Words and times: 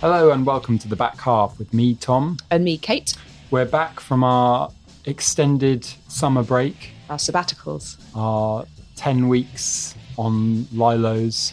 Hello 0.00 0.30
and 0.30 0.46
welcome 0.46 0.78
to 0.78 0.88
the 0.88 0.96
back 0.96 1.18
half 1.20 1.58
with 1.58 1.74
me, 1.74 1.94
Tom. 1.94 2.38
And 2.50 2.64
me, 2.64 2.78
Kate, 2.78 3.14
We're 3.50 3.66
back 3.66 4.00
from 4.00 4.24
our 4.24 4.70
extended 5.04 5.84
summer 6.08 6.42
break, 6.42 6.90
our 7.10 7.16
sabbaticals. 7.18 7.98
our 8.16 8.64
10 8.96 9.28
weeks 9.28 9.94
on 10.16 10.66
Lilo's. 10.72 11.52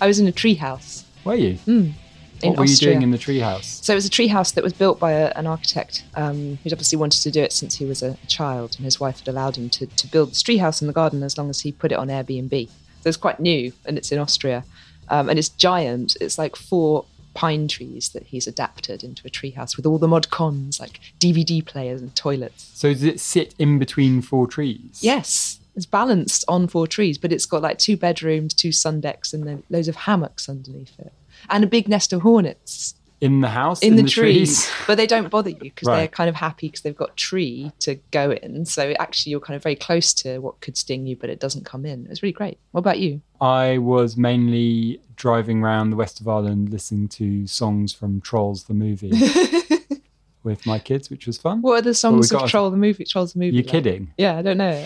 I 0.00 0.06
was 0.06 0.18
in 0.18 0.26
a 0.26 0.32
treehouse 0.32 1.04
Were 1.24 1.34
you? 1.36 1.58
in 1.66 1.94
what 2.42 2.56
were 2.58 2.64
Austria. 2.64 2.90
you 2.90 2.94
doing 2.94 3.02
in 3.02 3.10
the 3.12 3.18
treehouse? 3.18 3.84
So 3.84 3.92
it 3.92 3.96
was 3.96 4.06
a 4.06 4.10
treehouse 4.10 4.54
that 4.54 4.64
was 4.64 4.72
built 4.72 4.98
by 4.98 5.12
a, 5.12 5.32
an 5.36 5.46
architect 5.46 6.04
um, 6.16 6.58
who'd 6.62 6.72
obviously 6.72 6.98
wanted 6.98 7.22
to 7.22 7.30
do 7.30 7.40
it 7.40 7.52
since 7.52 7.76
he 7.76 7.84
was 7.84 8.02
a 8.02 8.16
child, 8.26 8.74
and 8.76 8.84
his 8.84 8.98
wife 8.98 9.20
had 9.20 9.28
allowed 9.28 9.56
him 9.56 9.70
to, 9.70 9.86
to 9.86 10.06
build 10.08 10.30
this 10.32 10.42
treehouse 10.42 10.80
in 10.80 10.88
the 10.88 10.92
garden 10.92 11.22
as 11.22 11.38
long 11.38 11.50
as 11.50 11.60
he 11.60 11.70
put 11.70 11.92
it 11.92 11.98
on 11.98 12.08
Airbnb. 12.08 12.68
So 12.68 13.08
it's 13.08 13.16
quite 13.16 13.38
new, 13.38 13.72
and 13.84 13.96
it's 13.96 14.10
in 14.12 14.18
Austria, 14.18 14.64
um, 15.08 15.28
and 15.28 15.38
it's 15.38 15.48
giant. 15.50 16.16
It's 16.20 16.36
like 16.38 16.56
four 16.56 17.04
pine 17.34 17.68
trees 17.68 18.10
that 18.10 18.24
he's 18.24 18.46
adapted 18.46 19.02
into 19.02 19.26
a 19.26 19.30
treehouse 19.30 19.76
with 19.76 19.86
all 19.86 19.98
the 19.98 20.08
mod 20.08 20.30
cons 20.30 20.78
like 20.78 21.00
DVD 21.18 21.64
players 21.64 22.00
and 22.00 22.14
toilets. 22.14 22.70
So 22.74 22.92
does 22.92 23.02
it 23.02 23.20
sit 23.20 23.54
in 23.58 23.78
between 23.78 24.22
four 24.22 24.46
trees? 24.46 24.98
Yes, 25.00 25.60
it's 25.74 25.86
balanced 25.86 26.44
on 26.48 26.68
four 26.68 26.86
trees, 26.86 27.18
but 27.18 27.32
it's 27.32 27.46
got 27.46 27.62
like 27.62 27.78
two 27.78 27.96
bedrooms, 27.96 28.54
two 28.54 28.72
sun 28.72 29.00
decks, 29.00 29.32
and 29.32 29.46
then 29.46 29.62
loads 29.70 29.88
of 29.88 29.96
hammocks 29.96 30.48
underneath 30.48 30.98
it, 30.98 31.12
and 31.48 31.64
a 31.64 31.68
big 31.68 31.88
nest 31.88 32.12
of 32.12 32.22
hornets 32.22 32.94
In 33.22 33.40
the 33.40 33.48
house? 33.48 33.80
in, 33.82 33.94
the, 33.94 34.02
trees? 34.02 34.64
trees. 34.64 34.70
But 34.86 34.96
they 34.96 35.06
don't 35.06 35.30
bother 35.30 35.50
you 35.50 35.56
because 35.56 35.86
they're 35.86 36.08
kind 36.08 36.28
of 36.28 36.34
happy 36.34 36.66
because 36.66 36.80
they've 36.80 36.96
got 36.96 37.16
tree 37.16 37.70
to 37.78 37.94
go 38.10 38.32
in. 38.32 38.66
So 38.66 38.94
actually, 38.98 39.30
you're 39.30 39.40
kind 39.40 39.54
of 39.56 39.62
very 39.62 39.76
close 39.76 40.12
to 40.14 40.40
what 40.40 40.60
could 40.60 40.76
sting 40.76 41.06
you, 41.06 41.14
but 41.14 41.30
it 41.30 41.38
doesn't 41.38 41.64
come 41.64 41.86
in. 41.86 42.08
It's 42.10 42.20
really 42.20 42.32
great. 42.32 42.58
What 42.72 42.80
about 42.80 42.98
you? 42.98 43.20
I 43.40 43.78
was 43.78 44.16
mainly 44.16 45.00
driving 45.14 45.62
around 45.62 45.90
the 45.90 45.96
west 45.96 46.20
of 46.20 46.26
Ireland 46.26 46.70
listening 46.70 47.06
to 47.10 47.46
songs 47.46 47.92
from 47.92 48.20
Trolls 48.20 48.64
the 48.64 48.74
movie 48.74 49.12
with 50.42 50.66
my 50.66 50.80
kids, 50.80 51.08
which 51.08 51.28
was 51.28 51.38
fun. 51.38 51.62
What 51.62 51.78
are 51.78 51.82
the 51.82 51.94
songs 51.94 52.32
of 52.32 52.42
a- 52.42 52.70
the 52.70 52.76
movie? 52.76 53.04
Trolls 53.04 53.34
the 53.34 53.38
movie. 53.38 53.54
You're 53.54 53.62
like? 53.62 53.70
kidding. 53.70 54.12
Yeah, 54.18 54.36
I 54.36 54.42
don't 54.42 54.58
know. 54.58 54.84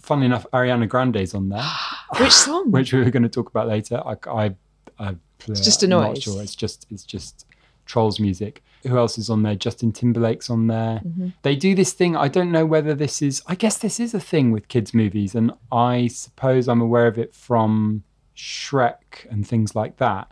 Funnily 0.00 0.26
enough, 0.26 0.44
Ariana 0.52 0.88
Grande's 0.88 1.34
on 1.34 1.50
there. 1.50 1.64
Which 2.18 2.32
song? 2.32 2.72
which 2.72 2.92
we 2.92 3.02
were 3.02 3.10
going 3.10 3.22
to 3.22 3.28
talk 3.28 3.48
about 3.48 3.68
later. 3.68 4.02
I, 4.04 4.16
I, 4.28 4.54
I 4.98 5.16
it's 5.46 5.60
uh, 5.60 5.64
just 5.64 5.82
a 5.82 5.86
noise. 5.86 6.22
sure. 6.22 6.42
It's 6.42 6.54
just 6.54 6.86
it's 6.90 7.04
just 7.04 7.46
trolls 7.86 8.20
music. 8.20 8.62
Who 8.82 8.98
else 8.98 9.18
is 9.18 9.30
on 9.30 9.42
there? 9.42 9.54
Justin 9.54 9.92
Timberlake's 9.92 10.50
on 10.50 10.66
there. 10.66 11.00
Mm-hmm. 11.04 11.28
They 11.42 11.56
do 11.56 11.74
this 11.74 11.92
thing. 11.92 12.16
I 12.16 12.28
don't 12.28 12.52
know 12.52 12.66
whether 12.66 12.94
this 12.94 13.22
is. 13.22 13.42
I 13.46 13.54
guess 13.54 13.78
this 13.78 13.98
is 13.98 14.14
a 14.14 14.20
thing 14.20 14.52
with 14.52 14.68
kids' 14.68 14.94
movies, 14.94 15.34
and 15.34 15.52
I 15.72 16.08
suppose 16.08 16.68
I'm 16.68 16.80
aware 16.80 17.06
of 17.06 17.18
it 17.18 17.34
from 17.34 18.04
Shrek 18.36 19.30
and 19.30 19.46
things 19.46 19.74
like 19.74 19.96
that. 19.96 20.30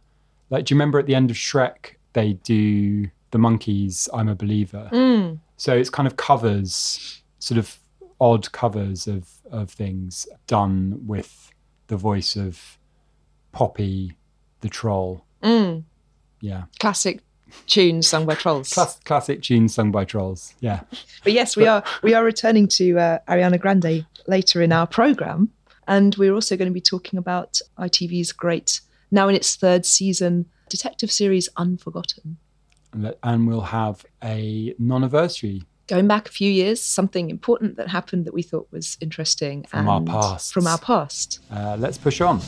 Like, 0.51 0.67
do 0.67 0.75
you 0.75 0.77
remember 0.77 0.99
at 0.99 1.07
the 1.07 1.15
end 1.15 1.31
of 1.31 1.37
Shrek 1.37 1.97
they 2.13 2.35
do 2.35 3.09
the 3.31 3.39
Monkees? 3.39 4.09
I'm 4.13 4.29
a 4.29 4.35
believer. 4.35 4.89
Mm. 4.93 5.39
So 5.57 5.75
it's 5.75 5.91
kind 5.91 6.07
of 6.07 6.17
covers, 6.17 7.23
sort 7.39 7.59
of 7.59 7.79
odd 8.21 8.53
covers 8.53 9.07
of 9.07 9.29
of 9.51 9.71
things 9.71 10.27
done 10.47 11.01
with 11.07 11.51
the 11.89 11.97
voice 11.97 12.37
of 12.37 12.79
Poppy, 13.53 14.17
the 14.61 14.69
troll. 14.69 15.25
Mm. 15.43 15.85
Yeah, 16.41 16.65
Classic 16.79 17.21
tunes 17.67 18.07
sung 18.07 18.27
by 18.27 18.35
trolls. 18.35 18.73
Class- 18.73 19.01
classic 19.05 19.43
tunes 19.43 19.75
sung 19.75 19.91
by 19.91 20.05
trolls. 20.05 20.55
Yeah, 20.61 20.81
But 21.23 21.33
yes, 21.33 21.57
we 21.57 21.67
are 21.67 21.83
we 22.03 22.15
are 22.15 22.25
returning 22.25 22.69
to 22.69 22.99
uh, 22.99 23.19
Ariana 23.29 23.61
Grande 23.61 24.07
later 24.27 24.63
in 24.63 24.73
our 24.73 24.87
program, 24.87 25.51
and 25.87 26.15
we're 26.17 26.35
also 26.35 26.57
going 26.57 26.71
to 26.71 26.75
be 26.75 26.81
talking 26.81 27.19
about 27.19 27.61
ITV's 27.79 28.33
great, 28.33 28.81
now 29.11 29.29
in 29.29 29.35
its 29.35 29.57
third 29.57 29.87
season, 29.87 30.47
detective 30.69 31.11
series 31.13 31.49
Unforgotten. 31.57 32.39
and, 33.23 33.47
we'll 33.47 33.61
have 33.61 34.07
a 34.23 34.75
non-anniversary 34.79 35.63
Going 35.87 36.09
back 36.09 36.29
a 36.29 36.33
few 36.33 36.51
years, 36.51 36.81
something 36.81 37.29
important 37.29 37.77
that 37.77 37.89
happened 37.89 38.25
that 38.25 38.33
we 38.33 38.41
thought 38.41 38.67
was 38.71 38.97
interesting 39.03 39.65
From 39.65 39.87
our 39.87 39.99
and 39.99 40.07
pasts. 40.07 40.51
From 40.51 40.67
our 40.67 40.79
past. 40.79 41.41
Uh, 41.51 41.77
let's 41.79 41.99
push 41.99 42.23
on. 42.23 42.41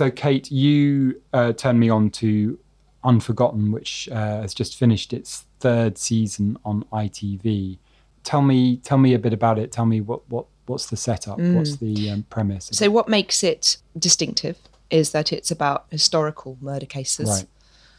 So, 0.00 0.10
Kate, 0.10 0.50
you 0.50 1.20
uh, 1.34 1.52
turned 1.52 1.78
me 1.78 1.90
on 1.90 2.08
to 2.12 2.58
Unforgotten, 3.04 3.70
which 3.70 4.08
uh, 4.10 4.40
has 4.40 4.54
just 4.54 4.78
finished 4.78 5.12
its 5.12 5.44
third 5.58 5.98
season 5.98 6.56
on 6.64 6.84
ITV. 6.90 7.76
Tell 8.24 8.40
me, 8.40 8.78
tell 8.78 8.96
me 8.96 9.12
a 9.12 9.18
bit 9.18 9.34
about 9.34 9.58
it. 9.58 9.70
Tell 9.72 9.84
me 9.84 10.00
what, 10.00 10.26
what 10.30 10.46
what's 10.64 10.86
the 10.86 10.96
setup? 10.96 11.38
What's 11.38 11.76
the 11.76 12.08
um, 12.08 12.24
premise? 12.30 12.70
So, 12.72 12.88
what 12.88 13.10
makes 13.10 13.44
it 13.44 13.76
distinctive 13.98 14.56
is 14.88 15.10
that 15.10 15.34
it's 15.34 15.50
about 15.50 15.84
historical 15.90 16.56
murder 16.62 16.86
cases. 16.86 17.28
Right. 17.28 17.46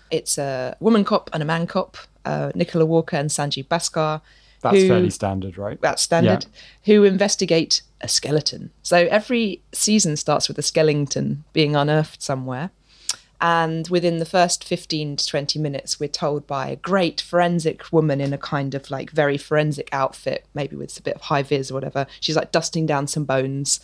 It's 0.10 0.40
a 0.40 0.76
woman 0.80 1.04
cop 1.04 1.30
and 1.34 1.44
a 1.44 1.46
man 1.46 1.68
cop, 1.68 1.98
uh, 2.26 2.52
Nicola 2.56 2.88
Walker 2.88 3.16
and 3.16 3.30
Sanjeev 3.30 3.68
Bhaskar. 3.68 4.22
That's 4.62 4.78
who- 4.78 4.88
fairly 4.88 5.10
standard, 5.10 5.58
right? 5.58 5.80
that's 5.82 6.02
standard, 6.02 6.46
who 6.86 7.04
investigate 7.04 7.82
a 8.02 8.08
skeleton. 8.08 8.72
So 8.84 9.08
every 9.10 9.62
season 9.72 10.18
starts 10.18 10.48
with 10.48 10.58
a 10.58 10.64
skeleton 10.64 11.44
being 11.54 11.76
unearthed 11.76 12.22
somewhere. 12.22 12.72
And 13.44 13.88
within 13.88 14.20
the 14.20 14.26
first 14.26 14.64
15 14.64 15.16
to 15.16 15.26
20 15.26 15.58
minutes, 15.58 16.00
we're 16.00 16.08
told 16.10 16.46
by 16.46 16.68
a 16.70 16.76
great 16.76 17.20
forensic 17.20 17.92
woman 17.92 18.22
in 18.22 18.34
a 18.34 18.38
kind 18.38 18.76
of 18.76 18.92
like 18.92 19.10
very 19.10 19.36
forensic 19.36 19.90
outfit, 19.92 20.46
maybe 20.54 20.76
with 20.76 20.96
a 21.00 21.02
bit 21.02 21.16
of 21.16 21.22
high 21.22 21.42
vis 21.42 21.72
or 21.72 21.74
whatever. 21.74 22.06
She's 22.20 22.36
like 22.36 22.52
dusting 22.52 22.86
down 22.86 23.08
some 23.08 23.26
bones. 23.26 23.80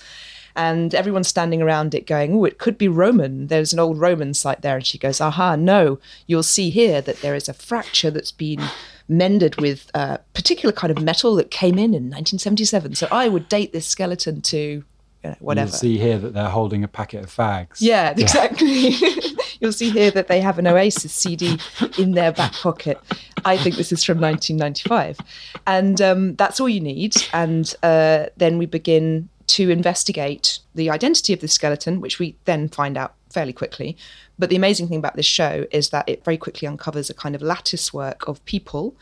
And 0.55 0.93
everyone's 0.93 1.27
standing 1.27 1.61
around 1.63 1.95
it 1.95 2.05
going, 2.05 2.35
Oh, 2.35 2.45
it 2.45 2.59
could 2.59 2.77
be 2.77 2.87
Roman. 2.87 3.47
There's 3.47 3.73
an 3.73 3.79
old 3.79 3.99
Roman 3.99 4.35
site 4.35 4.61
there. 4.61 4.75
And 4.75 4.85
she 4.85 4.99
goes, 4.99 5.19
Aha, 5.19 5.55
no. 5.55 5.97
You'll 6.27 6.43
see 6.43 6.69
here 6.69 7.01
that 7.01 7.21
there 7.21 7.35
is 7.35 7.49
a 7.49 7.53
fracture 7.53 8.11
that's 8.11 8.31
been 8.31 8.61
mended 9.09 9.59
with 9.61 9.89
a 9.93 10.19
particular 10.33 10.73
kind 10.73 10.91
of 10.91 11.03
metal 11.03 11.35
that 11.35 11.51
came 11.51 11.75
in 11.75 11.93
in 11.93 12.09
1977. 12.09 12.95
So 12.95 13.07
I 13.11 13.27
would 13.27 13.47
date 13.49 13.73
this 13.73 13.85
skeleton 13.85 14.41
to 14.41 14.57
you 14.57 14.83
know, 15.23 15.35
whatever. 15.39 15.69
You'll 15.69 15.77
see 15.77 15.97
here 15.97 16.17
that 16.17 16.33
they're 16.33 16.49
holding 16.49 16.83
a 16.83 16.87
packet 16.87 17.23
of 17.23 17.35
fags. 17.35 17.77
Yeah, 17.79 18.13
exactly. 18.17 18.95
You'll 19.59 19.71
see 19.71 19.89
here 19.89 20.11
that 20.11 20.27
they 20.27 20.41
have 20.41 20.59
an 20.59 20.67
Oasis 20.67 21.13
CD 21.13 21.57
in 21.97 22.11
their 22.11 22.31
back 22.31 22.53
pocket. 22.53 22.99
I 23.43 23.57
think 23.57 23.75
this 23.75 23.91
is 23.91 24.03
from 24.03 24.19
1995. 24.19 25.19
And 25.65 26.01
um, 26.01 26.35
that's 26.35 26.59
all 26.59 26.69
you 26.69 26.79
need. 26.79 27.15
And 27.33 27.73
uh, 27.81 28.27
then 28.37 28.57
we 28.57 28.67
begin 28.67 29.29
to 29.47 29.69
investigate 29.69 30.59
the 30.75 30.89
identity 30.89 31.33
of 31.33 31.39
the 31.39 31.47
skeleton, 31.47 32.01
which 32.01 32.19
we 32.19 32.35
then 32.45 32.69
find 32.69 32.97
out 32.97 33.15
fairly 33.29 33.53
quickly. 33.53 33.97
But 34.39 34.49
the 34.49 34.55
amazing 34.55 34.87
thing 34.87 34.99
about 34.99 35.15
this 35.15 35.25
show 35.25 35.65
is 35.71 35.89
that 35.89 36.07
it 36.07 36.23
very 36.23 36.37
quickly 36.37 36.67
uncovers 36.67 37.09
a 37.09 37.13
kind 37.13 37.35
of 37.35 37.41
lattice 37.41 37.93
work 37.93 38.27
of 38.27 38.43
people 38.45 38.95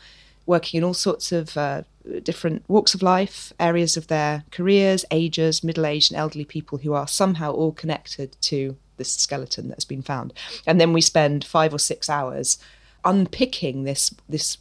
working 0.46 0.78
in 0.78 0.84
all 0.84 0.94
sorts 0.94 1.32
of 1.32 1.56
uh, 1.56 1.82
different 2.22 2.64
walks 2.68 2.94
of 2.94 3.02
life, 3.02 3.52
areas 3.58 3.96
of 3.96 4.06
their 4.06 4.44
careers, 4.50 5.04
ages, 5.10 5.64
middle 5.64 5.84
aged 5.86 6.12
and 6.12 6.18
elderly 6.18 6.44
people 6.44 6.78
who 6.78 6.92
are 6.92 7.08
somehow 7.08 7.52
all 7.52 7.72
connected 7.72 8.36
to 8.40 8.76
this 8.96 9.12
skeleton 9.14 9.68
that 9.68 9.76
has 9.76 9.84
been 9.84 10.02
found. 10.02 10.32
And 10.66 10.80
then 10.80 10.92
we 10.92 11.00
spend 11.00 11.44
five 11.44 11.74
or 11.74 11.78
six 11.78 12.08
hours 12.08 12.58
unpicking 13.04 13.84
this 13.84 14.14
this 14.28 14.58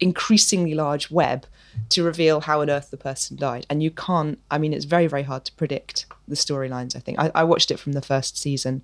increasingly 0.00 0.74
large 0.74 1.10
web 1.10 1.46
to 1.88 2.02
reveal 2.02 2.40
how 2.40 2.60
on 2.60 2.70
earth 2.70 2.90
the 2.90 2.96
person 2.96 3.36
died. 3.36 3.66
And 3.68 3.82
you 3.82 3.90
can't, 3.90 4.38
I 4.50 4.58
mean, 4.58 4.72
it's 4.72 4.84
very, 4.84 5.06
very 5.06 5.22
hard 5.22 5.44
to 5.46 5.52
predict 5.54 6.06
the 6.28 6.36
storylines, 6.36 6.94
I 6.94 7.00
think. 7.00 7.18
I, 7.18 7.30
I, 7.34 7.44
watched 7.44 7.70
it 7.70 7.78
from 7.78 7.92
the 7.92 8.02
first 8.02 8.38
season 8.38 8.82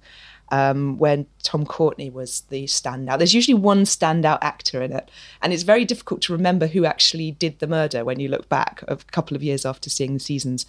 um, 0.50 0.98
when 0.98 1.26
Tom 1.42 1.64
Courtenay 1.64 2.10
was 2.10 2.42
the 2.48 2.64
standout. 2.64 3.18
There's 3.18 3.34
usually 3.34 3.54
one 3.54 3.84
standout 3.84 4.38
actor 4.42 4.82
in 4.82 4.92
it. 4.92 5.10
And 5.42 5.52
it's 5.52 5.62
very 5.62 5.84
difficult 5.84 6.22
to 6.22 6.32
remember 6.32 6.66
who 6.66 6.84
actually 6.84 7.30
did 7.30 7.58
the 7.58 7.66
murder 7.66 8.04
when 8.04 8.18
you 8.18 8.28
look 8.28 8.48
back 8.48 8.82
a 8.88 8.96
couple 8.96 9.36
of 9.36 9.42
years 9.42 9.64
after 9.64 9.90
seeing 9.90 10.14
the 10.14 10.20
seasons. 10.20 10.66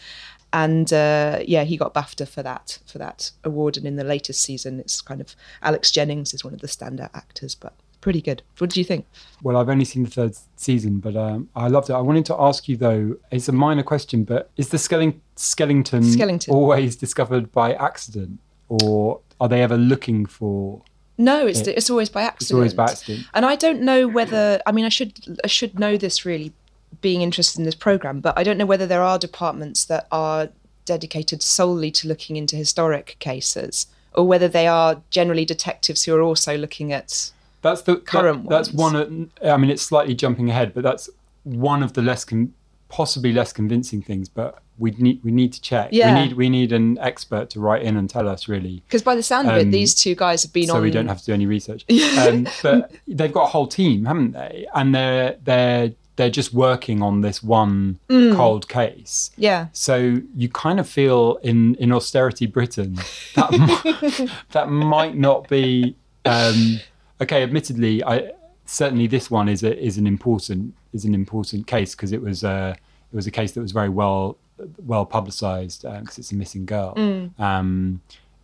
And 0.54 0.94
uh, 0.94 1.40
yeah, 1.46 1.64
he 1.64 1.78
got 1.78 1.94
BAFTA 1.94 2.28
for 2.28 2.42
that 2.44 2.80
for 2.86 2.98
that 3.00 3.32
award. 3.44 3.78
And 3.78 3.86
in 3.86 3.98
the 3.98 4.04
latest 4.04 4.42
season, 4.42 4.80
it's 4.80 5.02
kind 5.02 5.20
of 5.20 5.36
Alex 5.62 5.92
Jennings 5.92 6.34
is 6.34 6.44
one 6.44 6.54
of 6.54 6.62
the 6.62 6.68
standout 6.68 7.10
actors, 7.14 7.54
but 7.54 7.74
pretty 8.02 8.22
good. 8.22 8.42
What 8.58 8.70
do 8.70 8.80
you 8.80 8.84
think? 8.84 9.06
Well, 9.44 9.58
I've 9.58 9.70
only 9.70 9.86
seen 9.86 10.04
the 10.04 10.10
third 10.10 10.36
season, 10.56 11.00
but 11.00 11.16
um, 11.16 11.50
I 11.56 11.68
loved 11.68 11.90
it. 11.90 11.94
I 11.94 12.02
wanted 12.02 12.26
to 12.28 12.36
ask 12.40 12.68
you 12.68 12.78
though, 12.78 13.18
it's 13.32 13.48
a 13.48 13.52
minor 13.52 13.84
question, 13.84 14.24
but 14.24 14.50
is 14.58 14.70
the 14.70 14.78
Skellington 14.78 15.22
skeleton 15.38 16.54
always 16.54 16.96
discovered 16.96 17.52
by 17.52 17.74
accident, 17.74 18.40
or 18.70 19.22
are 19.40 19.48
they 19.48 19.62
ever 19.62 19.78
looking 19.78 20.26
for? 20.26 20.82
No, 21.18 21.48
it's 21.48 21.62
it? 21.62 21.70
it's 21.70 21.90
always 21.90 22.10
by 22.10 22.22
accident. 22.22 22.42
It's 22.42 22.52
always 22.52 22.74
by 22.74 22.86
accident. 22.86 23.26
And 23.34 23.46
I 23.46 23.56
don't 23.56 23.82
know 23.82 24.08
whether 24.08 24.62
I 24.66 24.72
mean 24.72 24.86
I 24.86 24.90
should 24.90 25.40
I 25.44 25.48
should 25.48 25.80
know 25.80 25.98
this 25.98 26.26
really, 26.26 26.54
being 27.02 27.22
interested 27.22 27.60
in 27.60 27.66
this 27.66 27.76
program, 27.76 28.20
but 28.20 28.38
I 28.38 28.44
don't 28.44 28.58
know 28.58 28.66
whether 28.66 28.86
there 28.86 29.02
are 29.02 29.20
departments 29.20 29.86
that 29.86 30.08
are 30.12 30.50
dedicated 30.86 31.44
solely 31.44 31.92
to 31.92 32.08
looking 32.08 32.36
into 32.36 32.56
historic 32.56 33.18
cases, 33.20 33.88
or 34.14 34.26
whether 34.28 34.48
they 34.48 34.68
are 34.68 35.02
generally 35.10 35.46
detectives 35.46 36.04
who 36.04 36.16
are 36.16 36.22
also 36.22 36.58
looking 36.58 36.94
at 36.94 37.32
that's 37.70 37.82
the 37.82 37.98
current 37.98 38.44
that, 38.44 38.50
That's 38.50 38.72
one. 38.72 38.96
Of, 38.96 39.30
I 39.44 39.58
mean, 39.58 39.70
it's 39.70 39.84
slightly 39.84 40.16
jumping 40.16 40.50
ahead, 40.50 40.74
but 40.74 40.84
that's 40.84 41.10
one 41.44 41.84
of 41.84 41.94
the 41.94 42.02
less 42.02 42.26
con- 42.26 42.54
possibly 42.90 43.34
less 43.34 43.54
convincing 43.54 44.02
things. 44.02 44.30
But 44.30 44.62
we 44.78 44.92
need 44.92 45.24
we 45.24 45.32
need 45.32 45.54
to 45.54 45.62
check. 45.62 45.90
Yeah. 45.92 46.14
We 46.14 46.22
need 46.22 46.34
we 46.34 46.50
need 46.50 46.72
an 46.72 46.98
expert 47.00 47.50
to 47.52 47.60
write 47.60 47.84
in 47.84 47.98
and 47.98 48.10
tell 48.10 48.28
us 48.28 48.48
really. 48.48 48.84
Because 48.88 49.02
by 49.02 49.16
the 49.16 49.24
sound 49.24 49.48
um, 49.48 49.56
of 49.56 49.62
it, 49.62 49.66
um, 49.66 49.72
these 49.72 49.96
two 49.96 50.16
guys 50.16 50.44
have 50.44 50.54
been 50.54 50.68
so 50.68 50.74
on. 50.74 50.80
So 50.80 50.84
we 50.84 50.92
don't 50.92 51.08
have 51.08 51.20
to 51.20 51.26
do 51.26 51.34
any 51.34 51.46
research. 51.46 51.86
um, 52.18 52.48
but 52.62 52.92
they've 53.08 53.34
got 53.34 53.44
a 53.44 53.48
whole 53.48 53.68
team, 53.68 54.06
haven't 54.06 54.32
they? 54.32 54.68
And 54.74 54.94
they're 54.94 55.38
they're 55.44 55.94
they're 56.16 56.30
just 56.30 56.54
working 56.54 57.02
on 57.02 57.22
this 57.22 57.42
one 57.42 58.00
mm. 58.10 58.36
cold 58.36 58.68
case. 58.68 59.32
Yeah. 59.38 59.68
So 59.72 60.18
you 60.36 60.50
kind 60.50 60.80
of 60.80 60.88
feel 60.88 61.38
in 61.44 61.76
in 61.76 61.92
austerity 61.92 62.46
Britain 62.46 63.00
that 63.36 63.52
might, 64.18 64.30
that 64.52 64.70
might 64.70 65.16
not 65.16 65.48
be. 65.48 65.96
Um, 66.26 66.82
okay, 67.22 67.44
admittedly, 67.44 68.04
I 68.04 68.32
certainly 68.66 69.08
this 69.08 69.32
one 69.32 69.50
is 69.50 69.64
a, 69.64 69.78
is 69.78 69.98
an 69.98 70.08
important 70.08 70.74
is 70.94 71.06
an 71.06 71.14
important 71.14 71.68
case 71.68 71.96
because 71.96 72.12
it 72.12 72.22
was 72.22 72.44
uh, 72.44 72.76
it 73.12 73.16
was 73.16 73.28
a 73.28 73.32
case 73.32 73.54
that 73.54 73.62
was 73.62 73.72
very 73.72 73.90
well 73.90 74.38
well 74.86 75.06
publicized 75.06 75.84
because 75.84 76.18
uh, 76.18 76.22
it's 76.22 76.32
a 76.32 76.36
missing 76.36 76.66
girl. 76.66 76.96
Mm. 76.96 77.40
Um, 77.40 78.02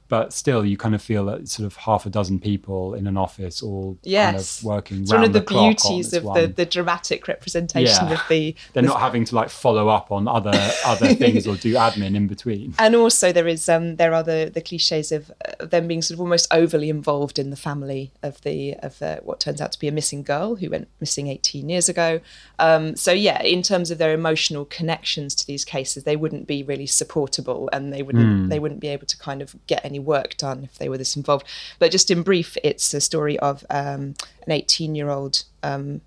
but 0.08 0.34
still 0.34 0.66
you 0.66 0.78
kind 0.78 0.94
of 0.94 1.02
feel 1.02 1.26
that 1.26 1.48
sort 1.48 1.66
of 1.66 1.76
half 1.76 2.06
a 2.06 2.10
dozen 2.10 2.40
people 2.40 2.94
in 2.94 3.08
an 3.08 3.18
office 3.18 3.62
all 3.62 3.98
yes. 4.04 4.26
kind 4.26 4.38
of 4.38 4.64
working 4.64 5.02
it's 5.02 5.12
one 5.12 5.24
of 5.24 5.34
the, 5.34 5.40
the 5.40 5.46
beauties 5.46 6.14
of 6.14 6.24
the, 6.34 6.48
the 6.48 6.66
dramatic 6.66 7.28
representation 7.28 8.08
yeah. 8.08 8.14
of 8.14 8.22
the 8.30 8.56
they're 8.74 8.84
not 8.84 9.00
having 9.00 9.26
to 9.26 9.36
like 9.36 9.50
follow 9.50 9.90
up 9.90 10.12
on 10.12 10.28
other 10.28 10.54
other 10.86 11.14
things 11.16 11.48
or 11.48 11.56
do 11.56 11.74
admin 11.74 12.16
in 12.16 12.28
between 12.28 12.74
and 12.80 12.96
also 12.96 13.32
there 13.32 13.48
is 13.48 13.68
um 13.70 13.96
there 13.96 14.14
are 14.14 14.24
the 14.24 14.52
the 14.54 14.62
cliches 14.62 15.12
of, 15.12 15.32
of 15.60 15.70
them 15.70 15.88
being 15.88 16.02
sort 16.02 16.16
of 16.16 16.22
almost 16.22 16.48
overly 16.52 16.90
involved 16.90 17.40
in 17.40 17.50
the 17.50 17.56
family 17.56 18.12
of 18.22 18.42
the 18.42 18.76
of 18.76 19.00
the, 19.00 19.20
what 19.24 19.40
turns 19.40 19.62
out 19.62 19.72
to 19.72 19.80
be 19.80 19.88
a 19.88 19.92
missing 19.92 20.24
girl 20.24 20.56
who 20.56 20.70
went 20.70 20.88
missing 21.00 21.28
18 21.28 21.70
years 21.70 21.90
ago 21.90 22.20
um 22.60 22.96
so 22.96 23.12
yeah 23.12 23.42
in 23.42 23.62
terms 23.62 23.90
of 23.90 23.98
their 23.98 24.14
emotional 24.14 24.66
connections 24.66 25.34
to 25.36 25.48
these 25.48 25.66
cases 25.66 26.04
they 26.04 26.16
wouldn't 26.16 26.48
be 26.48 26.62
really 26.64 26.88
supportable 26.88 27.70
and 27.74 27.92
they 27.92 28.04
wouldn't 28.04 28.26
mm. 28.26 28.50
they 28.50 28.60
wouldn't 28.60 28.80
be 28.80 28.88
able 28.88 29.08
to 29.08 29.18
kind 29.18 29.42
of 29.42 29.56
get 29.68 29.84
any 29.84 29.93
work 30.00 30.38
done 30.38 30.64
if 30.64 30.78
they 30.78 30.90
were 30.90 30.98
this 30.98 31.16
involved. 31.16 31.46
But 31.80 31.92
just 31.92 32.12
in 32.12 32.24
brief, 32.24 32.58
it's 32.64 32.94
a 32.94 33.02
story 33.02 33.38
of 33.40 33.66
um, 33.70 34.16
an 34.46 34.52
18 34.52 34.96
year 34.96 35.10
old. 35.10 35.44
Um, 35.62 36.02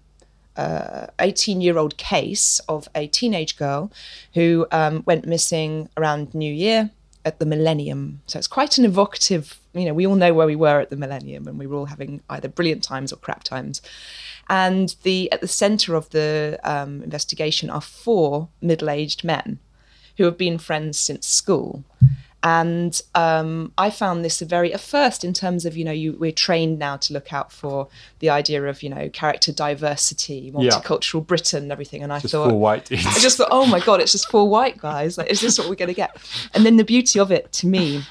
18 0.58 1.58
uh, 1.58 1.60
year 1.60 1.76
old 1.76 1.98
case 1.98 2.60
of 2.60 2.88
a 2.94 3.06
teenage 3.08 3.58
girl 3.58 3.92
who 4.32 4.66
um, 4.72 5.02
went 5.04 5.26
missing 5.26 5.90
around 5.98 6.34
New 6.34 6.50
Year 6.50 6.90
at 7.26 7.40
the 7.40 7.44
millennium. 7.44 8.22
So 8.26 8.38
it's 8.38 8.46
quite 8.46 8.78
an 8.78 8.84
evocative, 8.84 9.58
you 9.74 9.84
know, 9.84 9.92
we 9.92 10.06
all 10.06 10.14
know 10.14 10.32
where 10.32 10.46
we 10.46 10.56
were 10.56 10.80
at 10.80 10.90
the 10.90 10.96
millennium 10.96 11.48
and 11.48 11.58
we 11.58 11.66
were 11.66 11.76
all 11.76 11.86
having 11.86 12.22
either 12.30 12.48
brilliant 12.48 12.84
times 12.84 13.12
or 13.12 13.16
crap 13.16 13.42
times. 13.42 13.82
And 14.48 14.94
the 15.02 15.30
at 15.32 15.40
the 15.40 15.48
center 15.48 15.96
of 15.96 16.08
the 16.10 16.58
um, 16.62 17.02
investigation 17.02 17.68
are 17.68 17.80
four 17.80 18.48
middle 18.62 18.88
aged 18.88 19.24
men 19.24 19.58
who 20.16 20.24
have 20.24 20.38
been 20.38 20.56
friends 20.56 20.98
since 20.98 21.26
school. 21.26 21.84
And 22.42 23.00
um, 23.14 23.72
I 23.76 23.90
found 23.90 24.24
this 24.24 24.40
a 24.40 24.44
very, 24.44 24.70
a 24.70 24.78
first 24.78 25.24
in 25.24 25.32
terms 25.32 25.64
of, 25.64 25.76
you 25.76 25.84
know, 25.84 25.90
you, 25.90 26.12
we're 26.12 26.30
trained 26.30 26.78
now 26.78 26.96
to 26.98 27.12
look 27.12 27.32
out 27.32 27.50
for 27.50 27.88
the 28.20 28.30
idea 28.30 28.62
of, 28.64 28.82
you 28.82 28.90
know, 28.90 29.08
character 29.08 29.50
diversity, 29.50 30.52
multicultural 30.52 31.20
yeah. 31.20 31.26
Britain 31.26 31.62
and 31.64 31.72
everything. 31.72 32.02
And 32.02 32.12
I 32.12 32.20
just 32.20 32.32
thought, 32.32 32.54
white. 32.54 32.92
I 32.92 33.18
just 33.18 33.38
thought, 33.38 33.48
oh 33.50 33.66
my 33.66 33.80
God, 33.80 34.00
it's 34.00 34.12
just 34.12 34.30
four 34.30 34.48
white 34.48 34.78
guys. 34.78 35.18
Like, 35.18 35.28
is 35.28 35.40
this 35.40 35.58
what 35.58 35.68
we're 35.68 35.74
going 35.74 35.88
to 35.88 35.94
get? 35.94 36.16
And 36.54 36.64
then 36.64 36.76
the 36.76 36.84
beauty 36.84 37.18
of 37.18 37.32
it 37.32 37.50
to 37.52 37.66
me 37.66 38.04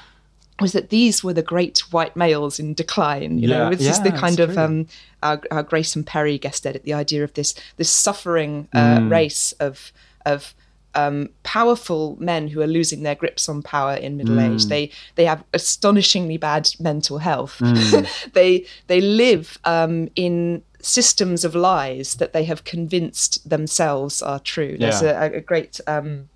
was 0.60 0.72
that 0.72 0.90
these 0.90 1.22
were 1.22 1.32
the 1.32 1.42
great 1.42 1.78
white 1.90 2.16
males 2.16 2.58
in 2.58 2.74
decline. 2.74 3.38
You 3.38 3.48
yeah, 3.48 3.58
know, 3.58 3.70
this 3.70 3.82
yeah, 3.82 3.88
just 3.88 4.04
the 4.04 4.12
kind 4.12 4.40
of 4.40 4.58
um, 4.58 4.86
our, 5.22 5.40
our 5.50 5.62
Grayson 5.62 6.04
Perry 6.04 6.36
guest 6.36 6.66
edit, 6.66 6.84
the 6.84 6.94
idea 6.94 7.24
of 7.24 7.32
this 7.34 7.54
this 7.76 7.90
suffering 7.90 8.68
uh, 8.72 8.98
mm. 8.98 9.10
race 9.10 9.52
of 9.52 9.92
of 10.24 10.54
um, 10.96 11.28
powerful 11.42 12.16
men 12.18 12.48
who 12.48 12.60
are 12.60 12.66
losing 12.66 13.02
their 13.02 13.14
grips 13.14 13.48
on 13.48 13.62
power 13.62 13.94
in 13.94 14.16
middle 14.16 14.36
mm. 14.36 14.54
age. 14.54 14.66
They 14.66 14.90
they 15.14 15.26
have 15.26 15.44
astonishingly 15.52 16.38
bad 16.38 16.70
mental 16.80 17.18
health. 17.18 17.58
Mm. 17.58 18.32
they 18.32 18.66
they 18.88 19.00
live 19.00 19.58
um, 19.64 20.08
in 20.16 20.62
systems 20.80 21.44
of 21.44 21.54
lies 21.54 22.14
that 22.14 22.32
they 22.32 22.44
have 22.44 22.64
convinced 22.64 23.48
themselves 23.48 24.22
are 24.22 24.38
true. 24.40 24.76
There's 24.78 25.02
a, 25.02 25.32
a, 25.34 25.40
great 25.40 25.80
um, 25.88 26.28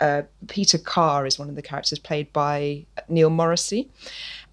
uh, 0.00 0.22
Peter 0.48 0.78
Carr 0.78 1.26
is 1.26 1.38
one 1.38 1.48
of 1.48 1.56
the 1.56 1.62
characters 1.62 1.98
played 1.98 2.32
by 2.32 2.86
Neil 3.08 3.30
Morrissey, 3.30 3.90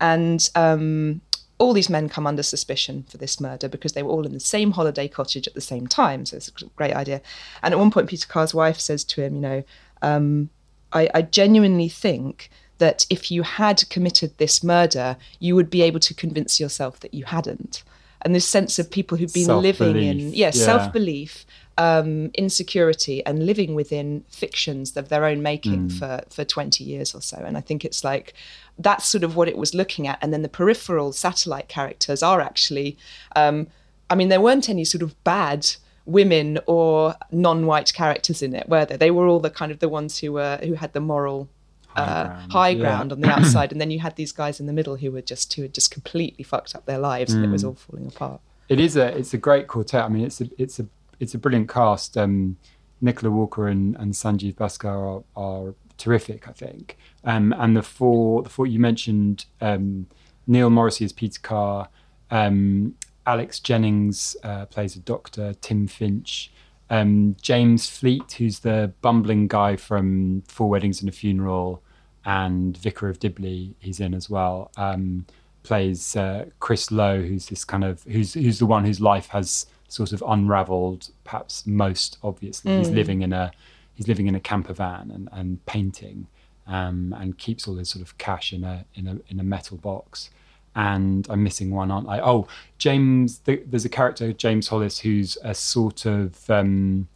and 0.02 0.50
um, 0.56 1.22
all 1.58 1.74
these 1.74 1.90
men 1.90 2.10
come 2.10 2.28
under 2.28 2.44
suspicion 2.44 3.06
for 3.08 3.18
this 3.18 3.40
murder 3.40 3.70
because 3.70 3.94
they 3.94 4.04
were 4.04 4.12
all 4.12 4.26
in 4.26 4.34
the 4.34 4.40
same 4.40 4.72
holiday 4.72 5.08
cottage 5.08 5.48
at 5.48 5.54
the 5.54 5.62
same 5.62 5.88
time. 5.88 6.26
So 6.26 6.38
it's 6.38 6.50
a 6.50 6.66
great 6.76 6.94
idea. 6.94 7.22
And 7.64 7.74
at 7.74 7.80
one 7.80 7.92
point, 7.92 8.10
Peter 8.10 8.28
Carr's 8.28 8.54
wife 8.54 8.80
says 8.80 9.04
to 9.06 9.22
him, 9.22 9.36
You 9.36 9.42
know, 9.42 9.64
um, 10.02 10.50
I, 10.92 11.10
I 11.14 11.22
genuinely 11.22 11.90
think 11.90 12.50
that 12.78 13.06
if 13.10 13.32
you 13.32 13.44
had 13.44 13.90
committed 13.90 14.38
this 14.38 14.64
murder, 14.64 15.16
you 15.40 15.56
would 15.56 15.70
be 15.70 15.82
able 15.82 16.02
to 16.02 16.14
convince 16.14 16.60
yourself 16.60 17.00
that 17.00 17.14
you 17.14 17.24
hadn't. 17.26 17.84
And 18.22 18.34
this 18.34 18.48
sense 18.48 18.80
of 18.80 18.90
people 18.90 19.18
who've 19.18 19.34
been 19.34 19.62
living 19.62 19.98
in 19.98 20.20
yeah, 20.20 20.48
yeah. 20.48 20.52
self 20.52 20.92
belief, 20.92 21.46
um, 21.78 22.32
insecurity, 22.36 23.26
and 23.26 23.46
living 23.46 23.76
within 23.76 24.24
fictions 24.30 24.96
of 24.96 25.10
their 25.10 25.26
own 25.26 25.42
making 25.42 25.90
mm. 25.90 26.00
for, 26.00 26.24
for 26.30 26.46
20 26.46 26.84
years 26.84 27.14
or 27.14 27.22
so. 27.22 27.38
And 27.38 27.58
I 27.58 27.62
think 27.62 27.84
it's 27.84 28.04
like 28.04 28.34
that's 28.78 29.08
sort 29.08 29.24
of 29.24 29.36
what 29.36 29.48
it 29.48 29.58
was 29.58 29.74
looking 29.74 30.08
at. 30.08 30.18
And 30.22 30.34
then 30.34 30.42
the 30.42 30.50
peripheral 30.50 31.14
satellite 31.14 31.68
characters 31.68 32.22
are 32.22 32.42
actually, 32.42 32.98
um, 33.36 33.68
I 34.10 34.16
mean, 34.16 34.30
there 34.30 34.42
weren't 34.42 34.70
any 34.70 34.86
sort 34.86 35.02
of 35.02 35.22
bad 35.24 35.68
women 36.06 36.60
or 36.66 37.16
non-white 37.32 37.94
characters 37.94 38.42
in 38.42 38.54
it, 38.54 38.70
were 38.70 38.86
there? 38.86 38.98
They 38.98 39.12
were 39.12 39.28
all 39.28 39.40
the 39.40 39.50
kind 39.50 39.72
of 39.72 39.80
the 39.80 39.90
ones 39.90 40.20
who 40.20 40.34
were 40.34 40.60
who 40.64 40.74
had 40.74 40.94
the 40.94 41.00
moral 41.00 41.50
high 41.88 42.04
uh, 42.04 42.24
ground, 42.26 42.52
high 42.52 42.74
ground 42.76 43.12
on 43.12 43.22
the 43.22 43.30
outside, 43.36 43.72
and 43.72 43.82
then 43.82 43.92
you 43.92 44.00
had 44.00 44.16
these 44.16 44.32
guys 44.32 44.60
in 44.60 44.66
the 44.66 44.74
middle 44.74 44.98
who 44.98 45.12
were 45.12 45.22
just 45.22 45.54
who 45.54 45.64
had 45.64 45.74
just 45.74 45.92
completely 45.92 46.44
fucked 46.44 46.76
up 46.76 46.86
their 46.86 47.00
lives, 47.00 47.34
mm. 47.34 47.38
and 47.38 47.46
it 47.46 47.50
was 47.50 47.64
mm. 47.64 47.70
all 47.70 47.76
falling 47.76 48.08
apart. 48.08 48.40
It 48.70 48.80
is 48.80 48.96
a 48.96 49.18
it's 49.18 49.34
a 49.34 49.38
great 49.38 49.68
quartet. 49.68 50.04
I 50.04 50.10
mean, 50.10 50.26
it's 50.26 50.42
a 50.42 50.50
it's 50.58 50.80
a 50.80 50.88
it's 51.20 51.34
a 51.34 51.38
brilliant 51.38 51.70
cast. 51.70 52.18
Um, 52.18 52.58
Nicola 53.02 53.32
Walker 53.32 53.68
and, 53.68 53.96
and 53.98 54.14
Sanjeev 54.14 54.56
Bhaskar 54.56 55.24
are, 55.36 55.42
are 55.42 55.76
terrific, 55.98 56.48
I 56.48 56.52
think. 56.52 56.98
Um, 57.24 57.54
and 57.58 57.76
the 57.76 57.84
four, 57.84 58.44
the 58.44 58.50
four 58.50 58.68
you 58.68 58.80
mentioned, 58.80 59.46
um, 59.62 60.08
Neil 60.48 60.70
Morrissey 60.70 61.06
as 61.06 61.14
Peter 61.14 61.40
Carr, 61.42 61.90
um, 62.32 62.96
Alex 63.26 63.60
Jennings 63.60 64.38
uh, 64.44 64.66
plays 64.66 64.96
a 64.96 65.00
doctor, 65.00 65.54
Tim 65.56 65.88
Finch, 65.88 66.52
um, 66.90 67.36
James 67.42 67.90
Fleet, 67.90 68.32
who's 68.34 68.60
the 68.60 68.94
bumbling 69.02 69.48
guy 69.48 69.76
from 69.76 70.44
Four 70.48 70.70
Weddings 70.70 71.02
and 71.02 71.10
a 71.10 71.12
Funeral, 71.12 71.82
and 72.24 72.78
Vicar 72.78 73.10
of 73.10 73.20
Dibley, 73.20 73.76
he's 73.80 74.00
in 74.00 74.14
as 74.14 74.30
well. 74.30 74.72
Um, 74.78 75.26
plays 75.64 76.16
uh, 76.16 76.46
Chris 76.60 76.92
Lowe, 76.92 77.22
who's 77.22 77.48
this 77.48 77.64
kind 77.64 77.84
of 77.84 78.04
who's 78.04 78.34
who's 78.34 78.60
the 78.60 78.66
one 78.66 78.86
whose 78.86 79.02
life 79.02 79.28
has 79.30 79.66
sort 79.96 80.12
of 80.12 80.24
unravelled. 80.28 81.10
Perhaps 81.24 81.66
most 81.66 82.18
obviously, 82.22 82.78
he's 82.78 82.90
living 82.90 83.22
in 83.22 83.32
a 83.34 83.52
he's 83.96 84.08
living 84.08 84.28
in 84.28 84.36
a 84.36 84.40
camper 84.40 84.74
van 84.74 85.12
and, 85.16 85.30
and 85.32 85.66
painting, 85.66 86.28
um, 86.68 87.16
and 87.18 87.38
keeps 87.38 87.68
all 87.68 87.76
his 87.76 87.90
sort 87.90 88.04
of 88.06 88.18
cash 88.18 88.54
in 88.54 88.64
a 88.64 88.86
in 88.96 89.08
a 89.08 89.16
in 89.30 89.40
a 89.40 89.44
metal 89.44 89.78
box. 89.78 90.30
And 90.78 91.26
I'm 91.30 91.42
missing 91.42 91.72
one, 91.72 91.90
aren't 91.90 92.10
I? 92.10 92.20
Oh, 92.20 92.48
James. 92.78 93.40
The, 93.46 93.64
there's 93.66 93.86
a 93.86 93.90
character, 93.90 94.34
James 94.34 94.68
Hollis, 94.68 95.00
who's 95.00 95.38
a 95.42 95.54
sort 95.54 96.06
of 96.06 96.50
um, 96.50 97.08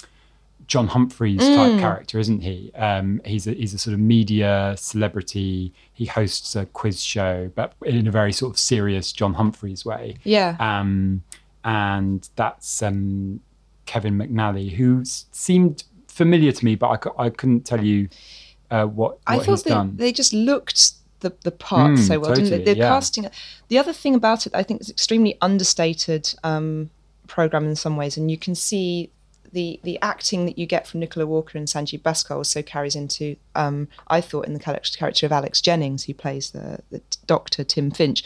John 0.70 0.88
Humphrys 0.88 1.40
type 1.40 1.80
character, 1.80 2.20
isn't 2.20 2.42
he? 2.42 2.72
Um, 2.76 3.22
he's 3.26 3.48
a 3.48 3.54
he's 3.54 3.74
a 3.74 3.80
sort 3.80 3.96
of 3.96 4.00
media 4.00 4.76
celebrity. 4.78 5.74
He 5.92 6.06
hosts 6.06 6.56
a 6.56 6.68
quiz 6.68 7.02
show, 7.02 7.52
but 7.56 7.74
in 7.84 8.08
a 8.08 8.12
very 8.12 8.32
sort 8.32 8.54
of 8.54 8.60
serious 8.60 9.12
John 9.12 9.34
Humphrys 9.34 9.84
way. 9.84 10.18
Yeah. 10.24 10.56
Um, 10.60 11.24
and 11.70 12.28
that's 12.36 12.82
um, 12.82 13.42
Kevin 13.86 14.18
McNally, 14.18 14.72
who 14.72 15.04
seemed 15.06 15.84
familiar 16.08 16.52
to 16.52 16.66
me, 16.66 16.74
but 16.74 17.08
I, 17.20 17.26
I 17.26 17.30
couldn't 17.30 17.64
tell 17.64 17.84
you 17.86 18.10
uh, 18.72 18.86
what, 18.86 19.12
what 19.12 19.20
I 19.28 19.38
thought 19.38 19.64
they, 19.64 19.70
done. 19.70 19.96
they 19.96 20.12
just 20.12 20.34
looked 20.34 20.94
the, 21.20 21.32
the 21.44 21.52
part 21.52 21.92
Mm, 21.92 22.08
so 22.08 22.20
well, 22.20 22.34
didn't 22.34 22.46
totally, 22.46 22.64
they? 22.64 22.74
The 22.74 22.80
yeah. 22.80 22.90
casting. 22.90 23.30
The 23.68 23.78
other 23.78 23.94
thing 23.94 24.16
about 24.16 24.48
it, 24.48 24.56
I 24.56 24.64
think, 24.64 24.82
is 24.82 24.90
extremely 24.90 25.38
understated 25.42 26.34
um, 26.44 26.90
program 27.28 27.66
in 27.66 27.76
some 27.76 27.98
ways, 27.98 28.18
and 28.18 28.32
you 28.32 28.38
can 28.38 28.56
see 28.56 29.12
the 29.52 29.80
the 29.84 30.00
acting 30.02 30.48
that 30.48 30.58
you 30.58 30.66
get 30.66 30.88
from 30.88 31.02
Nicola 31.02 31.28
Walker 31.28 31.56
and 31.56 31.68
Sanjeev 31.68 32.02
Bhaskar 32.02 32.36
also 32.36 32.64
carries 32.64 32.96
into. 32.96 33.36
Um, 33.54 33.90
I 34.08 34.22
thought 34.22 34.48
in 34.48 34.54
the 34.54 34.60
character 34.60 34.98
character 34.98 35.28
of 35.28 35.32
Alex 35.32 35.62
Jennings, 35.62 36.06
who 36.06 36.16
plays 36.16 36.50
the 36.50 36.80
the 36.90 37.02
doctor 37.28 37.64
Tim 37.64 37.92
Finch, 37.92 38.24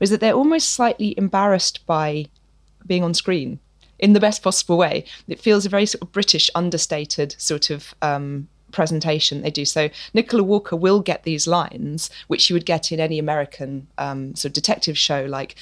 was 0.00 0.08
that 0.08 0.20
they're 0.20 0.32
almost 0.32 0.70
slightly 0.70 1.14
embarrassed 1.18 1.84
by 1.84 2.26
being 2.86 3.04
on 3.04 3.14
screen 3.14 3.58
in 3.98 4.12
the 4.12 4.20
best 4.20 4.42
possible 4.42 4.76
way. 4.76 5.04
It 5.28 5.40
feels 5.40 5.64
a 5.66 5.70
very 5.70 5.86
sort 5.86 6.02
of 6.02 6.12
British, 6.12 6.50
understated 6.54 7.34
sort 7.38 7.70
of 7.70 7.94
um, 8.02 8.48
presentation 8.72 9.42
they 9.42 9.50
do. 9.50 9.64
So 9.64 9.88
Nicola 10.12 10.42
Walker 10.42 10.76
will 10.76 11.00
get 11.00 11.22
these 11.22 11.46
lines, 11.46 12.10
which 12.26 12.50
you 12.50 12.54
would 12.54 12.66
get 12.66 12.92
in 12.92 13.00
any 13.00 13.18
American 13.18 13.86
um, 13.98 14.34
sort 14.34 14.50
of 14.50 14.54
detective 14.54 14.98
show, 14.98 15.24
like. 15.24 15.54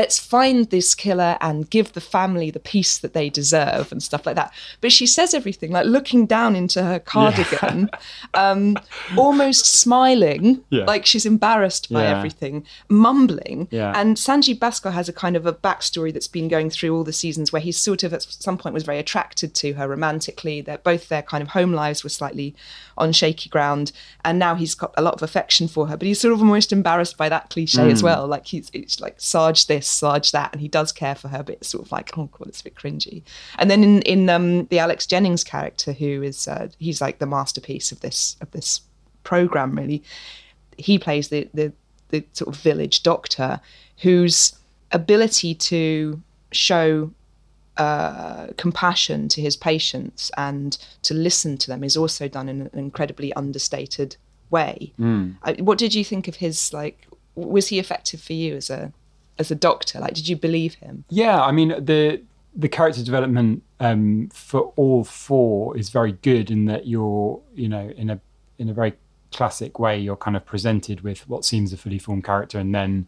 Let's 0.00 0.18
find 0.18 0.58
this 0.70 0.94
killer 0.94 1.32
and 1.40 1.70
give 1.70 1.88
the 1.94 2.00
family 2.16 2.48
the 2.50 2.60
peace 2.74 2.98
that 2.98 3.14
they 3.14 3.28
deserve 3.30 3.90
and 3.92 4.02
stuff 4.02 4.26
like 4.26 4.36
that. 4.36 4.52
But 4.82 4.92
she 4.92 5.06
says 5.06 5.32
everything 5.32 5.70
like 5.76 5.86
looking 5.86 6.26
down 6.26 6.54
into 6.54 6.82
her 6.82 6.98
cardigan, 6.98 7.88
um, 8.34 8.76
almost 9.16 9.64
smiling, 9.66 10.62
Yeah. 10.70 10.84
like 10.84 11.06
she's 11.06 11.24
embarrassed 11.26 11.90
by 11.92 12.02
Yeah. 12.02 12.16
everything, 12.18 12.64
mumbling. 12.90 13.68
Yeah. 13.70 13.92
And 13.98 14.16
Sanjeev 14.16 14.58
Bhaskar 14.58 14.92
has 14.92 15.08
a 15.08 15.12
kind 15.12 15.36
of 15.36 15.46
a 15.46 15.52
backstory 15.52 16.12
that's 16.12 16.28
been 16.28 16.48
going 16.48 16.68
through 16.70 16.94
all 16.94 17.04
the 17.04 17.12
seasons 17.24 17.52
where 17.52 17.62
he 17.62 17.72
sort 17.72 18.02
of 18.02 18.12
at 18.12 18.22
some 18.28 18.58
point 18.58 18.74
was 18.74 18.82
very 18.90 18.98
attracted 18.98 19.54
to 19.54 19.72
her 19.74 19.86
romantically. 19.88 20.60
That 20.60 20.84
both 20.84 21.08
their 21.08 21.22
kind 21.22 21.42
of 21.42 21.48
home 21.58 21.72
lives 21.72 22.02
were 22.04 22.10
slightly 22.10 22.54
on 22.98 23.12
shaky 23.12 23.48
ground, 23.48 23.92
and 24.24 24.38
now 24.38 24.54
he's 24.54 24.74
got 24.74 24.92
a 24.96 25.02
lot 25.02 25.14
of 25.14 25.22
affection 25.22 25.68
for 25.68 25.86
her. 25.88 25.96
But 25.96 26.06
he's 26.08 26.20
sort 26.20 26.32
of 26.34 26.40
almost 26.40 26.72
embarrassed 26.72 27.16
by 27.16 27.28
that 27.28 27.50
cliche 27.50 27.90
as 27.90 28.02
well. 28.02 28.26
Like 28.26 28.46
he's 28.46 28.70
it's 28.72 29.00
like 29.00 29.16
Sarge 29.18 29.66
this, 29.66 29.85
Sarge 29.88 30.32
that, 30.32 30.52
and 30.52 30.60
he 30.60 30.68
does 30.68 30.92
care 30.92 31.14
for 31.14 31.28
her, 31.28 31.42
but 31.42 31.56
it's 31.56 31.68
sort 31.68 31.84
of 31.84 31.92
like 31.92 32.16
oh 32.16 32.28
god, 32.32 32.48
it's 32.48 32.60
a 32.60 32.64
bit 32.64 32.74
cringy. 32.74 33.22
And 33.58 33.70
then 33.70 33.82
in 33.82 34.02
in 34.02 34.28
um, 34.28 34.66
the 34.66 34.78
Alex 34.78 35.06
Jennings 35.06 35.44
character, 35.44 35.92
who 35.92 36.22
is 36.22 36.48
uh, 36.48 36.68
he's 36.78 37.00
like 37.00 37.18
the 37.18 37.26
masterpiece 37.26 37.92
of 37.92 38.00
this 38.00 38.36
of 38.40 38.50
this 38.50 38.80
program 39.24 39.74
really 39.74 40.04
he 40.76 40.98
plays 40.98 41.28
the, 41.28 41.48
the 41.52 41.72
the 42.08 42.24
sort 42.32 42.54
of 42.54 42.60
village 42.60 43.02
doctor 43.02 43.60
whose 44.02 44.56
ability 44.92 45.54
to 45.54 46.22
show 46.52 47.10
uh, 47.76 48.46
compassion 48.56 49.28
to 49.28 49.40
his 49.40 49.56
patients 49.56 50.30
and 50.36 50.78
to 51.02 51.12
listen 51.12 51.58
to 51.58 51.66
them 51.66 51.82
is 51.82 51.96
also 51.96 52.28
done 52.28 52.48
in 52.48 52.62
an 52.62 52.78
incredibly 52.78 53.32
understated 53.34 54.16
way. 54.50 54.92
I, 55.42 55.54
what 55.54 55.78
did 55.78 55.94
you 55.94 56.04
think 56.04 56.28
of 56.28 56.36
his 56.36 56.72
like? 56.72 57.06
Was 57.34 57.68
he 57.68 57.78
effective 57.78 58.22
for 58.22 58.32
you 58.32 58.56
as 58.56 58.70
a 58.70 58.92
as 59.38 59.50
a 59.50 59.54
doctor? 59.54 60.00
Like, 60.00 60.14
did 60.14 60.28
you 60.28 60.36
believe 60.36 60.74
him? 60.74 61.04
Yeah, 61.08 61.42
I 61.42 61.52
mean 61.52 61.68
the 61.68 62.22
the 62.56 62.68
character 62.68 63.04
development 63.04 63.62
um, 63.80 64.30
for 64.32 64.72
all 64.76 65.04
four 65.04 65.76
is 65.76 65.90
very 65.90 66.12
good 66.12 66.50
in 66.50 66.64
that 66.64 66.86
you're 66.86 67.40
you 67.54 67.68
know 67.68 67.90
in 67.96 68.10
a 68.10 68.20
in 68.58 68.68
a 68.70 68.72
very 68.72 68.94
classic 69.30 69.78
way 69.78 69.98
you're 69.98 70.16
kind 70.16 70.36
of 70.36 70.46
presented 70.46 71.02
with 71.02 71.28
what 71.28 71.44
seems 71.44 71.72
a 71.72 71.76
fully 71.76 71.98
formed 71.98 72.24
character 72.24 72.58
and 72.58 72.74
then 72.74 73.06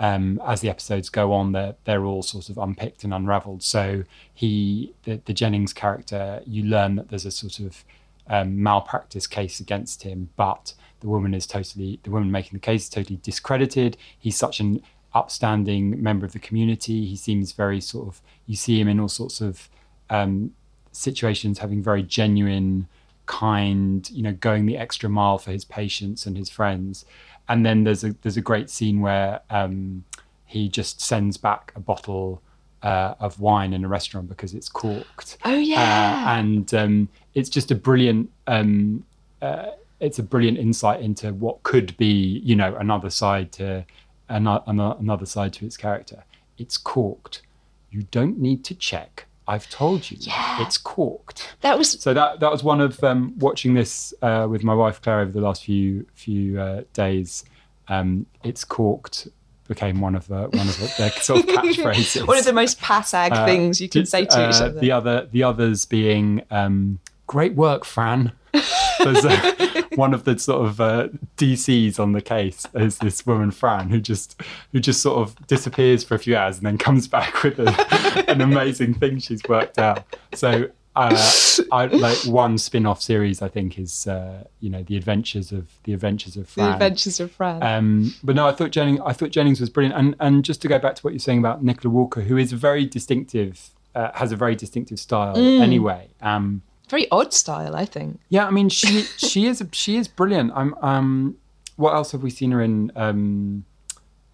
um, 0.00 0.40
as 0.44 0.60
the 0.60 0.68
episodes 0.68 1.08
go 1.08 1.32
on 1.32 1.52
they're 1.52 1.76
they're 1.84 2.04
all 2.04 2.22
sort 2.22 2.48
of 2.48 2.58
unpicked 2.58 3.04
and 3.04 3.14
unraveled 3.14 3.62
so 3.62 4.02
he 4.34 4.92
the, 5.04 5.20
the 5.26 5.32
Jennings 5.32 5.72
character 5.72 6.42
you 6.44 6.64
learn 6.64 6.96
that 6.96 7.08
there's 7.10 7.24
a 7.24 7.30
sort 7.30 7.60
of 7.60 7.84
um, 8.26 8.60
malpractice 8.62 9.26
case 9.26 9.60
against 9.60 10.02
him 10.02 10.30
but 10.36 10.74
the 11.00 11.08
woman 11.08 11.32
is 11.32 11.46
totally 11.46 12.00
the 12.02 12.10
woman 12.10 12.30
making 12.30 12.54
the 12.54 12.60
case 12.60 12.84
is 12.84 12.88
totally 12.88 13.20
discredited 13.22 13.96
he's 14.18 14.36
such 14.36 14.58
an 14.58 14.82
upstanding 15.18 16.02
member 16.02 16.24
of 16.24 16.32
the 16.32 16.38
community. 16.38 17.04
He 17.04 17.16
seems 17.16 17.52
very 17.52 17.80
sort 17.80 18.08
of, 18.08 18.20
you 18.46 18.56
see 18.56 18.80
him 18.80 18.88
in 18.88 19.00
all 19.00 19.08
sorts 19.08 19.40
of 19.40 19.68
um, 20.10 20.52
situations 20.92 21.58
having 21.58 21.82
very 21.82 22.02
genuine, 22.02 22.88
kind, 23.26 24.08
you 24.10 24.22
know, 24.22 24.32
going 24.32 24.66
the 24.66 24.76
extra 24.76 25.08
mile 25.08 25.38
for 25.38 25.50
his 25.50 25.64
patients 25.64 26.26
and 26.26 26.36
his 26.36 26.50
friends. 26.50 27.04
And 27.48 27.64
then 27.64 27.84
there's 27.84 28.04
a 28.04 28.14
there's 28.22 28.36
a 28.36 28.42
great 28.42 28.68
scene 28.68 29.00
where 29.00 29.40
um, 29.50 30.04
he 30.44 30.68
just 30.68 31.00
sends 31.00 31.36
back 31.36 31.72
a 31.76 31.80
bottle 31.80 32.42
uh, 32.82 33.14
of 33.20 33.40
wine 33.40 33.72
in 33.72 33.84
a 33.84 33.88
restaurant 33.88 34.28
because 34.28 34.54
it's 34.54 34.68
corked. 34.68 35.38
Oh 35.44 35.58
yeah. 35.58 36.24
Uh, 36.26 36.38
and 36.38 36.74
um, 36.74 37.08
it's 37.34 37.48
just 37.48 37.70
a 37.70 37.74
brilliant 37.74 38.30
um, 38.46 39.04
uh, 39.42 39.70
it's 40.00 40.18
a 40.18 40.22
brilliant 40.22 40.58
insight 40.58 41.00
into 41.00 41.32
what 41.34 41.62
could 41.62 41.96
be 41.96 42.40
you 42.44 42.54
know 42.54 42.76
another 42.76 43.10
side 43.10 43.50
to 43.52 43.84
another, 44.28 44.96
another 44.98 45.26
side 45.26 45.52
to 45.52 45.64
its 45.66 45.76
character 45.76 46.24
it's 46.58 46.76
corked 46.76 47.42
you 47.90 48.02
don't 48.10 48.38
need 48.38 48.64
to 48.64 48.74
check 48.74 49.26
i've 49.46 49.68
told 49.70 50.10
you 50.10 50.16
yeah. 50.20 50.62
it's 50.62 50.76
corked 50.76 51.54
that 51.60 51.78
was 51.78 51.90
so 52.00 52.12
that 52.14 52.40
that 52.40 52.50
was 52.50 52.62
one 52.62 52.80
of 52.80 53.02
um, 53.02 53.34
watching 53.38 53.74
this 53.74 54.14
uh, 54.22 54.46
with 54.48 54.62
my 54.62 54.74
wife 54.74 55.00
Claire 55.02 55.20
over 55.20 55.32
the 55.32 55.40
last 55.40 55.64
few 55.64 56.06
few 56.14 56.60
uh, 56.60 56.82
days. 56.92 57.44
Um, 57.88 58.26
it's 58.44 58.64
corked 58.64 59.28
became 59.66 60.00
one 60.00 60.14
of 60.14 60.26
the 60.28 60.48
one 60.48 60.68
of 60.68 60.78
the, 60.78 60.94
their 60.98 61.10
sort 61.20 61.40
of 61.40 61.46
catchphrases. 61.46 62.26
one 62.26 62.38
of 62.38 62.44
the 62.44 62.52
most 62.52 62.80
passag 62.80 63.32
Uh, 63.32 63.44
things 63.44 63.80
you 63.80 63.88
can 63.88 64.02
d- 64.02 64.06
say 64.06 64.24
to 64.24 64.48
each 64.48 64.56
uh, 64.56 64.66
other. 64.66 64.80
The 64.80 64.92
other, 64.92 65.28
the 65.30 65.42
others 65.42 65.84
being 65.84 66.42
um, 66.50 66.98
"Great 67.26 67.54
work, 67.54 67.84
Fran." 67.84 68.32
There's 68.52 69.24
a, 69.24 69.82
one 69.94 70.12
of 70.14 70.24
the 70.24 70.38
sort 70.38 70.66
of 70.66 70.80
uh, 70.80 71.08
DCs 71.36 71.98
on 71.98 72.12
the 72.12 72.20
case 72.22 72.66
is 72.74 72.98
this 72.98 73.24
woman 73.26 73.50
Fran 73.50 73.88
who 73.90 74.00
just 74.00 74.40
who 74.72 74.80
just 74.80 75.00
sort 75.02 75.18
of 75.18 75.46
disappears 75.46 76.02
for 76.04 76.14
a 76.14 76.18
few 76.18 76.36
hours 76.36 76.56
and 76.58 76.66
then 76.66 76.78
comes 76.78 77.06
back 77.16 77.42
with 77.42 77.58
a, 77.58 78.24
an 78.28 78.40
amazing 78.40 78.94
thing 78.94 79.18
she's 79.18 79.42
worked 79.48 79.78
out. 79.78 80.04
So. 80.34 80.70
Uh, 80.96 81.30
I, 81.70 81.86
like 81.86 82.18
one 82.26 82.58
spin-off 82.58 83.00
series, 83.00 83.40
I 83.40 83.46
think, 83.46 83.78
is 83.78 84.08
uh, 84.08 84.42
you 84.58 84.68
know 84.68 84.82
the 84.82 84.96
adventures 84.96 85.52
of 85.52 85.68
the 85.84 85.92
adventures 85.92 86.36
of 86.36 86.48
Fran. 86.48 86.66
the 86.66 86.72
Adventures 86.72 87.20
of 87.20 87.30
Fran. 87.30 87.62
Um, 87.62 88.14
but 88.24 88.34
no, 88.34 88.48
I 88.48 88.52
thought 88.52 88.72
Jennings, 88.72 88.98
I 89.06 89.12
thought 89.12 89.30
Jennings 89.30 89.60
was 89.60 89.70
brilliant. 89.70 89.96
And 89.96 90.16
and 90.18 90.44
just 90.44 90.60
to 90.62 90.66
go 90.68 90.76
back 90.80 90.96
to 90.96 91.02
what 91.02 91.12
you're 91.12 91.20
saying 91.20 91.38
about 91.38 91.62
Nicola 91.62 91.94
Walker, 91.94 92.22
who 92.22 92.36
is 92.36 92.50
very 92.50 92.84
distinctive, 92.84 93.70
uh, 93.94 94.10
has 94.14 94.32
a 94.32 94.36
very 94.36 94.56
distinctive 94.56 94.98
style 94.98 95.36
Mm. 95.36 95.60
anyway. 95.60 96.08
Um, 96.20 96.62
Very 96.88 97.10
odd 97.10 97.32
style, 97.34 97.76
I 97.76 97.84
think. 97.84 98.20
yeah, 98.28 98.46
I 98.46 98.50
mean 98.50 98.68
she 98.68 99.02
she 99.16 99.46
is 99.46 99.62
she 99.72 99.96
is 99.96 100.08
brilliant. 100.08 100.52
I'm 100.54 100.74
um, 100.82 101.36
what 101.76 101.94
else 101.94 102.12
have 102.12 102.22
we 102.22 102.30
seen 102.30 102.50
her 102.50 102.60
in? 102.62 102.90
Um, 102.96 103.64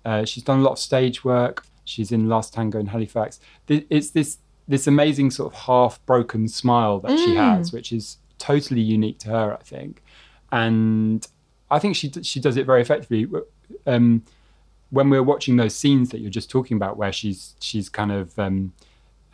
uh, 0.04 0.24
she's 0.24 0.42
done 0.42 0.60
a 0.60 0.62
lot 0.62 0.72
of 0.72 0.78
stage 0.78 1.24
work. 1.24 1.64
She's 1.84 2.10
in 2.12 2.28
Last 2.28 2.54
Tango 2.54 2.78
in 2.78 2.86
Halifax. 2.86 3.40
It's 3.68 4.10
this 4.10 4.38
this 4.66 4.86
amazing 4.86 5.30
sort 5.30 5.52
of 5.52 5.60
half 5.60 6.04
broken 6.06 6.48
smile 6.48 6.98
that 7.00 7.18
she 7.18 7.34
has, 7.36 7.72
which 7.72 7.92
is 7.92 8.18
totally 8.38 8.80
unique 8.80 9.18
to 9.20 9.28
her, 9.28 9.52
I 9.52 9.62
think. 9.62 10.02
And 10.50 11.26
I 11.70 11.78
think 11.78 11.96
she 11.96 12.10
she 12.22 12.40
does 12.40 12.56
it 12.56 12.66
very 12.66 12.80
effectively. 12.80 13.26
Um, 13.86 14.22
when 14.90 15.10
we're 15.10 15.22
watching 15.22 15.56
those 15.56 15.74
scenes 15.74 16.10
that 16.10 16.20
you're 16.20 16.30
just 16.30 16.48
talking 16.50 16.76
about, 16.76 16.96
where 16.96 17.12
she's 17.12 17.54
she's 17.60 17.88
kind 17.88 18.12
of 18.12 18.38
um, 18.38 18.72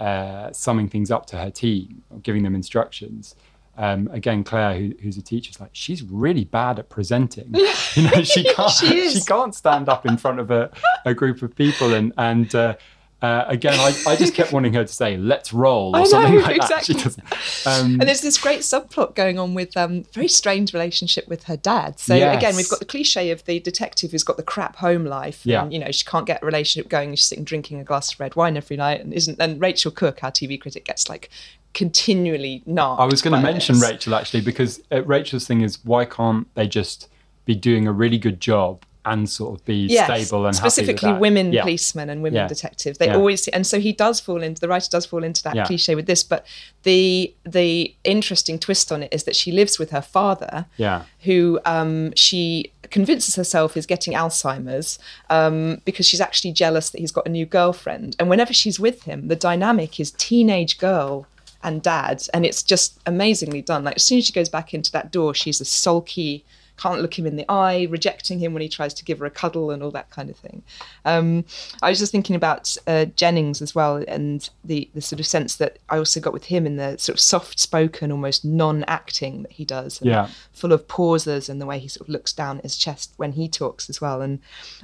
uh, 0.01 0.51
summing 0.53 0.89
things 0.89 1.11
up 1.11 1.27
to 1.27 1.37
her 1.37 1.51
team, 1.51 2.03
or 2.11 2.19
giving 2.19 2.43
them 2.43 2.55
instructions. 2.55 3.37
Um, 3.77 4.09
again, 4.13 4.45
Claire, 4.45 4.79
who, 4.79 4.93
who's 5.01 5.17
a 5.17 5.23
teacher, 5.23 5.51
is 5.51 5.61
like 5.61 5.71
she's 5.73 6.03
really 6.03 6.45
bad 6.45 6.79
at 6.79 6.89
presenting. 6.89 7.55
You 7.97 8.09
know, 8.09 8.23
she 8.23 8.45
can't 8.55 8.71
She 8.71 9.11
she 9.11 9.21
can't 9.21 9.53
stand 9.53 9.89
up 9.89 10.07
in 10.07 10.17
front 10.17 10.39
of 10.39 10.53
a, 10.53 10.71
a 11.05 11.13
group 11.13 11.43
of 11.43 11.57
people 11.57 11.93
and 11.93 12.13
and 12.17 12.55
uh, 12.55 12.77
Uh, 13.23 13.45
again, 13.49 13.75
I, 13.79 13.95
I 14.07 14.17
just 14.17 14.35
kept 14.35 14.53
wanting 14.53 14.73
her 14.73 14.85
to 14.85 14.93
say 14.93 15.17
"Let's 15.17 15.53
roll" 15.53 15.95
or 15.95 15.99
know, 16.01 16.05
something 16.07 16.41
like 16.43 16.57
exactly. 16.57 16.95
that. 16.95 17.67
Um, 17.67 18.01
And 18.01 18.03
there's 18.03 18.23
this 18.23 18.39
great 18.39 18.61
subplot 18.61 19.15
going 19.15 19.39
on 19.39 19.53
with 19.53 19.77
um, 19.77 20.05
very 20.15 20.29
strange 20.29 20.73
relationship 20.73 21.29
with 21.29 21.45
her 21.45 21.57
dad. 21.57 21.99
So 21.99 22.15
again, 22.15 22.57
we've 22.57 22.69
got 22.69 22.79
the 22.79 22.87
cliche 22.87 23.31
of 23.31 23.45
the 23.45 23.61
detective 23.61 24.13
who's 24.13 24.25
got 24.25 24.37
the 24.37 24.43
crap 24.43 24.77
home 24.77 25.05
life. 25.05 25.45
Yeah. 25.45 25.63
And, 25.63 25.73
you 25.73 25.79
know, 25.79 25.91
she 25.91 26.05
can't 26.05 26.27
get 26.27 26.43
a 26.43 26.47
relationship 26.47 26.89
going. 26.89 27.15
She's 27.15 27.27
sitting 27.27 27.45
drinking 27.45 27.79
a 27.79 27.85
glass 27.85 28.15
of 28.15 28.21
red 28.21 28.37
wine 28.37 28.57
every 28.57 28.77
night, 28.77 29.01
and 29.01 29.13
isn't. 29.13 29.39
And 29.39 29.61
Rachel 29.61 29.91
Cooke, 29.91 30.25
our 30.25 30.33
TV 30.33 30.61
critic, 30.61 30.87
gets 30.87 31.09
like 31.09 31.29
continually 31.75 32.63
narked. 32.67 33.01
I 33.01 33.05
was 33.05 33.23
going 33.23 33.35
to 33.35 33.41
mention 33.41 33.77
this. 33.77 33.91
Rachel 33.91 34.15
actually 34.15 34.41
because 34.41 34.83
uh, 34.91 35.03
Rachel's 35.05 35.47
thing 35.47 35.61
is 35.61 35.85
why 35.85 36.05
can't 36.05 36.53
they 36.55 36.67
just 36.67 37.09
be 37.45 37.55
doing 37.55 37.87
a 37.87 37.93
really 37.93 38.19
good 38.19 38.41
job 38.41 38.85
and 39.07 39.29
sort 39.29 39.59
of 39.59 39.65
be 39.65 39.87
Yes, 39.87 40.05
stable 40.07 40.45
and 40.47 40.55
specifically 40.55 41.13
women 41.15 41.53
Yeah. 41.53 41.63
policemen 41.63 42.11
and 42.11 42.23
women 42.23 42.37
Yeah. 42.43 42.49
detectives. 42.49 42.99
They 42.99 43.07
Yeah. 43.07 43.17
always 43.17 43.49
and 43.49 43.67
so 43.67 43.81
he 43.81 43.93
does 43.93 44.21
fall 44.21 44.43
into 44.43 44.61
the 44.61 44.69
writer 44.69 44.89
does 44.91 45.07
fall 45.07 45.25
into 45.25 45.43
that 45.45 45.67
cliche 45.67 45.95
with 45.95 46.07
this. 46.07 46.23
But 46.23 46.45
the 46.83 47.33
the 47.45 47.95
interesting 48.05 48.59
twist 48.59 48.93
on 48.93 49.03
it 49.03 49.13
is 49.13 49.25
that 49.25 49.37
she 49.37 49.53
lives 49.53 49.79
with 49.79 49.91
her 49.91 50.03
father, 50.03 50.67
Yeah. 50.77 51.03
who 51.21 51.61
um, 51.65 52.13
she 52.15 52.73
convinces 52.91 53.37
herself 53.37 53.77
is 53.77 53.87
getting 53.87 54.15
Alzheimer's 54.15 54.99
um, 55.31 55.81
because 55.85 56.07
she's 56.07 56.21
actually 56.21 56.53
jealous 56.53 56.91
that 56.91 57.01
he's 57.01 57.13
got 57.13 57.25
a 57.27 57.31
new 57.31 57.47
girlfriend. 57.47 58.17
And 58.19 58.29
whenever 58.29 58.53
she's 58.53 58.81
with 58.81 59.05
him, 59.05 59.29
the 59.29 59.37
dynamic 59.37 60.01
is 60.01 60.11
teenage 60.13 60.79
girl 60.79 61.27
and 61.63 61.83
dad, 61.83 62.27
and 62.35 62.45
it's 62.47 62.63
just 62.63 62.99
amazingly 63.07 63.63
done. 63.63 63.85
Like 63.85 63.97
as 63.97 64.03
soon 64.03 64.19
as 64.19 64.27
she 64.27 64.33
goes 64.33 64.49
back 64.49 64.75
into 64.75 64.91
that 64.93 65.13
door, 65.13 65.35
she's 65.35 65.61
a 65.61 65.65
sulky. 65.65 66.45
Can't 66.81 67.03
look 67.03 67.19
him 67.19 67.27
in 67.27 67.37
the 67.37 67.45
eye, 67.51 67.87
rejecting 67.91 68.39
him 68.39 68.55
when 68.55 68.63
he 68.63 68.69
tries 68.69 68.95
to 68.95 69.05
give 69.05 69.19
her 69.19 69.27
a 69.27 69.31
cuddle 69.31 69.71
and 69.71 69.83
all 69.83 69.91
that 69.91 70.09
kind 70.11 70.31
of 70.31 70.37
thing. 70.37 70.63
Um, 71.05 71.45
I 71.83 71.91
was 71.91 71.99
just 71.99 72.13
thinking 72.13 72.37
about 72.37 72.75
uh, 72.87 73.05
Jennings 73.17 73.61
as 73.61 73.75
well, 73.75 74.03
and 74.09 74.49
the 74.65 74.89
the 74.95 75.03
sort 75.03 75.21
of 75.21 75.27
sense 75.27 75.57
that 75.57 75.79
I 75.91 75.99
also 75.99 76.21
got 76.21 76.33
with 76.33 76.45
him 76.45 76.67
in 76.67 76.77
the 76.77 76.97
sort 76.97 77.15
of 77.17 77.21
soft-spoken, 77.21 78.11
almost 78.11 78.45
non-acting 78.45 79.43
that 79.43 79.53
he 79.53 79.65
does. 79.65 80.01
and 80.01 80.09
Yeah. 80.11 80.29
full 80.53 80.73
of 80.73 80.89
pauses 80.89 81.49
and 81.49 81.61
the 81.61 81.67
way 81.67 81.79
he 81.79 81.89
sort 81.89 82.09
of 82.09 82.13
looks 82.13 82.33
down 82.33 82.59
at 82.59 82.65
his 82.65 82.77
chest 82.77 83.13
when 83.19 83.33
he 83.33 83.49
talks 83.49 83.91
as 83.91 84.01
well. 84.01 84.23
And 84.23 84.39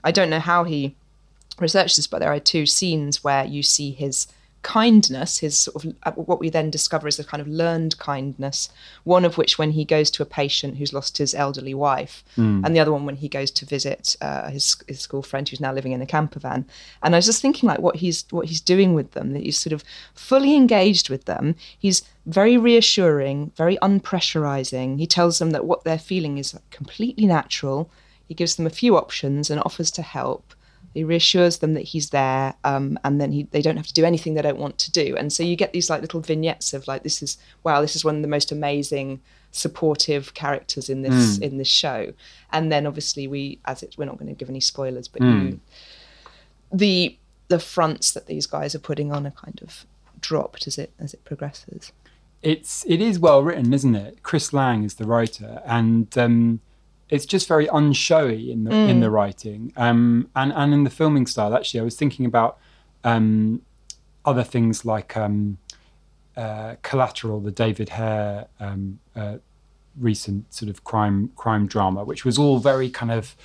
I 0.05 0.11
don't 0.13 0.31
know 0.31 0.41
how 0.41 0.65
he 0.65 0.95
researched 1.59 1.97
this, 1.97 2.07
but 2.07 2.19
there 2.19 2.33
are 2.33 2.41
two 2.41 2.67
scenes 2.67 3.25
where 3.25 3.45
you 3.45 3.63
see 3.63 3.93
his 3.93 4.27
kindness, 4.67 5.39
his 5.39 5.57
sort 5.57 5.85
of 5.85 5.95
uh, 6.03 6.11
what 6.13 6.41
we 6.41 6.51
then 6.51 6.71
discover 6.71 7.07
is 7.07 7.21
a 7.21 7.25
kind 7.25 7.41
of 7.41 7.47
learned 7.47 7.97
kindness. 7.99 8.69
One 9.05 9.25
of 9.25 9.39
which 9.39 9.59
when 9.59 9.71
he 9.71 9.85
goes 9.85 10.11
to 10.11 10.25
a 10.25 10.27
patient 10.27 10.77
who's 10.77 10.93
lost 10.93 11.19
his 11.19 11.37
elderly 11.37 11.73
wife, 11.73 12.25
and 12.65 12.75
the 12.75 12.81
other 12.81 12.91
one 12.91 13.07
when 13.07 13.15
he 13.15 13.29
goes 13.29 13.53
to 13.53 13.65
visit 13.65 14.17
uh, 14.21 14.51
his 14.51 14.77
his 14.89 14.99
school 14.99 15.23
friend 15.23 15.49
who's 15.49 15.61
now 15.61 15.73
living 15.73 15.93
in 15.93 16.03
a 16.03 16.07
camper 16.07 16.41
van. 16.41 16.67
And 17.05 17.15
I 17.15 17.19
was 17.19 17.27
just 17.27 17.41
thinking 17.41 17.69
like 17.69 17.79
what 17.79 17.97
he's 17.97 18.25
what 18.31 18.47
he's 18.49 18.61
doing 18.61 18.93
with 18.93 19.13
them. 19.13 19.35
That 19.35 19.45
he's 19.45 19.59
sort 19.59 19.73
of 19.73 19.85
fully 20.15 20.57
engaged 20.57 21.11
with 21.11 21.27
them. 21.27 21.55
He's 21.79 22.03
very 22.27 22.59
reassuring, 22.59 23.53
very 23.55 23.77
unpressurizing. 23.77 24.99
He 24.99 25.07
tells 25.07 25.39
them 25.39 25.53
that 25.53 25.65
what 25.65 25.85
they're 25.85 26.11
feeling 26.13 26.39
is 26.39 26.59
completely 26.73 27.27
natural. 27.27 27.89
He 28.27 28.35
gives 28.35 28.57
them 28.57 28.67
a 28.67 28.81
few 28.83 28.97
options 28.97 29.49
and 29.49 29.61
offers 29.61 29.93
to 29.93 30.03
help. 30.03 30.56
He 30.97 31.05
reassures 31.05 31.59
them 31.59 31.75
that 31.75 31.83
he's 31.93 32.11
there, 32.11 32.55
um, 32.65 32.99
and 33.05 33.21
then 33.21 33.31
he, 33.33 33.45
they 33.51 33.63
don't 33.63 33.77
have 33.77 33.87
to 33.87 33.93
do 33.93 34.05
anything 34.05 34.35
they 34.35 34.43
don't 34.43 34.59
want 34.59 34.79
to 34.79 34.91
do. 34.91 35.17
And 35.17 35.33
so 35.33 35.43
you 35.43 35.55
get 35.57 35.73
these 35.73 35.91
like 35.91 36.01
little 36.01 36.21
vignettes 36.21 36.73
of 36.75 36.89
like, 36.89 37.03
this 37.03 37.23
is 37.23 37.39
wow, 37.63 37.81
this 37.81 37.95
is 37.97 38.05
one 38.05 38.17
of 38.17 38.23
the 38.23 38.29
most 38.29 38.51
amazing, 38.53 39.21
supportive 39.51 40.33
characters 40.35 40.89
in 40.89 41.03
this 41.03 41.39
in 41.39 41.59
this 41.59 41.69
show. 41.69 42.13
And 42.51 42.73
then 42.73 42.87
obviously 42.87 43.27
we, 43.29 43.59
as 43.65 43.83
it, 43.83 43.95
we're 43.99 44.07
not 44.07 44.19
going 44.19 44.35
to 44.35 44.39
give 44.39 44.51
any 44.51 44.61
spoilers, 44.61 45.09
but 45.09 45.23
you, 45.23 45.61
the 46.73 47.17
the 47.49 47.59
fronts 47.61 48.11
that 48.13 48.27
these 48.27 48.47
guys 48.47 48.75
are 48.75 48.81
putting 48.81 49.13
on 49.13 49.27
are 49.27 49.31
kind 49.33 49.61
of 49.63 49.87
dropped 50.21 50.67
as 50.67 50.79
it 50.79 50.91
as 50.99 51.15
it 51.15 51.25
progresses. 51.25 51.93
it's 52.43 52.85
it 52.87 53.01
is 53.01 53.19
well 53.19 53.43
written, 53.43 53.73
isn't 53.73 53.95
it? 53.95 54.23
Chris 54.23 54.53
Lang 54.53 54.85
is 54.85 54.95
the 54.95 55.05
writer, 55.07 55.63
and 55.65 56.17
um, 56.19 56.61
it's 57.09 57.27
just 57.27 57.47
very 57.47 57.67
unshowy 57.69 58.51
in 58.51 58.65
the 58.65 58.75
in 58.75 59.01
the 59.01 59.11
writing, 59.11 59.73
um, 59.77 60.29
and 60.35 60.53
and 60.53 60.75
in 60.75 60.85
the 60.85 60.91
filming 60.91 61.27
style. 61.27 61.55
Actually, 61.55 61.81
I 61.81 61.85
was 61.85 61.97
thinking 61.97 62.27
about 62.27 62.59
um, 63.05 63.63
other 64.25 64.43
things 64.43 64.85
like 64.85 65.17
um, 65.17 65.59
uh, 66.37 66.77
Collateral, 66.83 67.41
the 67.41 67.53
David 67.53 67.91
Hare 67.91 68.47
um, 68.59 68.99
uh, 69.15 69.37
recent 69.99 70.53
sort 70.53 70.69
of 70.69 70.85
crime 70.85 71.31
crime 71.37 71.67
drama, 71.67 72.05
which 72.05 72.25
was 72.25 72.39
all 72.39 72.59
very 72.59 72.91
kind 72.91 73.13
of 73.13 73.37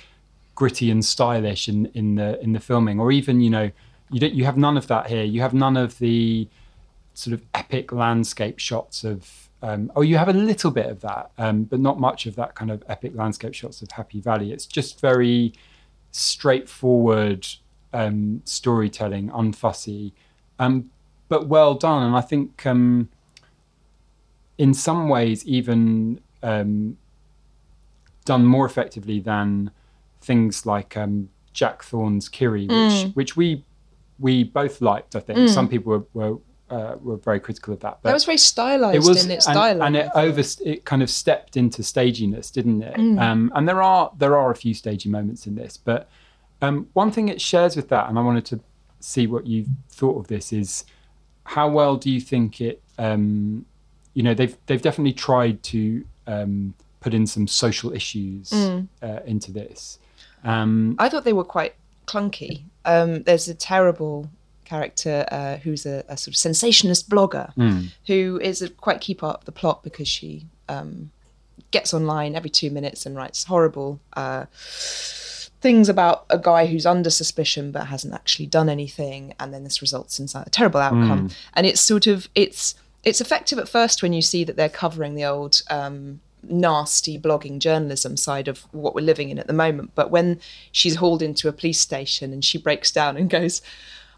gritty 0.54 0.90
and 0.90 1.04
stylish 1.04 1.68
in 1.68 1.86
in 1.94 2.16
the 2.16 2.40
in 2.42 2.52
the 2.52 2.60
filming, 2.60 2.98
or 2.98 3.12
even 3.12 3.40
you 3.40 3.50
know 3.50 3.70
you 4.10 4.20
don't 4.20 4.34
you 4.34 4.44
have 4.44 4.56
none 4.56 4.76
of 4.76 4.88
that 4.88 5.06
here. 5.06 5.24
You 5.24 5.40
have 5.40 5.54
none 5.54 5.76
of 5.76 5.98
the 5.98 6.48
sort 7.14 7.34
of 7.34 7.42
epic 7.54 7.92
landscape 7.92 8.58
shots 8.58 9.04
of 9.04 9.41
um, 9.62 9.90
oh 9.96 10.02
you 10.02 10.18
have 10.18 10.28
a 10.28 10.32
little 10.32 10.70
bit 10.70 10.86
of 10.86 11.00
that 11.00 11.30
um, 11.38 11.64
but 11.64 11.80
not 11.80 11.98
much 11.98 12.26
of 12.26 12.34
that 12.36 12.54
kind 12.54 12.70
of 12.70 12.82
epic 12.88 13.12
landscape 13.14 13.54
shots 13.54 13.80
of 13.82 13.90
happy 13.92 14.20
valley. 14.20 14.52
It's 14.52 14.66
just 14.66 15.00
very 15.00 15.52
straightforward 16.10 17.46
um, 17.92 18.42
storytelling 18.44 19.30
unfussy. 19.30 20.12
Um, 20.58 20.90
but 21.28 21.48
well 21.48 21.72
done 21.72 22.02
and 22.02 22.14
i 22.14 22.20
think 22.20 22.66
um, 22.66 23.08
in 24.58 24.74
some 24.74 25.08
ways 25.08 25.42
even 25.46 26.20
um, 26.42 26.98
done 28.26 28.44
more 28.44 28.66
effectively 28.66 29.18
than 29.18 29.70
things 30.20 30.66
like 30.66 30.94
um, 30.94 31.30
jack 31.54 31.82
thorne's 31.82 32.28
kiri 32.28 32.66
which, 32.66 33.12
which 33.14 33.36
we 33.36 33.64
we 34.18 34.44
both 34.44 34.82
liked 34.82 35.16
i 35.16 35.20
think. 35.20 35.38
Some 35.48 35.68
people 35.68 35.92
were, 35.92 36.04
were 36.12 36.38
uh, 36.72 36.96
were 37.02 37.16
very 37.18 37.38
critical 37.40 37.74
of 37.74 37.80
that. 37.80 37.98
But 38.02 38.08
That 38.10 38.14
was 38.14 38.24
very 38.24 38.38
stylized 38.38 38.96
it 38.96 39.08
was, 39.08 39.24
in 39.24 39.30
its 39.30 39.46
and, 39.46 39.54
dialogue. 39.54 39.86
and 39.86 39.96
it 39.96 40.08
over 40.14 40.42
it 40.64 40.84
kind 40.84 41.02
of 41.02 41.10
stepped 41.10 41.56
into 41.56 41.82
staginess, 41.82 42.50
didn't 42.50 42.82
it? 42.82 42.96
Mm. 42.96 43.20
Um, 43.20 43.52
and 43.54 43.68
there 43.68 43.82
are 43.82 44.10
there 44.18 44.36
are 44.38 44.50
a 44.50 44.56
few 44.56 44.74
stagey 44.74 45.08
moments 45.10 45.46
in 45.46 45.54
this, 45.54 45.76
but 45.76 46.08
um, 46.62 46.88
one 46.94 47.10
thing 47.10 47.28
it 47.28 47.40
shares 47.40 47.76
with 47.76 47.88
that, 47.90 48.08
and 48.08 48.18
I 48.18 48.22
wanted 48.22 48.46
to 48.46 48.60
see 49.00 49.26
what 49.26 49.46
you 49.46 49.66
thought 49.90 50.16
of 50.18 50.26
this, 50.28 50.52
is 50.52 50.84
how 51.44 51.68
well 51.68 51.96
do 51.96 52.08
you 52.10 52.20
think 52.20 52.60
it? 52.60 52.80
Um, 52.98 53.66
you 54.14 54.22
know, 54.22 54.34
they've 54.34 54.56
they've 54.66 54.82
definitely 54.82 55.12
tried 55.14 55.62
to 55.64 56.04
um, 56.26 56.74
put 57.00 57.12
in 57.14 57.26
some 57.26 57.46
social 57.48 57.92
issues 57.92 58.50
Mm. 58.50 58.88
uh, 59.02 59.20
into 59.26 59.50
this. 59.52 59.98
Um, 60.44 60.96
I 60.98 61.08
thought 61.08 61.24
they 61.24 61.32
were 61.32 61.44
quite 61.44 61.74
clunky. 62.06 62.62
Um, 62.84 63.22
there's 63.24 63.48
a 63.48 63.54
terrible 63.54 64.28
character 64.72 65.16
uh, 65.30 65.56
who's 65.64 65.84
a, 65.86 66.04
a 66.08 66.16
sort 66.16 66.32
of 66.34 66.36
sensationalist 66.36 67.10
blogger 67.10 67.48
who 68.06 68.40
is 68.42 68.62
a 68.62 68.68
quite 68.86 69.00
key 69.06 69.14
part 69.14 69.36
of 69.40 69.44
the 69.44 69.52
plot 69.52 69.82
because 69.82 70.08
she 70.08 70.46
um, 70.68 71.10
gets 71.70 71.92
online 71.92 72.34
every 72.34 72.50
two 72.50 72.70
minutes 72.70 73.04
and 73.06 73.14
writes 73.14 73.44
horrible 73.44 74.00
uh, 74.22 74.44
things 75.62 75.88
about 75.88 76.26
a 76.28 76.38
guy 76.38 76.66
who's 76.66 76.84
under 76.84 77.08
suspicion 77.08 77.70
but 77.70 77.86
hasn't 77.86 78.12
actually 78.12 78.46
done 78.46 78.68
anything, 78.68 79.32
and 79.38 79.54
then 79.54 79.64
this 79.64 79.80
results 79.80 80.18
in 80.18 80.26
a 80.34 80.50
terrible 80.50 80.80
outcome. 80.80 81.30
And 81.54 81.66
it's 81.66 81.80
sort 81.80 82.06
of 82.06 82.28
it's 82.34 82.74
it's 83.04 83.20
effective 83.20 83.58
at 83.58 83.68
first 83.68 84.02
when 84.02 84.12
you 84.12 84.22
see 84.22 84.44
that 84.44 84.56
they're 84.56 84.68
covering 84.84 85.14
the 85.14 85.24
old. 85.24 85.62
Um, 85.70 86.20
nasty 86.44 87.16
blogging 87.20 87.60
journalism 87.60 88.16
side 88.16 88.48
of 88.48 88.66
what 88.72 88.96
we're 88.96 89.10
living 89.12 89.30
in 89.30 89.38
at 89.38 89.46
the 89.46 89.52
moment 89.52 89.92
but 89.94 90.10
when 90.10 90.40
she's 90.72 90.96
hauled 90.96 91.22
into 91.22 91.46
a 91.46 91.52
police 91.52 91.78
station 91.78 92.32
and 92.32 92.44
she 92.44 92.58
breaks 92.58 92.90
down 92.90 93.16
and 93.16 93.30
goes 93.30 93.62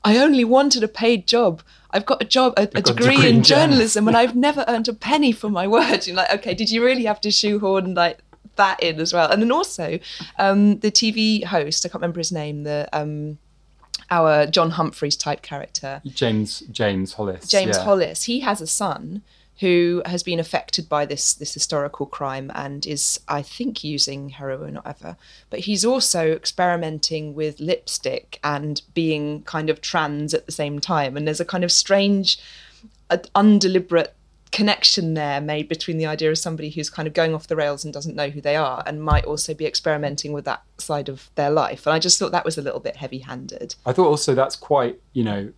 I 0.05 0.19
only 0.19 0.45
wanted 0.45 0.83
a 0.83 0.89
paid 0.89 1.27
job. 1.27 1.63
I've 1.91 2.05
got 2.05 2.21
a 2.21 2.27
job, 2.27 2.55
a, 2.57 2.63
a 2.63 2.67
degree, 2.83 3.17
degree 3.17 3.29
in 3.29 3.43
journalism, 3.43 4.07
and 4.07 4.17
I've 4.17 4.37
never 4.37 4.65
earned 4.69 4.89
a 4.89 4.93
penny 4.93 5.33
for 5.33 5.49
my 5.49 5.67
work. 5.77 6.07
You're 6.07 6.17
like, 6.17 6.33
okay, 6.35 6.55
did 6.55 6.71
you 6.71 6.85
really 6.85 7.05
have 7.05 7.21
to 7.23 7.31
shoehorn 7.31 7.95
like 7.95 8.19
that 8.57 8.83
in 8.83 9.01
as 9.01 9.13
well? 9.13 9.31
And 9.31 9.41
then 9.41 9.51
also, 9.51 9.99
um, 10.39 10.79
the 10.81 10.91
TV 10.91 11.45
host, 11.45 11.87
I 11.87 11.89
can't 11.89 12.03
remember 12.03 12.21
his 12.21 12.33
name, 12.33 12.65
the 12.65 12.89
um, 12.93 13.39
our 14.11 14.47
John 14.47 14.73
Humphrys 14.73 15.19
type 15.19 15.43
character, 15.43 16.01
James 16.07 16.61
James 16.71 17.15
Hollis. 17.15 17.49
James 17.49 17.77
yeah. 17.77 17.85
Hollis, 17.85 18.25
he 18.25 18.41
has 18.41 18.61
a 18.61 18.67
son 18.67 19.23
who 19.61 20.03
has 20.05 20.23
been 20.23 20.41
affected 20.41 20.89
by 20.89 21.07
this 21.07 21.33
this 21.35 21.55
historical 21.55 22.07
crime 22.07 22.51
and 22.55 22.87
is, 22.87 23.21
I 23.29 23.43
think, 23.43 23.85
using 23.85 24.31
heroin 24.31 24.77
or 24.77 24.81
whatever. 24.81 25.17
But 25.51 25.61
he's 25.61 25.85
also 25.85 26.33
experimenting 26.33 27.35
with 27.35 27.61
lipstick 27.61 28.41
and 28.43 28.83
being 28.95 29.43
kind 29.43 29.71
of 29.71 29.81
trans 29.81 30.35
at 30.35 30.47
the 30.47 30.53
same 30.53 30.81
time. 30.81 31.17
And 31.17 31.27
there's 31.27 31.41
a 31.41 31.45
kind 31.45 31.63
of 31.63 31.71
strange, 31.71 32.39
uh, 33.11 33.19
undeliberate 33.35 34.15
connection 34.55 35.15
there 35.15 35.41
made 35.41 35.69
between 35.69 35.99
the 35.99 36.07
idea 36.07 36.31
of 36.31 36.39
somebody 36.39 36.71
who's 36.71 36.89
kind 36.91 37.09
of 37.09 37.15
going 37.15 37.35
off 37.35 37.47
the 37.49 37.57
rails 37.57 37.85
and 37.85 37.93
doesn't 37.93 38.15
know 38.15 38.29
who 38.29 38.41
they 38.41 38.57
are 38.57 38.83
and 38.87 39.03
might 39.03 39.25
also 39.25 39.53
be 39.55 39.67
experimenting 39.67 40.33
with 40.33 40.45
that 40.45 40.63
side 40.79 41.09
of 41.09 41.31
their 41.35 41.51
life. 41.51 41.87
And 41.87 41.95
I 41.95 41.99
just 41.99 42.19
thought 42.19 42.33
that 42.33 42.45
was 42.45 42.57
a 42.59 42.63
little 42.63 42.81
bit 42.81 42.97
heavy-handed. 42.97 43.75
I 43.85 43.93
thought 43.93 44.07
also 44.09 44.35
that's 44.35 44.57
quite, 44.57 45.01
you 45.13 45.25
know, 45.25 45.53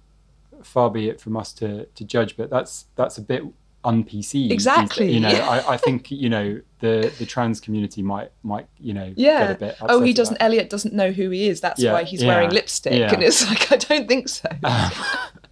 far 0.63 0.91
be 0.91 1.09
it 1.09 1.21
from 1.21 1.37
us 1.37 1.53
to, 1.55 1.85
to 1.87 2.05
judge, 2.05 2.37
but 2.37 2.49
that's 2.51 2.87
that's 2.97 3.19
a 3.19 3.23
bit 3.23 3.43
un-PC. 3.85 4.51
Exactly. 4.51 5.13
You 5.13 5.21
know. 5.21 5.29
I, 5.29 5.75
I 5.75 5.77
think 5.87 6.11
you 6.11 6.29
know 6.29 6.61
the 6.81 7.13
the 7.19 7.27
trans 7.27 7.61
community 7.61 8.03
might 8.03 8.31
might 8.43 8.67
you 8.79 8.93
know 8.95 9.13
Yeah. 9.17 9.47
get 9.49 9.51
a 9.51 9.59
bit. 9.59 9.77
oh, 9.83 10.01
he 10.03 10.13
doesn't. 10.13 10.39
Elliot 10.41 10.69
doesn't 10.71 10.93
know 10.95 11.13
who 11.13 11.31
he 11.31 11.49
is. 11.49 11.61
That's 11.61 11.81
Yeah, 11.81 11.93
why 11.93 12.03
he's 12.05 12.23
yeah, 12.23 12.29
wearing 12.29 12.51
lipstick. 12.51 12.95
yeah. 12.95 13.13
And 13.13 13.23
it's 13.23 13.47
like 13.49 13.71
I 13.71 13.77
don't 13.77 14.09
think 14.09 14.29
so. 14.29 14.49
Um, 14.65 14.91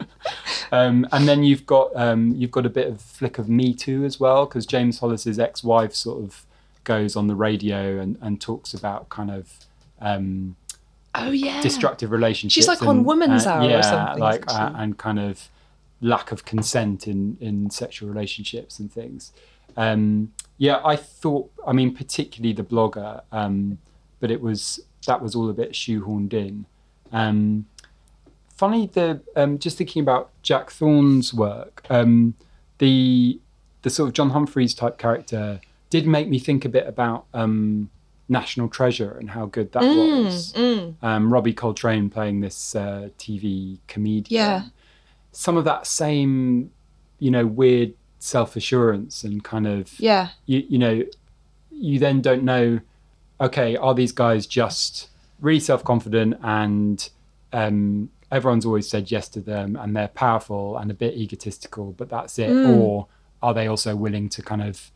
and 0.71 1.27
then 1.27 1.43
you've 1.43 1.65
got 1.65 1.95
um, 1.95 2.33
you've 2.35 2.51
got 2.51 2.65
a 2.65 2.69
bit 2.69 2.87
of 2.87 3.01
flick 3.01 3.37
of 3.37 3.49
Me 3.49 3.73
Too 3.73 4.05
as 4.05 4.19
well, 4.19 4.45
because 4.45 4.65
James 4.65 4.99
Hollis's 4.99 5.39
ex-wife 5.39 5.93
sort 5.93 6.23
of 6.23 6.45
goes 6.83 7.15
on 7.15 7.27
the 7.27 7.35
radio 7.35 7.99
and, 7.99 8.17
and 8.21 8.41
talks 8.41 8.73
about 8.73 9.09
kind 9.09 9.29
of 9.29 9.53
um, 9.99 10.55
oh 11.13 11.31
yeah. 11.31 11.61
destructive 11.61 12.11
relationships. 12.11 12.55
She's 12.55 12.67
like 12.67 12.81
on 12.81 12.97
and- 12.97 13.05
Woman's 13.05 13.45
uh, 13.45 13.51
Hour 13.51 13.63
or 13.63 13.69
yeah, 13.69 13.81
something, 13.81 14.19
like 14.19 14.49
uh, 14.49 14.71
and 14.75 14.97
kind 14.97 15.19
of 15.19 15.49
lack 16.01 16.31
of 16.31 16.45
consent 16.45 17.07
in 17.07 17.37
in 17.39 17.69
sexual 17.69 18.09
relationships 18.09 18.79
and 18.79 18.91
things. 18.91 19.31
Um, 19.77 20.33
yeah, 20.57 20.81
I 20.83 20.95
thought. 20.95 21.51
I 21.65 21.73
mean, 21.73 21.95
particularly 21.95 22.53
the 22.53 22.63
blogger, 22.63 23.21
um, 23.31 23.77
but 24.19 24.31
it 24.31 24.41
was 24.41 24.79
that 25.07 25.21
was 25.21 25.35
all 25.35 25.49
a 25.49 25.53
bit 25.53 25.73
shoehorned 25.73 26.33
in. 26.33 26.65
Um, 27.11 27.65
funny 28.61 28.85
the 28.93 29.19
um, 29.35 29.57
just 29.59 29.77
thinking 29.77 30.01
about 30.03 30.29
Jack 30.43 30.69
Thorne's 30.69 31.33
work, 31.33 31.83
um, 31.89 32.35
the 32.77 33.39
the 33.81 33.89
sort 33.89 34.07
of 34.09 34.13
John 34.13 34.29
Humphrys 34.31 34.73
type 34.77 34.97
character 34.99 35.59
did 35.89 36.05
make 36.05 36.27
me 36.29 36.37
think 36.39 36.63
a 36.65 36.69
bit 36.69 36.85
about 36.87 37.25
um, 37.33 37.89
National 38.29 38.69
Treasure 38.69 39.13
and 39.19 39.31
how 39.31 39.45
good 39.47 39.71
that 39.73 39.83
Mm, 39.83 40.23
was. 40.25 40.53
Um, 41.01 41.33
Robbie 41.33 41.53
Coltrane 41.53 42.09
playing 42.09 42.41
this 42.41 42.75
uh, 42.75 43.09
TV 43.17 43.79
comedian. 43.87 44.41
Yeah. 44.41 44.61
Some 45.31 45.57
of 45.57 45.65
that 45.65 45.87
same, 45.87 46.71
you 47.19 47.31
know, 47.31 47.45
weird 47.47 47.93
self 48.19 48.55
assurance 48.55 49.23
and 49.23 49.43
kind 49.43 49.65
of 49.67 49.99
Yeah. 49.99 50.29
you, 50.45 50.63
you 50.69 50.77
know, 50.77 51.03
you 51.71 51.97
then 51.99 52.21
don't 52.21 52.43
know, 52.43 52.79
okay, 53.39 53.75
are 53.75 53.95
these 53.95 54.11
guys 54.11 54.45
just 54.45 55.09
really 55.39 55.59
self 55.59 55.83
confident 55.83 56.35
and 56.43 57.09
um, 57.53 58.09
everyone's 58.31 58.65
always 58.65 58.87
said 58.89 59.11
yes 59.11 59.27
to 59.29 59.41
them 59.41 59.75
and 59.75 59.95
they're 59.95 60.07
powerful 60.07 60.77
and 60.77 60.89
a 60.89 60.93
bit 60.93 61.15
egotistical, 61.15 61.91
but 61.93 62.09
that's 62.09 62.39
it? 62.39 62.49
Mm. 62.49 62.77
Or 62.77 63.07
are 63.43 63.53
they 63.53 63.67
also 63.67 63.95
willing 63.95 64.29
to 64.29 64.41
kind 64.41 64.61
of 64.61 64.91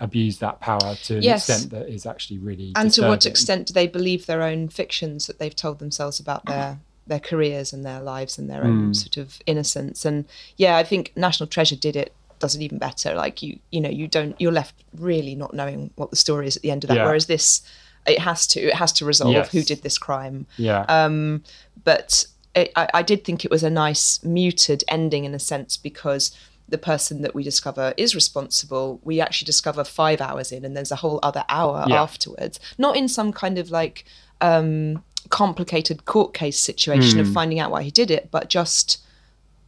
abuse 0.00 0.38
that 0.38 0.58
power 0.60 0.96
to 1.04 1.16
an 1.18 1.22
Yes. 1.22 1.48
extent 1.48 1.70
that 1.70 1.88
is 1.88 2.06
actually 2.06 2.38
really 2.38 2.72
and 2.74 2.90
to 2.92 3.02
what 3.06 3.24
extent 3.24 3.68
do 3.68 3.72
they 3.72 3.86
believe 3.86 4.26
their 4.26 4.42
own 4.42 4.68
fictions 4.68 5.28
that 5.28 5.38
they've 5.38 5.54
told 5.54 5.78
themselves 5.78 6.18
about 6.18 6.44
their 6.46 6.80
their 7.06 7.20
careers 7.20 7.72
and 7.72 7.84
their 7.84 8.00
lives 8.00 8.36
and 8.36 8.50
their 8.50 8.64
own 8.64 8.94
sort 8.94 9.16
of 9.16 9.40
innocence 9.46 10.04
and 10.04 10.24
yeah 10.56 10.76
i 10.76 10.82
think 10.82 11.12
national 11.14 11.46
treasure 11.46 11.76
did 11.76 11.94
it 11.94 12.12
does 12.40 12.56
it 12.56 12.62
even 12.62 12.78
better 12.78 13.14
like 13.14 13.42
you 13.44 13.58
you 13.70 13.80
know 13.80 13.88
you 13.90 14.08
don't 14.08 14.34
you're 14.40 14.50
left 14.50 14.74
really 14.98 15.36
not 15.36 15.54
knowing 15.54 15.90
what 15.94 16.10
the 16.10 16.16
story 16.16 16.48
is 16.48 16.56
at 16.56 16.62
the 16.62 16.70
end 16.72 16.82
of 16.82 16.88
that 16.88 16.96
Yeah. 16.96 17.04
whereas 17.04 17.26
this 17.26 17.62
it 18.04 18.18
has 18.18 18.46
to 18.48 18.60
it 18.60 18.74
has 18.74 18.92
to 18.94 19.04
resolve 19.04 19.34
Yes. 19.34 19.52
who 19.52 19.62
did 19.62 19.82
this 19.82 19.98
crime 19.98 20.46
Yeah. 20.56 20.84
um, 20.88 21.44
but 21.84 22.24
it, 22.54 22.70
I, 22.76 22.88
I 22.94 23.02
did 23.02 23.24
think 23.24 23.44
it 23.44 23.50
was 23.50 23.62
a 23.62 23.70
nice 23.70 24.22
muted 24.24 24.84
ending 24.88 25.24
in 25.24 25.34
a 25.34 25.38
sense 25.38 25.76
because 25.76 26.30
the 26.68 26.78
person 26.78 27.22
that 27.22 27.34
we 27.34 27.42
discover 27.42 27.92
is 27.96 28.14
responsible 28.14 29.00
we 29.04 29.20
actually 29.20 29.46
discover 29.46 29.84
five 29.84 30.20
hours 30.20 30.52
in 30.52 30.64
and 30.64 30.76
there's 30.76 30.92
a 30.92 30.96
whole 30.96 31.18
other 31.22 31.44
hour 31.48 31.84
Yeah. 31.88 32.02
afterwards 32.02 32.58
not 32.78 32.96
in 32.96 33.08
some 33.08 33.32
kind 33.32 33.58
of 33.58 33.70
like 33.70 34.04
um, 34.40 35.02
complicated 35.28 36.04
court 36.04 36.34
case 36.34 36.58
situation 36.58 37.18
Hmm. 37.18 37.26
of 37.26 37.32
finding 37.32 37.58
out 37.58 37.70
why 37.70 37.82
he 37.82 37.90
did 37.90 38.10
it 38.10 38.30
but 38.30 38.48
just 38.48 38.98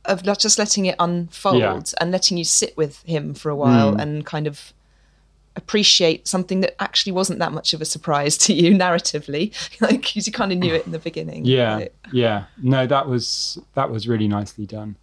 of 0.05 0.25
not 0.25 0.39
just 0.39 0.59
letting 0.59 0.85
it 0.87 0.97
unfold 0.99 1.57
Yeah. 1.61 1.81
and 2.01 2.11
letting 2.11 2.37
you 2.37 2.45
sit 2.45 2.77
with 2.77 3.03
him 3.05 3.35
for 3.35 3.51
a 3.51 3.57
while 3.57 3.93
Hmm. 3.93 4.01
and 4.01 4.27
kind 4.27 4.47
of 4.47 4.73
appreciate 5.57 6.27
something 6.27 6.61
that 6.61 6.75
actually 6.83 7.13
wasn't 7.13 7.39
that 7.39 7.53
much 7.53 7.73
of 7.73 7.81
a 7.81 7.85
surprise 7.85 8.37
to 8.39 8.53
you 8.53 8.71
narratively. 8.85 9.53
Like 9.81 10.03
'cause 10.03 10.27
you 10.27 10.33
kind 10.33 10.53
of 10.53 10.59
knew 10.59 10.75
it 10.75 10.85
in 10.87 10.93
the 10.93 10.99
beginning 10.99 11.45
yeah 11.59 11.77
Like, 11.77 11.95
yeah. 12.13 12.45
No 12.63 12.87
that 12.87 13.09
was 13.09 13.59
that 13.75 13.91
was 13.91 14.07
really 14.09 14.29
nicely 14.29 14.67
done. 14.67 14.97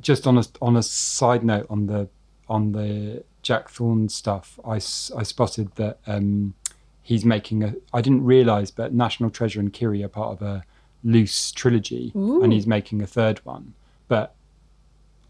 Just 0.00 0.26
on 0.26 0.38
a 0.38 0.44
on 0.60 0.76
a 0.76 0.82
side 0.82 1.44
note 1.44 1.66
on 1.70 1.86
the 1.86 2.08
on 2.48 2.72
the 2.72 3.24
jack 3.42 3.68
thorne 3.68 4.08
stuff 4.08 4.58
i 4.64 4.74
i 4.74 5.22
spotted 5.22 5.68
that 5.76 5.98
um 6.06 6.54
he's 7.02 7.24
making 7.24 7.62
a 7.64 7.74
i 7.92 8.00
didn't 8.00 8.24
realize 8.24 8.70
but 8.72 8.92
national 8.92 9.30
treasure 9.30 9.58
and 9.60 9.72
kiri 9.72 10.02
are 10.02 10.08
part 10.08 10.30
of 10.32 10.42
a 10.42 10.62
loose 11.04 11.50
trilogy 11.52 12.10
and 12.14 12.52
he's 12.52 12.66
making 12.66 13.00
a 13.02 13.06
third 13.06 13.38
one. 13.44 13.74
But 14.08 14.34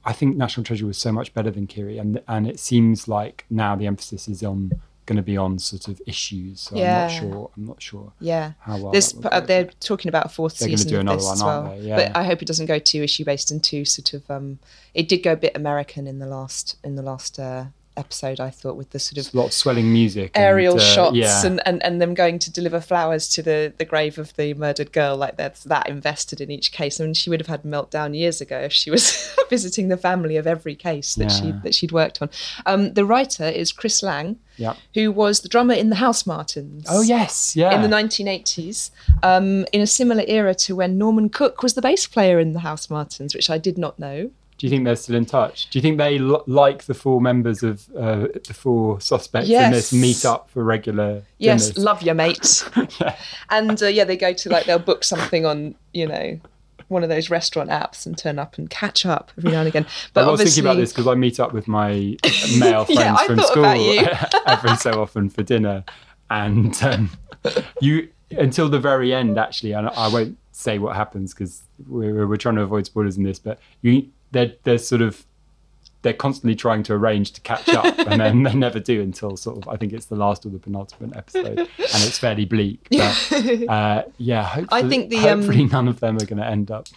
i 0.07 0.12
think 0.12 0.37
national 0.37 0.64
treasure 0.64 0.87
was 0.87 0.99
so 0.99 1.12
much 1.12 1.35
better 1.35 1.51
than 1.51 1.66
kiri 1.66 1.99
and 1.99 2.21
and 2.29 2.47
it 2.47 2.59
seems 2.59 3.07
like 3.09 3.45
now 3.51 3.77
the 3.77 3.87
emphasis 3.87 4.29
is 4.29 4.42
on 4.42 4.71
going 5.07 5.16
to 5.16 5.23
be 5.23 5.37
on 5.37 5.57
sort 5.59 5.87
of 5.87 6.01
issues 6.07 6.62
so 6.62 6.75
i'm 6.75 6.83
Yeah. 6.83 7.03
not 7.03 7.11
sure 7.21 7.51
i'm 7.57 7.66
not 7.66 7.81
sure 7.83 8.12
yeah 8.21 8.53
how 8.61 8.77
well 8.79 8.92
uh, 9.31 9.40
they're 9.40 9.66
talking 9.79 10.09
about 10.09 10.27
a 10.27 10.29
fourth 10.29 10.59
They're 10.59 10.69
gonna 10.69 10.79
season 10.79 10.90
do 10.90 10.97
of 10.97 11.01
another 11.03 11.16
this 11.19 11.27
one, 11.27 11.35
as 11.35 11.42
aren't 11.42 11.69
well 11.69 11.79
they? 11.79 11.87
Yeah. 11.88 11.97
but 11.97 12.16
i 12.16 12.25
hope 12.25 12.42
it 12.42 12.49
doesn't 12.49 12.66
go 12.66 12.79
too 12.81 13.03
issue 13.03 13.25
based 13.25 13.51
and 13.53 13.62
too 13.62 13.85
sort 13.85 14.14
of 14.14 14.29
um 14.31 14.59
it 14.95 15.09
did 15.09 15.19
go 15.23 15.33
a 15.33 15.37
bit 15.37 15.53
american 15.57 16.07
in 16.09 16.19
the 16.19 16.27
last 16.27 16.77
in 16.83 16.97
the 16.97 17.03
last 17.03 17.38
uh 17.38 17.66
episode 17.97 18.41
i 18.41 18.51
thought 18.51 18.77
with 18.77 18.91
the 18.91 18.99
sort 18.99 19.25
of 19.25 19.35
lot 19.35 19.47
of 19.47 19.53
swelling 19.53 19.93
music 19.93 20.31
and, 20.35 20.45
aerial 20.45 20.77
uh, 20.77 20.81
shots 20.81 21.17
yeah. 21.17 21.47
and, 21.47 21.61
and, 21.67 21.83
and 21.83 22.01
them 22.01 22.15
going 22.15 22.39
to 22.39 22.51
deliver 22.51 22.81
flowers 22.81 23.29
to 23.29 23.43
the, 23.43 23.73
the 23.79 23.85
grave 23.85 24.19
of 24.19 24.35
the 24.37 24.55
murdered 24.55 24.93
girl 24.93 25.17
like 25.17 25.37
that's 25.37 25.65
that 25.65 25.89
invested 25.89 26.41
in 26.41 26.51
each 26.51 26.73
case. 26.73 26.99
And 27.01 27.17
she 27.17 27.31
would 27.31 27.41
have 27.41 27.47
had 27.47 27.63
meltdown 27.63 28.17
years 28.17 28.41
ago 28.41 28.59
if 28.59 28.73
she 28.73 28.91
was 28.91 29.35
visiting 29.51 29.89
the 29.89 29.97
family 29.97 30.37
of 30.37 30.47
every 30.47 30.75
case 30.75 31.15
that 31.17 31.31
she 31.31 31.53
that 31.63 31.75
she'd 31.75 31.93
worked 31.93 32.21
on. 32.23 32.31
Um, 32.65 32.95
the 32.95 33.05
writer 33.05 33.45
is 33.45 33.73
chris 33.73 34.03
lang 34.03 34.39
yeah. 34.57 34.75
who 34.95 35.13
was 35.13 35.41
the 35.41 35.49
drummer 35.49 35.75
in 35.75 35.91
the 35.91 35.97
housemartins 35.97 36.85
oh 36.89 37.03
yes. 37.03 37.55
Yeah. 37.57 37.75
in 37.75 37.83
the 37.89 37.95
1980s, 37.97 38.91
um, 39.23 39.67
in 39.73 39.81
a 39.81 39.87
similar 39.87 40.25
era 40.27 40.55
to 40.55 40.77
when 40.77 40.99
Norman 40.99 41.29
Cook 41.29 41.63
was 41.63 41.75
the 41.75 41.83
bass 41.83 42.07
player 42.07 42.39
in 42.39 42.53
the 42.53 42.61
Housemartins, 42.61 43.35
which 43.35 43.51
I 43.51 43.59
did 43.59 43.79
not 43.79 43.99
know. 43.99 44.31
Do 44.59 44.66
you 44.66 44.71
think 44.71 44.85
they're 44.85 44.97
still 44.97 45.16
in 45.16 45.27
touch 45.27 45.69
do 45.71 45.79
you 45.79 45.83
think 45.83 45.99
they 45.99 46.19
l- 46.19 46.42
like 46.47 46.85
the 46.85 46.95
four 46.95 47.21
members 47.21 47.62
of 47.62 47.88
uh, 47.97 48.27
the 48.47 48.55
four 48.55 49.01
suspects 49.01 49.49
in 49.51 49.71
this 49.71 49.92
Yes. 49.92 49.92
meet 49.92 50.25
up 50.25 50.49
for 50.51 50.64
regular 50.64 51.23
Yes, 51.38 51.69
dinners? 51.71 51.79
love 51.85 52.03
your 52.03 52.14
mate. 52.14 52.64
And 53.51 53.83
uh, 53.83 53.87
yeah, 53.87 54.05
they 54.05 54.16
go 54.16 54.33
to 54.33 54.49
like 54.51 54.64
they'll 54.66 54.79
book 54.79 55.05
something 55.05 55.45
on 55.47 55.75
you 55.92 56.07
know 56.07 56.40
one 56.88 57.03
of 57.03 57.09
those 57.09 57.29
restaurant 57.31 57.69
apps 57.71 58.07
and 58.07 58.16
turn 58.16 58.38
up 58.38 58.59
and 58.59 58.71
catch 58.71 59.05
up 59.05 59.33
every 59.37 59.51
now 59.51 59.59
and 59.59 59.69
again. 59.69 59.87
But 60.14 60.25
I 60.25 60.31
was 60.31 60.40
obviously, 60.40 60.62
thinking 60.62 60.71
about 60.71 60.81
this 60.81 60.92
because 60.92 61.07
I 61.09 61.14
meet 61.14 61.38
up 61.40 61.53
with 61.53 61.66
my 61.69 62.16
male 62.59 62.85
friends 62.85 62.99
Yeah, 62.99 63.27
from 63.27 63.40
school 63.40 64.07
every 64.47 64.77
so 64.77 65.01
often 65.03 65.29
for 65.29 65.42
dinner, 65.42 65.85
and 66.31 66.81
um, 66.83 67.11
you 67.81 68.09
until 68.31 68.69
the 68.69 68.79
very 68.81 69.12
end 69.12 69.38
actually, 69.38 69.73
and 69.73 69.88
I 69.88 70.09
won't 70.09 70.38
say 70.53 70.79
what 70.79 70.97
happens 70.97 71.35
because 71.35 71.62
we're, 71.87 72.27
we're 72.27 72.37
trying 72.37 72.55
to 72.57 72.62
avoid 72.62 72.87
spoilers 72.87 73.16
in 73.16 73.25
this, 73.25 73.38
but 73.38 73.59
you 73.83 74.09
they're 74.37 74.53
they're 74.64 74.79
sort 74.79 75.03
of 75.03 75.25
they're 76.03 76.12
constantly 76.12 76.55
trying 76.55 76.83
to 76.85 76.92
arrange 76.92 77.33
to 77.33 77.40
catch 77.40 77.68
up, 77.70 77.99
and 78.07 78.20
then 78.20 78.42
they 78.42 78.55
never 78.55 78.79
do 78.79 79.01
until 79.01 79.37
sort 79.37 79.57
of 79.57 79.68
I 79.68 79.77
think 79.77 79.92
it's 79.92 80.07
the 80.07 80.16
last 80.16 80.46
or 80.46 80.51
the 80.51 80.59
penultimate 80.59 81.16
episode, 81.16 81.59
and 81.59 81.68
it's 81.79 82.18
fairly 82.18 82.44
bleak. 82.44 82.87
But 82.90 83.68
uh, 83.68 84.03
yeah, 84.18 84.44
hopefully, 84.44 84.88
think 84.88 85.11
the, 85.11 85.29
um, 85.29 85.68
none 85.68 85.88
of 85.88 86.01
them 86.01 86.16
are 86.16 86.27
going 86.27 86.38
to 86.38 86.46
end 86.46 86.70
up. 86.70 86.88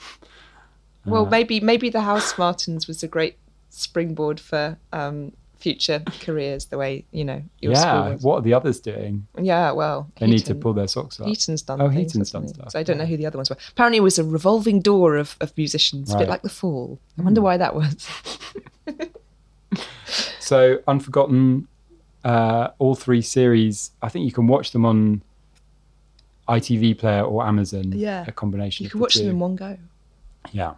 well, 1.06 1.26
maybe 1.26 1.60
maybe 1.60 1.90
the 1.90 2.00
Housemartins 2.00 2.88
was 2.88 3.02
a 3.02 3.08
great 3.08 3.38
springboard 3.70 4.40
for 4.40 4.78
um, 4.92 5.32
future 5.60 6.04
careers. 6.22 6.66
The 6.66 6.78
way 6.78 7.06
you 7.12 7.24
know 7.26 7.42
your 7.60 7.74
yeah, 7.74 8.16
what 8.22 8.36
are 8.38 8.42
the 8.42 8.54
others 8.54 8.80
doing? 8.80 9.28
Yeah, 9.40 9.72
well, 9.72 10.10
They 10.20 10.28
need 10.28 10.46
to 10.46 10.56
pull 10.56 10.74
their 10.74 10.88
socks 10.88 11.20
up. 11.20 11.28
Heaton's 11.28 11.62
done. 11.62 11.82
Oh, 11.82 11.90
Heaton's 11.90 12.32
done 12.32 12.48
stuff, 12.48 12.72
So 12.72 12.80
I 12.80 12.84
don't 12.84 12.98
know 12.98 13.06
who 13.06 13.18
the 13.18 13.26
other 13.26 13.38
ones 13.38 13.50
were. 13.50 13.58
Apparently, 13.72 13.98
it 13.98 14.02
was 14.04 14.18
a 14.20 14.24
revolving 14.24 14.82
door 14.82 15.18
of, 15.18 15.36
of 15.42 15.56
musicians, 15.58 16.14
a 16.14 16.18
bit 16.18 16.30
like 16.30 16.42
the 16.42 16.50
Fall. 16.50 17.00
I 17.18 17.22
wonder 17.22 17.42
why 17.42 17.58
that 17.58 17.76
was. 17.76 18.08
So 20.40 20.80
Unforgotten, 20.88 21.68
uh, 22.24 22.70
all 22.80 22.96
three 22.96 23.22
series. 23.22 23.92
I 24.02 24.10
think 24.10 24.26
you 24.26 24.32
can 24.32 24.48
watch 24.48 24.72
them 24.72 24.84
on 24.84 25.22
ITV 26.48 26.98
Player 26.98 27.22
or 27.22 27.46
Amazon. 27.46 27.92
Yeah. 27.92 28.26
a 28.28 28.32
combination. 28.32 28.86
You 28.86 28.90
can 28.90 28.98
the 28.98 29.04
watch 29.04 29.14
them 29.14 29.30
in 29.30 29.38
one 29.38 29.56
go. 29.56 29.78
Yeah, 30.52 30.74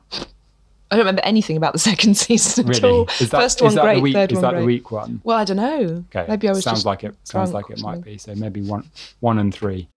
I 0.91 0.95
don't 0.97 1.06
remember 1.06 1.21
anything 1.23 1.56
about 1.56 1.71
the 1.73 1.80
second 1.91 2.15
season 2.17 2.69
at 2.69 2.82
really. 2.82 2.93
all. 2.97 3.06
Is 3.19 3.30
that, 3.30 3.41
First 3.41 3.60
is 3.60 3.63
one 3.63 3.75
that 3.75 3.82
great, 3.84 3.95
the 3.95 4.01
week? 4.01 4.13
third 4.13 4.32
is 4.34 4.36
one 4.36 4.41
that 4.41 4.49
great. 4.51 4.60
the 4.60 4.65
week 4.65 4.91
one? 4.91 5.21
Well, 5.23 5.38
I 5.38 5.45
don't 5.45 5.58
know. 5.58 6.04
Okay, 6.13 6.25
Maybe 6.27 6.49
I 6.49 6.51
was 6.51 6.63
sounds 6.63 6.80
just 6.80 6.86
like 6.86 7.04
it. 7.06 7.15
Sounds 7.23 7.54
like 7.54 7.69
it 7.69 7.80
might 7.82 8.04
be. 8.04 8.17
So 8.17 8.36
maybe 8.36 8.62
one, 8.62 8.89
one 9.21 9.39
and 9.39 9.54
three. 9.54 9.88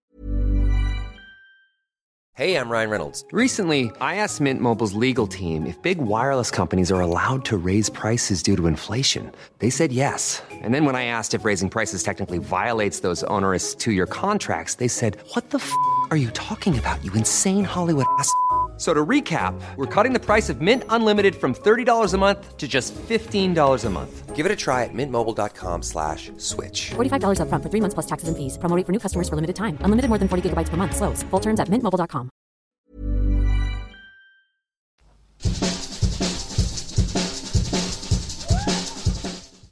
Hey, 2.37 2.57
I'm 2.59 2.68
Ryan 2.68 2.90
Reynolds. 2.90 3.24
Recently, 3.30 3.92
I 4.00 4.16
asked 4.16 4.40
Mint 4.40 4.61
Mobile's 4.61 4.94
legal 4.94 5.28
team 5.28 5.66
if 5.66 5.80
big 5.83 5.98
wireless 5.98 6.50
companies 6.50 6.90
are 6.90 7.00
allowed 7.00 7.44
to 7.44 7.57
raise 7.57 7.88
prices 7.88 8.42
due 8.42 8.57
to 8.57 8.66
inflation. 8.66 9.30
They 9.61 9.70
said 9.70 9.92
yes. 9.92 10.42
And 10.50 10.74
then 10.74 10.85
when 10.85 10.96
I 10.96 11.04
asked 11.04 11.35
if 11.35 11.44
raising 11.44 11.70
prices 11.70 12.02
technically 12.02 12.38
violates 12.38 13.00
those 13.00 13.22
onerous 13.24 13.72
two 13.76 13.92
year 13.92 14.07
contracts, 14.07 14.76
they 14.76 14.88
said, 14.88 15.16
What 15.35 15.50
the 15.50 15.59
f 15.59 15.72
are 16.11 16.16
you 16.16 16.30
talking 16.30 16.76
about, 16.76 17.04
you 17.04 17.12
insane 17.12 17.62
Hollywood 17.64 18.07
ass? 18.18 18.33
F- 18.75 18.81
So 18.81 18.93
to 18.93 19.07
recap, 19.07 19.55
we're 19.77 19.87
cutting 19.87 20.13
the 20.13 20.19
price 20.19 20.51
of 20.51 20.61
Mint 20.61 20.83
Unlimited 20.89 21.37
from 21.37 21.55
$30 21.55 22.13
a 22.13 22.19
month 22.19 22.57
to 22.57 22.67
just 22.67 22.93
$15 23.09 23.85
a 23.85 23.91
month. 23.91 24.35
Give 24.35 24.47
it 24.47 24.51
a 24.51 24.57
try 24.57 24.83
at 24.83 24.91
mintmobile.com 24.93 25.83
slash 25.83 26.33
switch. 26.39 26.91
$45 26.97 27.39
upfront 27.39 27.63
for 27.63 27.71
three 27.71 27.81
months 27.81 27.95
plus 27.95 28.07
taxes 28.07 28.27
and 28.29 28.37
fees. 28.37 28.59
Promo 28.59 28.75
rate 28.77 28.85
for 28.85 28.91
new 28.93 28.99
customers 28.99 29.29
for 29.29 29.37
limited 29.37 29.55
time. 29.55 29.79
Unlimited 29.83 30.09
more 30.09 30.19
than 30.19 30.27
40 30.27 30.43
gigabytes 30.51 30.71
per 30.71 30.77
month. 30.77 30.97
Slows. 30.97 31.23
Full 31.31 31.41
terms 31.41 31.61
at 31.61 31.69
mintmobile.com. 31.69 32.31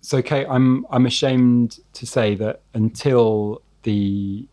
So, 0.05 0.21
Kate, 0.21 0.47
I'm 0.51 0.85
I'm 0.91 1.07
ashamed 1.07 1.79
to 1.95 2.07
say 2.07 2.35
that 2.35 2.61
until 2.75 3.63
the 3.85 4.47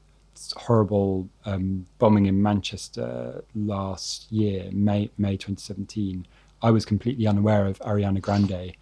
horrible 0.55 1.29
um, 1.45 1.85
bombing 1.97 2.25
in 2.25 2.41
Manchester 2.41 3.43
last 3.55 4.31
year, 4.31 4.69
May 4.71 5.09
May 5.17 5.37
2017, 5.37 6.25
I 6.61 6.71
was 6.71 6.85
completely 6.85 7.27
unaware 7.27 7.65
of 7.65 7.79
Ariana 7.79 8.21
Grande, 8.21 8.73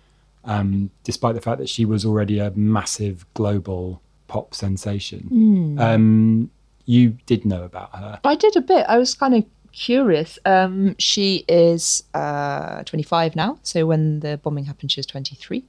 um, 0.44 0.90
despite 1.04 1.36
the 1.36 1.42
fact 1.42 1.60
that 1.60 1.70
she 1.70 1.86
was 1.86 2.06
already 2.06 2.40
a 2.40 2.52
massive 2.52 3.26
global 3.34 4.02
pop 4.28 4.54
sensation. 4.54 5.78
Um, 5.80 6.52
you 6.86 7.18
did 7.26 7.46
know 7.46 7.64
about 7.64 7.96
her. 7.96 8.20
I 8.24 8.36
did 8.36 8.56
a 8.56 8.62
bit. 8.62 8.86
I 8.88 8.98
was 8.98 9.14
kind 9.14 9.36
of 9.36 9.44
curious. 9.74 10.40
Um, 10.46 10.96
she 10.98 11.46
is 11.48 12.04
uh, 12.14 12.84
25 12.84 13.36
now. 13.36 13.60
So 13.62 13.86
when 13.86 14.22
the 14.22 14.38
bombing 14.38 14.66
happened, 14.66 14.92
she 14.92 15.00
was 15.00 15.06
23. 15.06 15.64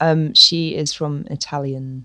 Um, 0.00 0.34
she 0.34 0.74
is 0.74 0.92
from 0.92 1.26
Italian, 1.30 2.04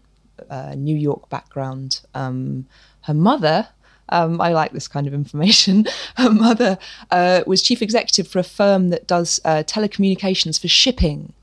uh, 0.49 0.75
New 0.75 0.95
York 0.95 1.29
background. 1.29 2.01
Um, 2.13 2.65
her 3.07 3.13
mother, 3.13 3.69
um, 4.09 4.39
I 4.39 4.53
like 4.53 4.71
this 4.71 4.87
kind 4.87 5.07
of 5.07 5.13
information. 5.13 5.85
Her 6.15 6.29
mother 6.29 6.77
uh, 7.11 7.41
was 7.45 7.61
chief 7.61 7.81
executive 7.81 8.27
for 8.27 8.39
a 8.39 8.43
firm 8.43 8.89
that 8.89 9.07
does 9.07 9.41
uh, 9.43 9.63
telecommunications 9.63 10.59
for 10.61 10.67
shipping. 10.67 11.33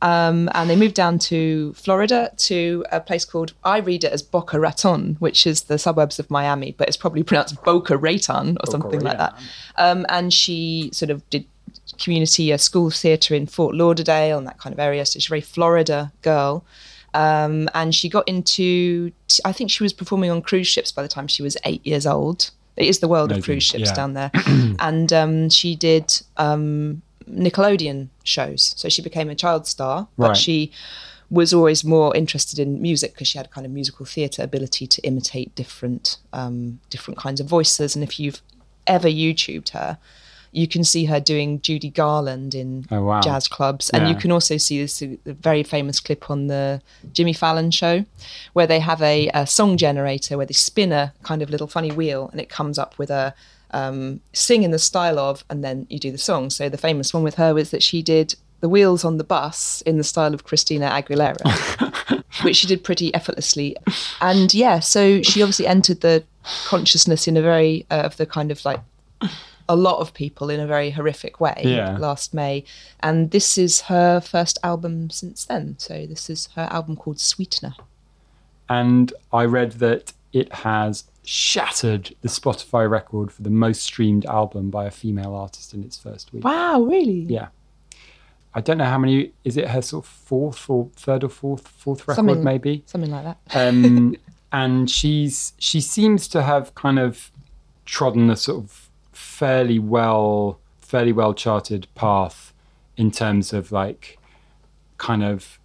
Um, 0.00 0.50
and 0.54 0.68
they 0.68 0.76
moved 0.76 0.94
down 0.94 1.18
to 1.30 1.72
Florida 1.74 2.30
to 2.36 2.84
a 2.92 3.00
place 3.00 3.24
called, 3.24 3.54
I 3.64 3.78
read 3.78 4.04
it 4.04 4.12
as 4.12 4.22
Boca 4.22 4.60
Raton, 4.60 5.16
which 5.18 5.46
is 5.46 5.62
the 5.62 5.78
suburbs 5.78 6.18
of 6.18 6.30
Miami, 6.30 6.74
but 6.76 6.88
it's 6.88 6.96
probably 6.96 7.22
pronounced 7.22 7.62
Boca 7.64 7.96
Raton 7.96 8.58
or 8.60 8.70
something 8.70 9.00
like 9.00 9.16
that. 9.16 9.38
Um, 9.76 10.04
and 10.10 10.32
she 10.32 10.90
sort 10.92 11.10
of 11.10 11.28
did 11.30 11.46
community 11.98 12.50
a 12.50 12.58
school 12.58 12.90
theatre 12.90 13.34
in 13.34 13.46
Fort 13.46 13.74
Lauderdale 13.74 14.36
and 14.36 14.46
that 14.46 14.58
kind 14.58 14.72
of 14.74 14.78
area. 14.78 15.06
So 15.06 15.18
she's 15.18 15.26
a 15.26 15.30
very 15.30 15.40
Florida 15.40 16.12
girl. 16.22 16.64
Um, 17.14 17.68
and 17.74 17.94
she 17.94 18.08
got 18.08 18.28
into, 18.28 19.12
I 19.44 19.52
think 19.52 19.70
she 19.70 19.82
was 19.82 19.92
performing 19.92 20.30
on 20.30 20.42
cruise 20.42 20.66
ships 20.66 20.92
by 20.92 21.02
the 21.02 21.08
time 21.08 21.28
she 21.28 21.42
was 21.42 21.56
eight 21.64 21.86
years 21.86 22.06
old. 22.06 22.50
It 22.76 22.86
is 22.86 22.98
the 22.98 23.08
world 23.08 23.30
of 23.30 23.44
cruise 23.44 23.62
ships 23.62 23.90
yeah. 23.90 23.94
down 23.94 24.14
there. 24.14 24.30
and 24.80 25.12
um, 25.12 25.48
she 25.48 25.76
did 25.76 26.20
um, 26.36 27.02
Nickelodeon 27.30 28.08
shows. 28.24 28.74
So 28.76 28.88
she 28.88 29.00
became 29.00 29.30
a 29.30 29.34
child 29.34 29.66
star, 29.66 30.08
but 30.18 30.28
Right. 30.28 30.36
she 30.36 30.72
was 31.30 31.54
always 31.54 31.84
more 31.84 32.14
interested 32.16 32.58
in 32.58 32.82
music 32.82 33.12
because 33.12 33.28
she 33.28 33.38
had 33.38 33.50
kind 33.50 33.64
of 33.64 33.72
musical 33.72 34.04
theatre 34.04 34.42
ability 34.42 34.86
to 34.86 35.02
imitate 35.02 35.54
different 35.54 36.18
um, 36.32 36.80
different 36.90 37.18
kinds 37.18 37.40
of 37.40 37.46
voices. 37.46 37.94
And 37.94 38.02
if 38.04 38.20
you've 38.20 38.42
ever 38.86 39.08
YouTubed 39.08 39.70
her, 39.70 39.98
you 40.54 40.68
can 40.68 40.84
see 40.84 41.04
her 41.06 41.20
doing 41.20 41.60
Judy 41.60 41.90
Garland 41.90 42.54
in 42.54 42.86
Oh, 42.90 43.02
wow. 43.02 43.20
jazz 43.20 43.48
clubs, 43.48 43.90
and 43.90 44.08
you 44.08 44.14
can 44.14 44.30
also 44.32 44.56
see 44.56 44.80
this 44.80 45.02
very 45.26 45.62
famous 45.62 46.00
clip 46.00 46.30
on 46.30 46.46
the 46.46 46.80
Jimmy 47.12 47.32
Fallon 47.32 47.70
show, 47.70 48.04
where 48.52 48.66
they 48.66 48.80
have 48.80 49.02
a, 49.02 49.28
a 49.34 49.46
song 49.46 49.76
generator 49.76 50.36
where 50.36 50.46
they 50.46 50.54
spin 50.54 50.92
a 50.92 51.12
kind 51.22 51.42
of 51.42 51.50
little 51.50 51.66
funny 51.66 51.90
wheel, 51.92 52.28
and 52.32 52.40
it 52.40 52.48
comes 52.48 52.78
up 52.78 52.96
with 52.98 53.10
a 53.10 53.34
um, 53.72 54.20
sing 54.32 54.62
in 54.62 54.70
the 54.70 54.78
style 54.78 55.18
of, 55.18 55.44
and 55.50 55.64
then 55.64 55.86
you 55.90 55.98
do 55.98 56.12
the 56.12 56.18
song. 56.18 56.48
So 56.50 56.68
the 56.68 56.78
famous 56.78 57.12
one 57.12 57.24
with 57.24 57.34
her 57.34 57.52
was 57.52 57.70
that 57.72 57.82
she 57.82 58.02
did 58.02 58.36
the 58.60 58.68
wheels 58.68 59.04
on 59.04 59.18
the 59.18 59.24
bus 59.24 59.82
in 59.82 59.98
the 59.98 60.04
style 60.04 60.32
of 60.32 60.44
Christina 60.44 60.88
Aguilera, 60.88 62.22
which 62.44 62.56
she 62.56 62.66
did 62.68 62.84
pretty 62.84 63.12
effortlessly. 63.12 63.76
And 64.20 64.54
yeah, 64.54 64.78
so 64.78 65.20
she 65.22 65.42
obviously 65.42 65.66
entered 65.66 66.00
the 66.00 66.22
consciousness 66.66 67.26
in 67.26 67.36
a 67.36 67.42
very 67.42 67.84
uh, 67.90 68.02
of 68.04 68.16
the 68.16 68.26
kind 68.26 68.50
of 68.52 68.64
like 68.64 68.80
a 69.68 69.76
lot 69.76 69.98
of 70.00 70.12
people 70.12 70.50
in 70.50 70.60
a 70.60 70.66
very 70.66 70.90
horrific 70.90 71.40
way 71.40 71.62
Yeah. 71.64 71.96
last 71.98 72.34
May. 72.34 72.64
And 73.00 73.30
this 73.30 73.56
is 73.56 73.82
her 73.82 74.20
first 74.20 74.58
album 74.62 75.10
since 75.10 75.44
then. 75.46 75.76
So 75.78 76.06
this 76.06 76.28
is 76.28 76.48
her 76.54 76.68
album 76.70 76.96
called 76.96 77.18
Sweetener. 77.20 77.74
And 78.68 79.12
I 79.32 79.44
read 79.44 79.72
that 79.72 80.12
it 80.32 80.52
has 80.52 81.04
shattered 81.24 82.14
the 82.20 82.28
Spotify 82.28 82.88
record 82.88 83.32
for 83.32 83.42
the 83.42 83.50
most 83.50 83.82
streamed 83.82 84.26
album 84.26 84.70
by 84.70 84.84
a 84.86 84.90
female 84.90 85.34
artist 85.34 85.72
in 85.74 85.82
its 85.82 85.96
first 85.96 86.32
week. 86.32 86.44
Wow, 86.44 86.82
really? 86.82 87.20
Yeah. 87.28 87.48
I 88.54 88.60
don't 88.60 88.78
know 88.78 88.84
how 88.84 88.98
many. 88.98 89.32
Is 89.44 89.56
it 89.56 89.68
her 89.68 89.82
sort 89.82 90.04
of 90.04 90.08
fourth 90.10 90.70
or 90.70 90.88
third 90.94 91.24
or 91.24 91.28
fourth 91.28 91.66
fourth 91.66 92.06
record 92.06 92.16
Something- 92.16 92.44
maybe? 92.44 92.84
Something 92.86 93.10
like 93.10 93.24
that. 93.24 93.38
Um, 93.54 94.16
and 94.52 94.88
she's 94.88 95.54
she 95.58 95.80
seems 95.80 96.28
to 96.28 96.42
have 96.42 96.74
kind 96.74 96.98
of 97.00 97.30
trodden 97.84 98.30
a 98.30 98.36
sort 98.36 98.62
of 98.64 98.83
fairly 99.16 99.78
well 99.78 100.58
fairly 100.80 101.12
well 101.12 101.34
charted 101.34 101.86
path 101.94 102.52
in 102.96 103.10
terms 103.10 103.52
of 103.52 103.72
like 103.72 104.18
kind 104.98 105.24
of 105.24 105.58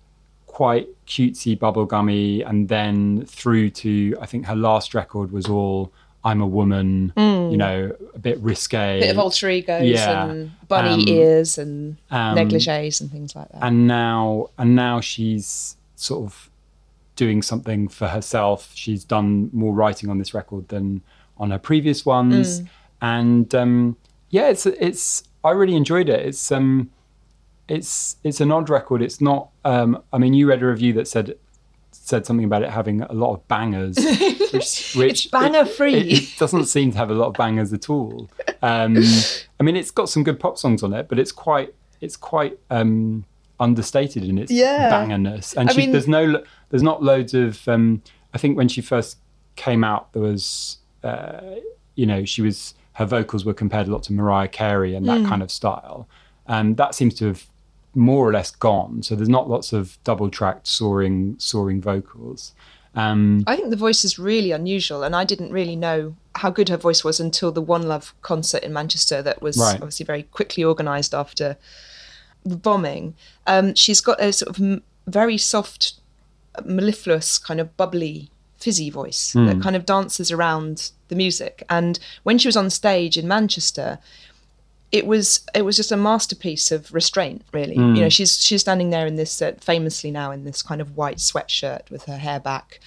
quite 0.48 0.88
cutesy 1.06 1.58
bubblegummy 1.58 2.48
and 2.48 2.68
then 2.70 3.24
through 3.26 3.70
to 3.70 4.16
I 4.22 4.26
think 4.26 4.46
her 4.46 4.56
last 4.56 4.94
record 4.94 5.32
was 5.32 5.48
all 5.48 5.92
I'm 6.22 6.42
a 6.42 6.48
woman, 6.48 7.14
you 7.16 7.56
know, 7.56 7.96
a 8.14 8.20
bit 8.20 8.38
risque. 8.40 9.00
Bit 9.00 9.12
of 9.12 9.20
alter 9.20 9.50
egos 9.50 9.84
Yeah. 9.88 10.26
and 10.28 10.52
bunny 10.68 10.96
Um, 11.04 11.08
ears 11.08 11.58
and 11.58 11.96
um, 12.12 12.36
negligees 12.36 13.00
and 13.00 13.10
things 13.10 13.38
like 13.38 13.48
that. 13.54 13.64
and 13.64 13.88
now 13.88 14.48
and 14.58 14.76
now 14.76 15.00
she's 15.00 15.78
sort 15.96 16.26
of 16.26 16.50
doing 17.16 17.42
something 17.42 17.88
for 17.90 18.08
herself 18.10 18.72
she's 18.74 19.04
done 19.04 19.50
more 19.54 19.74
writing 19.74 20.10
on 20.10 20.18
this 20.18 20.34
record 20.34 20.68
than 20.70 21.02
on 21.38 21.52
her 21.52 21.58
previous 21.60 22.06
ones 22.06 22.64
and 23.02 23.54
um 23.56 23.96
yeah 24.30 24.50
it's 24.50 24.66
it's 24.66 25.24
i 25.44 25.52
really 25.52 25.76
enjoyed 25.76 26.10
it 26.10 26.26
it's 26.26 26.52
um 26.52 26.90
it's 27.68 28.18
it's 28.24 28.42
an 28.42 28.52
odd 28.52 28.70
record 28.70 29.02
it's 29.02 29.22
not 29.22 29.50
um 29.66 30.02
i 30.12 30.18
mean 30.18 30.34
you 30.34 30.48
read 30.48 30.62
a 30.62 30.66
review 30.68 30.94
that 30.94 31.08
said 31.08 31.36
said 31.92 32.26
something 32.26 32.46
about 32.46 32.64
it 32.64 32.70
having 32.70 33.02
a 33.04 33.14
lot 33.14 33.34
of 33.34 33.48
bangers 33.48 33.96
which 34.54 34.94
which 34.96 35.32
banger-free. 35.32 35.94
it, 35.96 36.24
it 36.24 36.30
doesn't 36.40 36.66
seem 36.66 36.92
to 36.92 36.98
have 36.98 37.10
a 37.10 37.14
lot 37.14 37.28
of 37.28 37.34
bangers 37.34 37.72
at 37.74 37.90
all 37.90 38.30
um 38.62 38.98
i 39.60 39.64
mean 39.64 39.76
it's 39.76 39.92
got 39.92 40.10
some 40.10 40.24
good 40.24 40.40
pop 40.40 40.58
songs 40.58 40.82
on 40.84 40.94
it 40.94 41.08
but 41.08 41.20
it's 41.20 41.32
quite 41.32 41.74
it's 42.02 42.16
quite 42.18 42.58
um 42.70 43.26
understated 43.60 44.24
in 44.24 44.38
its 44.38 44.52
Yeah. 44.52 44.90
bangerness 44.90 45.54
and 45.56 45.70
she, 45.72 45.78
mean- 45.78 45.92
there's 45.92 46.08
no 46.08 46.44
there's 46.70 46.84
not 46.84 47.04
loads 47.04 47.34
of 47.34 47.68
um 47.68 48.02
i 48.34 48.38
think 48.38 48.58
when 48.58 48.68
she 48.70 48.82
first 48.82 49.18
came 49.56 49.84
out 49.84 50.12
there 50.14 50.22
was 50.22 50.78
uh 51.04 51.42
you 51.96 52.06
know 52.06 52.24
she 52.26 52.42
was 52.42 52.74
her 53.00 53.06
vocals 53.06 53.44
were 53.46 53.54
compared 53.64 53.88
a 53.88 53.92
lot 53.92 54.04
to 54.04 54.14
mariah 54.14 54.48
carey 54.48 54.92
and 54.96 55.04
that 55.08 55.22
kind 55.32 55.42
of 55.42 55.50
style 55.50 56.08
and 56.48 56.78
that 56.78 56.94
seems 56.94 57.14
to 57.20 57.24
have 57.28 57.42
more 57.96 58.24
or 58.28 58.32
less 58.38 58.52
gone 58.52 59.02
so 59.02 59.16
there's 59.16 59.30
not 59.38 59.50
lots 59.50 59.74
of 59.74 59.98
double 60.04 60.30
tracked 60.30 60.68
soaring 60.68 61.36
soaring 61.40 61.80
vocals 61.82 62.54
um 62.96 63.44
I 63.48 63.56
think 63.56 63.70
the 63.70 63.84
voice 63.88 64.04
is 64.04 64.18
really 64.18 64.52
unusual, 64.52 65.04
and 65.04 65.16
I 65.16 65.24
didn't 65.24 65.52
really 65.60 65.76
know 65.76 66.16
how 66.42 66.50
good 66.50 66.70
her 66.70 66.78
voice 66.88 67.04
was 67.04 67.20
until 67.20 67.52
the 67.52 67.62
One 67.76 67.84
Love 67.94 68.16
concert 68.24 68.64
in 68.64 68.74
Manchester 68.74 69.22
that 69.22 69.44
was 69.44 69.58
Right. 69.58 69.76
obviously 69.76 70.06
very 70.08 70.24
quickly 70.24 70.64
organised 70.66 71.14
after 71.14 71.56
the 72.44 72.56
bombing. 72.58 73.14
Um, 73.46 73.76
she's 73.76 74.02
got 74.02 74.20
a 74.20 74.34
sort 74.34 74.50
of 74.50 74.58
m- 74.64 74.82
very 75.06 75.38
soft, 75.38 75.94
mellifluous, 76.66 77.38
kind 77.38 77.60
of 77.60 77.78
bubbly, 77.78 78.30
fizzy 78.60 78.90
voice 78.90 79.34
that 79.48 79.62
kind 79.62 79.76
of 79.76 79.86
dances 79.86 80.32
around 80.32 80.92
the 81.08 81.16
music. 81.16 81.64
And 81.70 82.00
when 82.24 82.38
she 82.38 82.48
was 82.48 82.58
on 82.58 82.70
stage 82.70 83.18
in 83.18 83.28
Manchester, 83.28 84.00
it 84.92 85.06
was 85.06 85.46
it 85.54 85.64
was 85.64 85.78
just 85.78 85.92
a 85.92 85.98
masterpiece 85.98 86.72
of 86.72 86.94
restraint 86.94 87.44
really. 87.54 87.76
You 87.96 88.02
know 88.02 88.10
she's 88.10 88.44
she's 88.44 88.62
standing 88.62 88.90
there 88.90 89.08
in 89.08 89.16
this 89.16 89.42
uh, 89.42 89.54
famously 89.60 90.12
now 90.12 90.32
in 90.32 90.44
this 90.46 90.62
kind 90.62 90.82
of 90.82 90.98
white 90.98 91.18
sweatshirt 91.18 91.90
with 91.90 92.06
her 92.06 92.18
hair 92.18 92.40
back. 92.40 92.80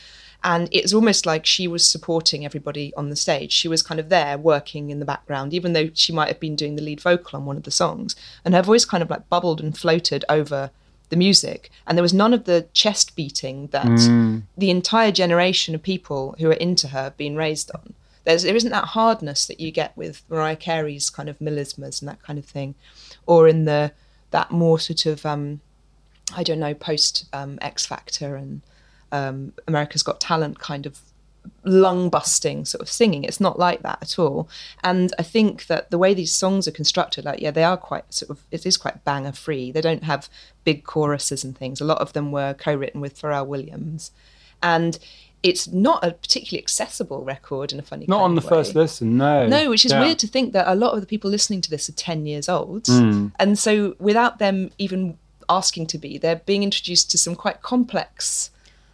And 0.44 0.68
it's 0.72 0.92
almost 0.92 1.24
like 1.24 1.46
she 1.46 1.68
was 1.68 1.87
supporting 1.87 2.44
everybody 2.44 2.92
on 2.96 3.11
the 3.11 3.14
stage. 3.14 3.52
She 3.52 3.68
was 3.68 3.80
kind 3.80 4.00
of 4.00 4.08
there 4.08 4.37
working 4.37 4.90
in 4.90 4.98
the 4.98 5.04
background 5.04 5.54
even 5.54 5.72
though 5.72 5.90
she 5.94 6.12
might 6.12 6.28
have 6.28 6.40
been 6.40 6.56
doing 6.56 6.74
the 6.74 6.82
lead 6.82 7.00
vocal 7.00 7.38
on 7.38 7.46
one 7.46 7.56
of 7.56 7.62
the 7.62 7.70
songs. 7.70 8.16
And 8.44 8.52
her 8.54 8.62
voice 8.62 8.85
kind 8.85 9.02
of 9.02 9.11
like 9.11 9.28
bubbled 9.28 9.61
and 9.61 9.78
floated 9.78 10.24
over 10.28 10.70
the 11.12 11.16
music. 11.16 11.70
And 11.87 11.96
there 11.96 12.03
was 12.03 12.14
none 12.14 12.33
of 12.33 12.44
the 12.44 12.66
chest 12.72 13.14
beating 13.14 13.66
that 13.68 13.85
the 14.57 14.70
entire 14.70 15.12
generation 15.12 15.75
of 15.75 15.83
people 15.83 16.35
who 16.38 16.48
are 16.48 16.55
into 16.55 16.88
her 16.88 17.03
have 17.05 17.16
been 17.18 17.37
raised 17.37 17.70
on. 17.75 17.92
There's 18.25 18.44
there 18.44 18.57
isn't 18.57 18.70
that 18.70 18.87
hardness 18.87 19.46
that 19.46 19.61
you 19.61 19.70
get 19.70 19.94
with 19.94 20.22
Mariah 20.31 20.57
Carey's 20.57 21.11
kind 21.11 21.29
of 21.29 21.38
melismas 21.38 22.01
and 22.01 22.09
that 22.09 22.22
kind 22.22 22.38
of 22.38 22.46
thing, 22.46 22.75
or 23.27 23.46
in 23.46 23.66
the 23.66 23.92
that 24.31 24.51
more 24.51 24.79
sort 24.79 25.05
of 25.05 25.27
um, 25.27 25.61
I 26.35 26.42
don't 26.42 26.61
know 26.61 26.72
post 26.72 27.27
um, 27.35 27.59
X 27.61 27.85
Factor 27.85 28.35
and 28.37 28.62
um, 29.11 29.53
America's 29.68 30.03
Got 30.03 30.18
Talent 30.18 30.59
kind 30.59 30.87
of 30.87 30.98
lung 31.64 32.09
busting 32.09 32.64
sort 32.64 32.83
of 32.83 32.88
singing. 32.90 33.24
It's 33.24 33.40
not 33.40 33.59
like 33.59 33.83
that 33.83 33.98
at 34.02 34.18
all. 34.18 34.48
And 34.83 35.12
I 35.18 35.22
think 35.22 35.66
that 35.66 35.90
the 35.90 35.98
way 35.98 36.14
these 36.14 36.33
songs 36.33 36.66
are 36.66 36.72
constructed, 36.72 37.24
like, 37.24 37.40
yeah, 37.40 37.50
they 37.50 37.64
are 37.64 37.76
quite 37.76 38.12
sort 38.12 38.31
of, 38.31 38.44
it 38.50 38.66
is 38.66 38.76
quite 38.76 39.05
banger 39.05 39.33
free. 39.33 39.70
They 39.70 39.81
don't 39.81 40.05
have 40.05 40.28
big 40.64 40.85
choruses 40.85 41.44
and 41.44 41.57
things. 41.57 41.81
A 41.81 41.85
lot 41.85 41.98
of 41.98 42.12
them 42.12 42.33
were 42.33 42.55
co 42.55 42.74
written 42.74 43.00
with 43.00 43.20
Pharrell 43.20 43.46
Williams. 43.46 44.11
And 44.62 44.98
it's 45.42 45.66
not 45.66 46.05
a 46.05 46.12
particularly 46.12 46.62
accessible 46.62 47.24
record 47.24 47.72
in 47.72 47.81
a 47.81 47.83
funny 47.83 48.07
Not 48.09 48.22
on 48.22 48.37
the 48.37 48.40
first 48.40 48.74
listen, 48.76 49.16
no. 49.16 49.46
No, 49.48 49.70
which 49.70 49.85
is 49.85 49.90
Yeah. 49.90 50.00
weird 50.00 50.18
to 50.20 50.28
think 50.28 50.52
that 50.52 50.68
a 50.68 50.74
lot 50.76 50.94
of 50.94 51.00
the 51.00 51.07
people 51.07 51.31
listening 51.31 51.61
to 51.62 51.70
this 51.70 51.88
are 51.88 51.92
10 51.92 52.26
years 52.26 52.48
old. 52.48 52.87
Hmm. 52.87 53.28
And 53.40 53.59
so 53.59 53.96
without 53.98 54.38
them 54.38 54.70
even 54.78 55.18
asking 55.48 55.88
to 55.88 55.98
be, 55.98 56.16
they're 56.16 56.37
being 56.37 56.62
introduced 56.62 57.11
to 57.11 57.18
some 57.18 57.35
quite 57.35 57.61
complex 57.62 58.50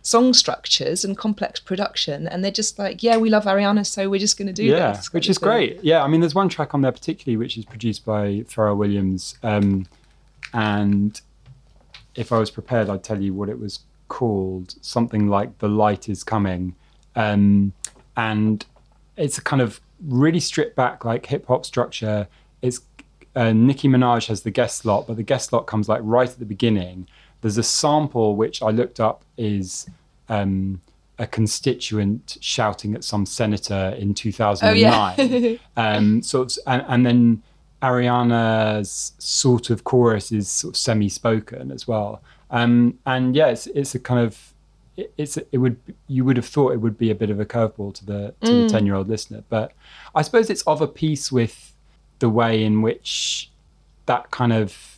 song 0.08 0.32
structures 0.32 1.04
and 1.04 1.18
complex 1.18 1.60
production. 1.60 2.26
And 2.26 2.42
they're 2.42 2.50
just 2.50 2.78
like, 2.78 3.02
yeah, 3.02 3.18
we 3.18 3.28
love 3.28 3.44
Ariana, 3.44 3.84
so 3.84 4.08
we're 4.08 4.18
just 4.18 4.38
going 4.38 4.46
to 4.46 4.54
do 4.54 4.64
yeah, 4.64 4.92
this. 4.92 5.12
which 5.12 5.28
is 5.28 5.36
great. 5.36 5.84
Yeah, 5.84 6.02
I 6.02 6.08
mean, 6.08 6.20
there's 6.20 6.34
one 6.34 6.48
track 6.48 6.74
on 6.74 6.80
there 6.80 6.92
particularly 6.92 7.36
which 7.36 7.58
is 7.58 7.66
produced 7.66 8.06
by 8.06 8.44
Pharrell 8.48 8.76
Williams, 8.76 9.36
um, 9.42 9.86
and 10.54 11.20
if 12.14 12.32
I 12.32 12.38
was 12.38 12.50
prepared, 12.50 12.88
I'd 12.88 13.04
tell 13.04 13.20
you 13.20 13.34
what 13.34 13.50
it 13.50 13.58
was 13.60 13.80
called. 14.08 14.74
Something 14.80 15.28
like 15.28 15.58
"The 15.58 15.68
Light 15.68 16.08
Is 16.08 16.24
Coming," 16.24 16.74
um, 17.14 17.74
and 18.16 18.64
it's 19.16 19.36
a 19.36 19.42
kind 19.42 19.60
of 19.60 19.80
really 20.06 20.40
stripped 20.40 20.74
back, 20.74 21.04
like 21.04 21.26
hip 21.26 21.46
hop 21.48 21.66
structure. 21.66 22.28
It's 22.62 22.80
uh, 23.36 23.52
Nicki 23.52 23.88
Minaj 23.88 24.28
has 24.28 24.42
the 24.42 24.50
guest 24.50 24.78
slot, 24.78 25.06
but 25.06 25.16
the 25.18 25.22
guest 25.22 25.50
slot 25.50 25.66
comes 25.66 25.86
like 25.86 26.00
right 26.02 26.30
at 26.30 26.38
the 26.38 26.46
beginning. 26.46 27.06
There's 27.40 27.58
a 27.58 27.62
sample 27.62 28.36
which 28.36 28.62
I 28.62 28.70
looked 28.70 28.98
up 29.00 29.22
is 29.36 29.86
um, 30.28 30.80
a 31.18 31.26
constituent 31.26 32.36
shouting 32.40 32.94
at 32.94 33.04
some 33.04 33.26
senator 33.26 33.94
in 33.98 34.14
2009. 34.14 35.58
um, 35.76 36.22
sort 36.22 36.52
of, 36.52 36.58
and, 36.66 36.84
and 36.88 37.06
then 37.06 37.42
Ariana's 37.82 39.12
sort 39.18 39.70
of 39.70 39.84
chorus 39.84 40.32
is 40.32 40.48
sort 40.48 40.74
of 40.74 40.76
semi-spoken 40.76 41.70
as 41.70 41.86
well. 41.86 42.20
Um, 42.50 42.98
and 43.06 43.36
yeah, 43.36 43.48
it's, 43.48 43.66
it's 43.68 43.94
a 43.94 43.98
kind 43.98 44.20
of 44.20 44.52
it- 44.96 45.12
it's 45.16 45.36
it 45.36 45.58
would 45.58 45.76
you 46.08 46.24
would 46.24 46.36
have 46.36 46.46
thought 46.46 46.72
it 46.72 46.80
would 46.80 46.98
be 46.98 47.10
a 47.10 47.14
bit 47.14 47.30
of 47.30 47.38
a 47.38 47.44
curveball 47.46 47.94
to 47.94 48.06
the 48.06 48.34
to 48.42 48.62
the 48.62 48.68
ten 48.68 48.86
year 48.86 48.94
old 48.94 49.08
listener, 49.08 49.44
but 49.48 49.72
I 50.14 50.22
suppose 50.22 50.50
it's 50.50 50.62
of 50.62 50.80
a 50.80 50.88
piece 50.88 51.30
with 51.30 51.72
the 52.18 52.28
way 52.28 52.64
in 52.64 52.82
which 52.82 53.50
that 54.06 54.30
kind 54.30 54.52
of 54.52 54.97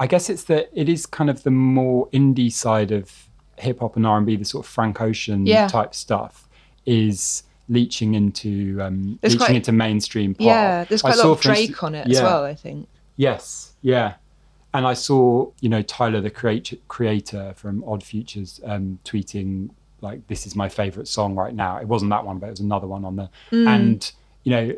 I 0.00 0.06
guess 0.08 0.28
it's 0.30 0.44
the 0.44 0.66
it 0.78 0.88
is 0.88 1.06
kind 1.06 1.30
of 1.30 1.42
the 1.44 1.50
more 1.50 2.08
indie 2.08 2.50
side 2.52 2.90
of 2.90 3.28
hip 3.58 3.80
hop 3.80 3.96
and 3.96 4.06
R 4.06 4.16
and 4.16 4.26
B, 4.26 4.34
the 4.36 4.44
sort 4.44 4.64
of 4.64 4.70
Frank 4.70 5.00
Ocean 5.00 5.46
Yeah. 5.46 5.68
type 5.68 5.94
stuff 5.94 6.48
is 6.86 7.42
leaching 7.68 8.14
into 8.14 8.80
um, 8.82 9.18
There's 9.20 9.36
quite- 9.36 9.54
into 9.54 9.70
mainstream 9.72 10.34
pop. 10.34 10.46
Yeah, 10.46 10.84
there's 10.84 11.02
quite 11.02 11.14
a 11.14 11.18
lot 11.18 11.32
of 11.32 11.40
Drake 11.40 11.58
instance- 11.68 11.82
on 11.82 11.94
it 11.94 12.08
as 12.10 12.20
well, 12.22 12.42
I 12.44 12.54
think. 12.54 12.88
Yes, 13.16 13.74
yeah. 13.82 14.14
And 14.72 14.86
I 14.86 14.94
saw, 14.94 15.50
you 15.60 15.68
know, 15.68 15.82
Tyler, 15.82 16.20
the 16.20 16.30
creat- 16.30 16.80
creator 16.88 17.52
from 17.56 17.84
Odd 17.86 18.02
Futures, 18.02 18.60
um, 18.64 18.98
tweeting 19.04 19.70
like, 20.00 20.26
"This 20.28 20.46
is 20.46 20.56
my 20.56 20.68
favorite 20.68 21.06
song 21.08 21.34
right 21.34 21.54
now." 21.54 21.76
It 21.76 21.86
wasn't 21.88 22.10
that 22.10 22.24
one, 22.24 22.38
but 22.38 22.46
it 22.46 22.50
was 22.50 22.60
another 22.60 22.86
one 22.86 23.04
on 23.04 23.16
there. 23.16 23.28
And 23.50 24.10
you 24.44 24.50
know, 24.52 24.72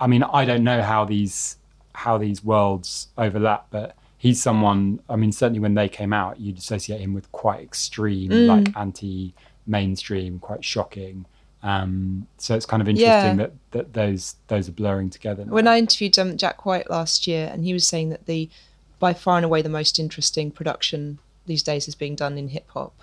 I 0.00 0.06
mean, 0.08 0.22
I 0.24 0.44
don't 0.44 0.64
know 0.64 0.82
how 0.82 1.04
these 1.04 1.56
how 1.92 2.18
these 2.18 2.42
worlds 2.44 3.08
overlap, 3.18 3.66
but 3.70 3.94
he's 4.20 4.40
someone. 4.40 5.00
I 5.08 5.16
mean, 5.16 5.32
certainly 5.32 5.60
when 5.60 5.74
they 5.74 5.88
came 5.88 6.12
out, 6.12 6.38
you'd 6.38 6.58
associate 6.58 7.00
him 7.00 7.14
with 7.14 7.32
quite 7.32 7.60
extreme, 7.60 8.30
like 8.30 8.76
anti-mainstream, 8.76 10.38
quite 10.38 10.62
shocking. 10.62 11.24
Um, 11.62 12.26
so 12.36 12.54
it's 12.54 12.66
kind 12.66 12.80
of 12.80 12.88
interesting 12.88 13.38
Yeah. 13.38 13.46
that 13.46 13.52
that 13.72 13.92
those 13.94 14.36
those 14.48 14.68
are 14.68 14.72
blurring 14.72 15.10
together. 15.10 15.44
now. 15.44 15.52
When 15.52 15.66
I 15.66 15.78
interviewed 15.78 16.18
um, 16.18 16.36
Jack 16.36 16.64
White 16.64 16.88
last 16.90 17.26
year, 17.26 17.50
and 17.52 17.64
he 17.64 17.72
was 17.72 17.88
saying 17.88 18.10
that 18.10 18.26
the 18.26 18.48
by 18.98 19.14
far 19.14 19.36
and 19.36 19.44
away 19.44 19.62
the 19.62 19.68
most 19.70 19.98
interesting 19.98 20.50
production 20.50 21.18
these 21.46 21.62
days 21.62 21.88
is 21.88 21.94
being 21.94 22.14
done 22.14 22.36
in 22.38 22.48
hip 22.48 22.68
hop, 22.70 22.94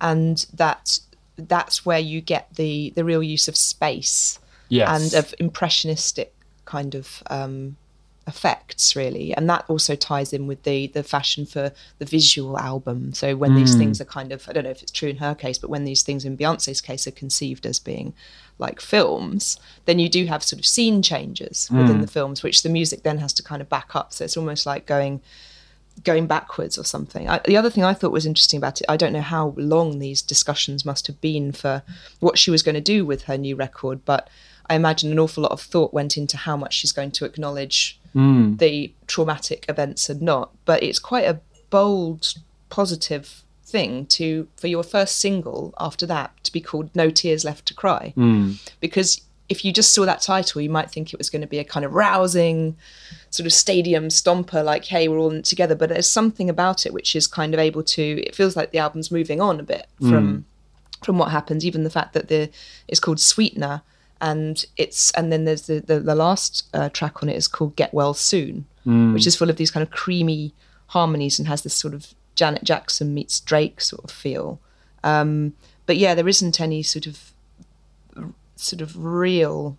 and 0.00 0.46
that 0.52 1.00
that's 1.36 1.84
where 1.86 1.98
you 1.98 2.20
get 2.20 2.54
the 2.56 2.92
the 2.94 3.04
real 3.04 3.22
use 3.22 3.48
of 3.48 3.56
space 3.56 4.38
yes. 4.68 4.88
and 4.88 5.24
of 5.24 5.34
impressionistic 5.38 6.34
kind 6.64 6.94
of 6.94 7.22
um, 7.28 7.76
effects 8.26 8.94
really. 8.94 9.34
And 9.34 9.48
that 9.50 9.64
also 9.68 9.94
ties 9.94 10.32
in 10.32 10.46
with 10.46 10.62
the 10.62 10.88
the 10.88 11.02
fashion 11.02 11.46
for 11.46 11.72
the 11.98 12.04
visual 12.04 12.58
album. 12.58 13.12
So 13.12 13.36
when 13.36 13.54
these 13.54 13.72
hmm. 13.72 13.80
things 13.80 14.00
are 14.00 14.04
kind 14.04 14.32
of 14.32 14.48
i 14.48 14.52
don't 14.52 14.64
know 14.64 14.70
if 14.70 14.82
it's 14.82 14.92
true 14.92 15.08
in 15.08 15.16
her 15.16 15.34
case 15.34 15.58
but 15.58 15.70
when 15.70 15.84
these 15.84 16.02
things 16.02 16.24
in 16.24 16.36
beyonce's 16.36 16.80
case 16.80 17.06
are 17.06 17.12
conceived 17.12 17.66
as 17.66 17.78
being 17.78 18.14
like 18.58 18.80
films 18.80 19.58
then 19.86 19.98
you 19.98 20.08
do 20.08 20.26
have 20.26 20.42
sort 20.42 20.60
of 20.60 20.66
scene 20.66 21.02
changes 21.02 21.68
within 21.70 21.96
hmm. 21.96 22.00
the 22.00 22.06
films 22.06 22.42
which 22.42 22.62
the 22.62 22.68
music 22.68 23.02
then 23.02 23.18
has 23.18 23.32
to 23.34 23.42
kind 23.42 23.62
of 23.62 23.68
back 23.68 23.94
up. 23.94 24.12
So 24.12 24.24
it's 24.24 24.36
almost 24.36 24.66
like 24.66 24.86
going 24.86 25.20
going 26.04 26.26
backwards 26.26 26.78
or 26.78 26.84
something. 26.84 27.28
I, 27.28 27.40
the 27.44 27.56
other 27.56 27.70
thing 27.70 27.84
I 27.84 27.94
thought 27.94 28.12
was 28.12 28.26
interesting 28.26 28.58
about 28.58 28.80
it, 28.80 28.86
I 28.88 28.96
don't 28.96 29.12
know 29.12 29.20
how 29.20 29.54
long 29.56 29.98
these 29.98 30.22
discussions 30.22 30.84
must 30.84 31.06
have 31.06 31.20
been 31.20 31.52
for 31.52 31.82
what 32.20 32.38
she 32.38 32.50
was 32.50 32.62
going 32.62 32.74
to 32.74 32.80
do 32.80 33.04
with 33.04 33.24
her 33.24 33.36
new 33.36 33.56
record, 33.56 34.04
but 34.04 34.28
I 34.68 34.74
imagine 34.74 35.12
an 35.12 35.18
awful 35.18 35.42
lot 35.42 35.52
of 35.52 35.60
thought 35.60 35.92
went 35.92 36.16
into 36.16 36.36
how 36.36 36.56
much 36.56 36.74
she's 36.74 36.92
going 36.92 37.10
to 37.12 37.24
acknowledge 37.24 38.00
Hmm. 38.12 38.56
the 38.56 38.92
traumatic 39.06 39.64
events 39.68 40.10
and 40.10 40.20
not. 40.20 40.50
But 40.64 40.82
it's 40.82 40.98
quite 40.98 41.24
a 41.24 41.40
bold, 41.70 42.34
positive 42.68 43.42
thing 43.64 44.06
to 44.06 44.48
for 44.56 44.66
your 44.66 44.82
first 44.82 45.16
single 45.16 45.72
after 45.80 46.04
that 46.06 46.32
to 46.44 46.52
be 46.52 46.60
called 46.60 46.94
No 46.94 47.10
Tears 47.10 47.44
Left 47.44 47.66
to 47.66 47.74
Cry. 47.74 48.12
Hmm. 48.14 48.52
Because 48.80 49.22
if 49.48 49.64
you 49.64 49.72
just 49.72 49.92
saw 49.92 50.04
that 50.06 50.22
title, 50.22 50.60
you 50.60 50.70
might 50.70 50.90
think 50.90 51.12
it 51.12 51.18
was 51.18 51.28
going 51.28 51.42
to 51.42 51.48
be 51.48 51.58
a 51.58 51.64
kind 51.64 51.84
of 51.84 51.92
rousing 51.92 52.76
sort 53.30 53.46
of 53.46 53.52
stadium 53.52 54.08
stomper, 54.08 54.64
like, 54.64 54.86
hey, 54.86 55.08
we're 55.08 55.18
all 55.18 55.30
in 55.30 55.38
it 55.38 55.44
together. 55.44 55.74
But 55.74 55.90
there's 55.90 56.08
something 56.08 56.48
about 56.48 56.86
it 56.86 56.94
which 56.94 57.14
is 57.14 57.26
kind 57.26 57.52
of 57.52 57.60
able 57.60 57.82
to, 57.82 58.22
it 58.22 58.34
feels 58.34 58.56
like 58.56 58.70
the 58.70 58.78
album's 58.78 59.10
moving 59.10 59.40
on 59.40 59.60
a 59.60 59.62
bit 59.62 59.86
from 60.00 60.28
hmm. 60.28 61.04
from 61.04 61.18
what 61.18 61.30
happens. 61.30 61.64
Even 61.64 61.84
the 61.84 61.90
fact 61.90 62.12
that 62.14 62.28
the 62.28 62.50
it's 62.88 63.00
called 63.00 63.20
Sweetener, 63.20 63.82
and 64.22 64.64
it's 64.76 65.10
and 65.10 65.30
then 65.32 65.44
there's 65.44 65.66
the 65.66 65.80
the, 65.80 66.00
the 66.00 66.14
last 66.14 66.68
uh, 66.72 66.88
track 66.88 67.22
on 67.22 67.28
it 67.28 67.36
is 67.36 67.48
called 67.48 67.76
Get 67.76 67.92
Well 67.92 68.14
Soon, 68.14 68.64
which 69.12 69.26
is 69.26 69.36
full 69.36 69.50
of 69.50 69.56
these 69.56 69.70
kind 69.70 69.82
of 69.82 69.90
creamy 69.90 70.54
harmonies 70.86 71.38
and 71.38 71.48
has 71.48 71.62
this 71.62 71.74
sort 71.74 71.92
of 71.92 72.14
Janet 72.36 72.64
Jackson 72.64 73.12
meets 73.12 73.40
Drake 73.40 73.80
sort 73.80 74.04
of 74.04 74.10
feel. 74.10 74.60
Um, 75.04 75.54
but 75.84 75.96
yeah, 75.96 76.14
there 76.14 76.28
isn't 76.28 76.60
any 76.60 76.82
sort 76.84 77.06
of 77.06 77.32
sort 78.54 78.80
of 78.80 78.96
real 78.96 79.76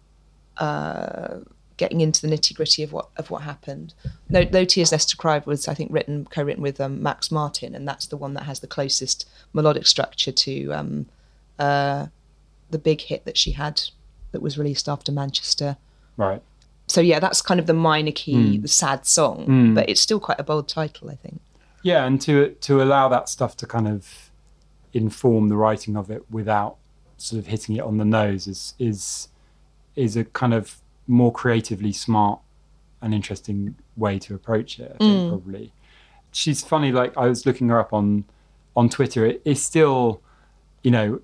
uh, 0.58 1.39
getting 1.77 2.01
into 2.01 2.21
the 2.21 2.36
nitty 2.36 2.53
gritty 2.53 2.84
of 2.84 2.91
what 2.91 3.08
of 3.15 3.32
what 3.32 3.43
happened. 3.43 3.93
No, 4.29 4.43
no 4.51 4.65
Tears 4.65 4.91
Left 4.91 5.08
to 5.10 5.17
Cry 5.17 5.41
was 5.45 5.69
I 5.69 5.73
think 5.73 5.89
written 5.93 6.27
co-written 6.29 6.62
with 6.62 6.82
um, 6.82 7.01
Max 7.01 7.32
Martin, 7.32 7.73
and 7.73 7.88
that's 7.88 8.08
the 8.08 8.17
one 8.17 8.34
that 8.34 8.43
has 8.43 8.60
the 8.60 8.67
closest 8.67 9.25
melodic 9.53 9.88
structure 9.88 10.34
to 10.34 10.71
um, 10.71 11.06
uh, 11.58 12.08
the 12.71 12.77
big 12.77 12.99
hit 12.99 13.23
that 13.23 13.38
she 13.38 13.51
had 13.51 13.82
that 14.33 14.41
was 14.41 14.57
released 14.57 14.89
after 14.89 15.11
Manchester. 15.11 15.77
right. 16.17 16.41
So 16.87 16.99
yeah, 16.99 17.19
that's 17.19 17.41
kind 17.41 17.61
of 17.61 17.65
the 17.65 17.73
minor 17.73 18.11
key, 18.11 18.57
hmm. 18.57 18.61
the 18.61 18.67
sad 18.67 19.05
song, 19.05 19.45
hmm. 19.45 19.73
but 19.73 19.87
it's 19.87 20.01
still 20.01 20.19
quite 20.19 20.37
a 20.39 20.43
bold 20.43 20.67
title, 20.67 21.09
I 21.09 21.15
think. 21.15 21.39
Yeah, 21.81 22.05
and 22.05 22.19
to 22.21 22.49
to 22.49 22.83
allow 22.83 23.07
that 23.07 23.29
stuff 23.29 23.55
to 23.57 23.65
kind 23.65 23.87
of 23.87 24.29
inform 24.91 25.47
the 25.47 25.55
writing 25.55 25.95
of 25.95 26.11
it 26.11 26.29
without 26.29 26.75
sort 27.17 27.39
of 27.39 27.47
hitting 27.47 27.77
it 27.77 27.81
on 27.81 27.97
the 27.97 28.05
nose 28.05 28.47
is 28.47 28.73
is 28.77 29.29
is 29.95 30.17
a 30.17 30.25
kind 30.25 30.53
of 30.53 30.77
more 31.07 31.31
creatively 31.31 31.93
smart 31.93 32.39
and 33.01 33.13
interesting 33.13 33.75
way 33.95 34.19
to 34.19 34.35
approach 34.35 34.79
it. 34.79 34.91
I 34.95 34.97
think 34.97 35.23
hmm. 35.23 35.29
probably 35.29 35.71
she's 36.31 36.63
funny. 36.63 36.91
Like 36.91 37.15
I 37.17 37.27
was 37.27 37.45
looking 37.45 37.69
her 37.69 37.79
up 37.79 37.93
on 37.93 38.25
on 38.75 38.89
Twitter. 38.89 39.25
It 39.25 39.41
is 39.45 39.63
still, 39.63 40.21
you 40.83 40.91
know, 40.91 41.21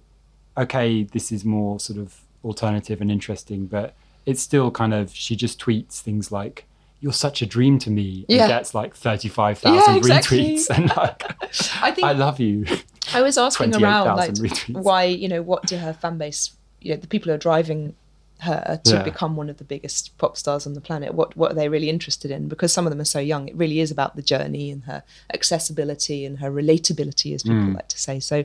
okay. 0.58 1.04
This 1.04 1.32
is 1.32 1.44
more 1.44 1.80
sort 1.80 2.00
of 2.00 2.22
alternative 2.44 3.02
and 3.02 3.12
interesting, 3.12 3.66
but 3.66 3.96
it's 4.26 4.42
still 4.42 4.72
kind 4.72 4.94
of 4.94 5.14
she 5.14 5.36
just 5.36 5.60
tweets 5.60 6.00
things 6.02 6.32
like. 6.32 6.66
You're 7.02 7.14
such 7.14 7.42
a 7.42 7.46
dream 7.46 7.80
to 7.80 7.90
me, 7.90 8.26
and 8.28 8.38
Yeah. 8.40 8.48
gets 8.50 8.76
like 8.76 8.94
thirty-five 8.94 9.58
thousand 9.60 9.94
Yeah, 9.94 9.98
exactly. 10.00 10.56
retweets, 10.58 10.70
and 10.76 10.90
like, 10.98 11.24
I 11.82 11.92
think 11.92 12.06
I 12.06 12.12
love 12.12 12.42
you. 12.42 12.66
I 13.14 13.22
was 13.22 13.38
asking 13.38 13.74
around 13.74 14.18
like 14.18 14.34
28,000 14.36 14.36
retweets. 14.76 14.84
why, 14.84 15.04
you 15.06 15.30
know, 15.30 15.42
what 15.42 15.66
do 15.66 15.78
her 15.78 15.94
fan 15.94 16.18
base, 16.18 16.52
you 16.82 16.92
know, 16.94 17.00
the 17.00 17.08
people 17.08 17.30
who 17.30 17.36
are 17.36 17.38
driving 17.38 17.96
her 18.40 18.82
to 18.84 18.96
Yeah. 18.96 19.04
become 19.04 19.38
one 19.38 19.50
of 19.50 19.60
the 19.60 19.64
biggest 19.64 20.18
pop 20.18 20.36
stars 20.36 20.68
on 20.68 20.74
the 20.74 20.82
planet, 20.82 21.14
what 21.14 21.38
what 21.38 21.52
are 21.52 21.56
they 21.56 21.70
really 21.70 21.90
interested 21.90 22.32
in? 22.32 22.50
Because 22.50 22.74
some 22.74 22.86
of 22.86 22.92
them 22.92 23.00
are 23.00 23.06
so 23.06 23.20
young. 23.20 23.48
It 23.48 23.56
really 23.56 23.80
is 23.80 23.92
about 23.92 24.18
the 24.18 24.22
journey 24.22 24.70
and 24.70 24.84
her 24.84 25.04
accessibility 25.34 26.26
and 26.26 26.40
her 26.40 26.52
relatability, 26.52 27.34
as 27.34 27.44
people 27.44 27.60
Hmm. 27.64 27.74
like 27.76 27.88
to 27.88 27.98
say. 28.00 28.20
So 28.20 28.44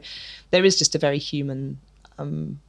there 0.52 0.64
is 0.64 0.78
just 0.78 0.94
a 0.94 0.98
very 0.98 1.18
human 1.18 1.78
um, 2.18 2.60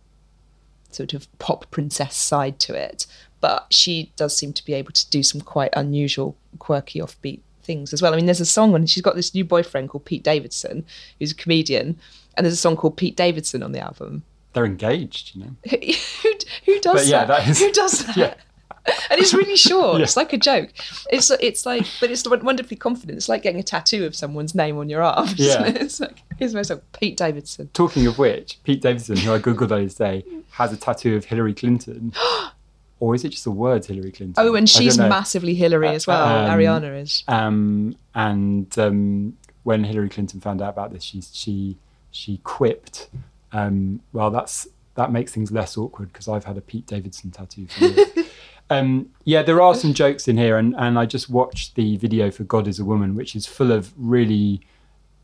sort 0.95 1.13
of 1.13 1.27
pop 1.39 1.69
princess 1.71 2.15
side 2.15 2.60
to 2.62 2.73
it. 2.73 3.05
But 3.41 3.67
she 3.69 4.12
does 4.15 4.36
seem 4.36 4.53
to 4.53 4.65
be 4.65 4.73
able 4.73 4.91
to 4.93 5.10
do 5.10 5.21
some 5.21 5.41
quite 5.41 5.69
unusual, 5.75 6.35
quirky, 6.58 7.00
offbeat 7.00 7.41
things 7.63 7.93
as 7.93 8.02
well. 8.02 8.13
I 8.13 8.15
mean, 8.15 8.25
there's 8.25 8.39
a 8.41 8.46
song 8.46 8.71
when 8.71 8.85
she's 8.87 9.04
got 9.04 9.15
this 9.15 9.33
new 9.35 9.43
boyfriend 9.46 9.89
called 9.89 10.06
Pete 10.06 10.23
Davidson, 10.23 10.85
who's 11.19 11.31
a 11.31 11.35
comedian, 11.35 12.00
and 12.35 12.46
there's 12.46 12.54
a 12.54 12.58
song 12.58 12.75
called 12.75 12.98
Pete 12.98 13.15
Davidson 13.15 13.62
on 13.62 13.71
the 13.71 13.79
album. 13.79 14.23
they're 14.54 14.65
engaged, 14.65 15.35
you 15.35 15.41
know. 15.43 15.56
who, 15.69 16.31
who 16.65 16.79
does 16.79 16.93
But 17.02 17.06
yeah, 17.08 17.25
that? 17.25 17.39
that 17.39 17.48
is- 17.50 17.60
who 17.60 17.71
does 17.71 18.00
that? 18.06 18.17
Yeah. 18.17 18.33
And 19.10 19.19
it's 19.19 19.33
really 19.33 19.56
short. 19.56 19.98
Yeah. 19.98 20.04
It's 20.04 20.17
like 20.17 20.33
a 20.33 20.38
joke. 20.38 20.69
It's 21.10 21.31
it's 21.31 21.65
like, 21.65 21.86
but 22.00 22.12
it's 22.12 22.27
wonderfully 22.27 22.77
confident. 22.77 23.17
It's 23.17 23.29
like 23.29 23.44
getting 23.44 23.60
a 23.60 23.63
tattoo 23.63 24.06
of 24.06 24.15
someone's 24.15 24.54
name 24.56 24.77
on 24.77 24.90
your 24.90 25.02
arm. 25.02 25.29
Yeah. 25.36 25.67
it's 25.67 26.00
like 26.00 26.23
here's 26.38 26.54
myself, 26.54 26.81
Pete 27.00 27.17
Davidson. 27.17 27.69
Talking 27.73 28.08
of 28.08 28.17
which, 28.17 28.60
Pete 28.63 28.81
Davidson, 28.81 29.17
who 29.17 29.33
I 29.33 29.40
googled 29.40 29.69
the 29.69 29.75
other 29.75 29.88
day, 29.88 30.25
has 30.52 30.71
a 30.73 30.77
tattoo 30.77 31.15
of 31.15 31.25
Hillary 31.25 31.54
Clinton. 31.54 32.13
or 33.00 33.15
is 33.15 33.23
it 33.23 33.29
just 33.29 33.44
the 33.44 33.52
words 33.52 33.88
Hillary 33.88 34.12
Clinton? 34.12 34.36
Oh, 34.38 34.56
and 34.56 34.69
she's 34.69 34.98
massively 34.98 35.54
Hillary 35.54 35.90
as 35.90 36.08
well. 36.08 36.23
Um, 36.23 36.50
Ariana 36.58 37.02
is. 37.02 37.23
Um, 37.27 37.96
and 38.13 38.77
um, 38.79 39.38
when 39.63 39.83
Hillary 39.83 40.10
Clinton 40.10 40.40
found 40.40 40.62
out 40.62 40.69
about 40.69 40.94
this, 40.94 41.04
she 41.04 41.21
she 41.33 41.77
she 42.12 42.38
quipped, 42.44 43.10
um, 43.52 44.02
"Well, 44.13 44.31
that's 44.31 44.67
that 44.96 45.12
makes 45.12 45.33
things 45.33 45.52
less 45.52 45.77
awkward 45.77 46.13
because 46.13 46.27
I've 46.27 46.46
had 46.46 46.58
a 46.58 46.62
Pete 46.62 46.88
Davidson 46.88 47.31
tattoo." 47.31 47.67
For 47.67 47.86
years." 47.86 48.10
um, 48.70 49.10
yeah, 49.24 49.44
there 49.44 49.62
are 49.62 49.76
some 49.76 49.94
jokes 49.94 50.28
in 50.28 50.38
here, 50.38 50.58
and 50.58 50.76
and 50.78 50.98
I 50.98 51.06
just 51.06 51.30
watched 51.30 51.76
the 51.76 51.98
video 51.98 52.32
for 52.32 52.44
"God 52.44 52.68
Is 52.68 52.80
a 52.80 52.86
Woman," 52.86 53.16
which 53.16 53.36
is 53.36 53.46
full 53.46 53.72
of 53.72 53.94
really, 53.96 54.62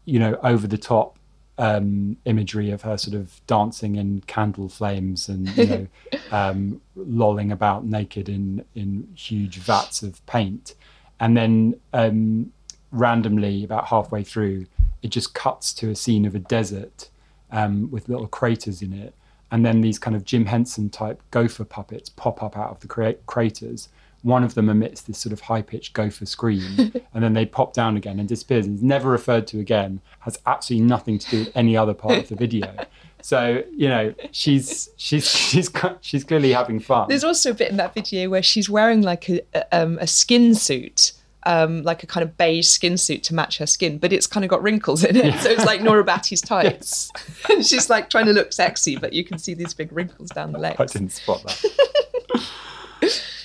you 0.06 0.20
know, 0.20 0.38
over 0.44 0.68
the 0.68 0.78
top 0.78 1.18
um, 1.58 2.18
imagery 2.26 2.72
of 2.72 2.84
her 2.84 2.98
sort 2.98 3.16
of 3.16 3.42
dancing 3.48 3.96
in 3.96 4.22
candle 4.28 4.70
flames 4.70 5.28
and 5.28 5.50
you 5.58 5.66
know 5.66 5.88
um, 6.32 6.82
lolling 6.96 7.52
about 7.52 7.86
naked 7.86 8.30
in 8.30 8.64
in 8.76 9.08
huge 9.16 9.58
vats 9.58 10.04
of 10.04 10.24
paint, 10.28 10.76
and 11.20 11.36
then 11.36 11.80
um, 11.94 12.52
randomly 12.92 13.64
about 13.64 13.88
halfway 13.88 14.24
through, 14.24 14.68
it 15.02 15.10
just 15.10 15.34
cuts 15.34 15.74
to 15.74 15.90
a 15.90 15.96
scene 15.96 16.26
of 16.26 16.36
a 16.36 16.40
desert 16.40 17.10
um, 17.52 17.90
with 17.90 18.08
little 18.08 18.28
craters 18.28 18.84
in 18.84 18.94
it, 18.94 19.16
and 19.52 19.66
then 19.66 19.82
these 19.82 20.00
kind 20.00 20.16
of 20.16 20.24
Jim 20.24 20.46
Henson 20.46 20.90
type 20.90 21.22
gopher 21.30 21.66
puppets 21.66 22.10
pop 22.10 22.42
up 22.42 22.58
out 22.58 22.72
of 22.72 22.80
the 22.80 22.88
cra- 22.88 23.16
craters. 23.26 23.90
One 24.24 24.44
of 24.44 24.54
them 24.54 24.70
emits 24.70 25.02
this 25.02 25.18
sort 25.18 25.34
of 25.34 25.42
high 25.42 25.62
pitched 25.62 25.94
gopher 25.94 26.26
scream, 26.26 26.78
and 27.14 27.24
then 27.24 27.34
they 27.34 27.46
pop 27.46 27.74
down 27.74 27.98
again 27.98 28.20
and 28.20 28.30
disappears. 28.30 28.68
It's 28.68 28.82
never 28.82 29.10
referred 29.10 29.48
to 29.48 29.60
again. 29.60 30.00
Has 30.20 30.40
absolutely 30.46 30.88
nothing 30.88 31.20
to 31.20 31.30
do 31.30 31.40
with 31.40 31.52
any 31.56 31.76
other 31.76 31.94
part 31.94 32.18
of 32.18 32.30
the 32.30 32.36
video. 32.36 32.74
So 33.24 33.64
you 33.72 33.88
know, 33.88 34.16
she's 34.32 34.90
she's 34.98 35.30
she's 35.30 35.70
she's 36.02 36.24
clearly 36.24 36.54
having 36.54 36.80
fun. 36.80 37.08
There's 37.08 37.24
also 37.24 37.52
a 37.52 37.54
bit 37.54 37.70
in 37.70 37.78
that 37.78 37.94
video 37.94 38.30
where 38.30 38.42
she's 38.42 38.68
wearing 38.68 39.04
like 39.04 39.30
a 39.30 39.42
a, 39.54 39.80
um, 39.84 40.00
a 40.00 40.08
skin 40.08 40.56
suit. 40.56 41.14
Um, 41.44 41.82
like 41.82 42.04
a 42.04 42.08
kind 42.08 42.24
of 42.24 42.38
beige 42.38 42.68
skin 42.68 42.98
suit 43.00 43.24
to 43.24 43.34
match 43.34 43.58
her 43.58 43.66
skin, 43.66 43.98
but 43.98 44.14
it's 44.14 44.28
kind 44.28 44.44
of 44.44 44.50
got 44.52 44.62
wrinkles 44.62 45.04
in 45.04 45.16
it. 45.16 45.34
So 45.40 45.50
it's 45.50 45.66
like 45.66 45.82
Nora 45.82 46.04
Batty's 46.04 46.42
tights. 46.54 47.12
and 47.50 47.66
she's 47.70 47.90
like 47.90 48.12
trying 48.12 48.28
to 48.28 48.32
look 48.34 48.54
sexy, 48.54 48.96
but 48.96 49.12
you 49.12 49.24
can 49.24 49.40
see 49.40 49.56
these 49.56 49.74
big 49.74 49.92
wrinkles 49.92 50.30
down 50.30 50.52
the 50.52 50.60
legs. 50.60 50.80
I 50.80 50.86
didn't 50.86 51.10
spot 51.10 51.42
that. 51.44 52.50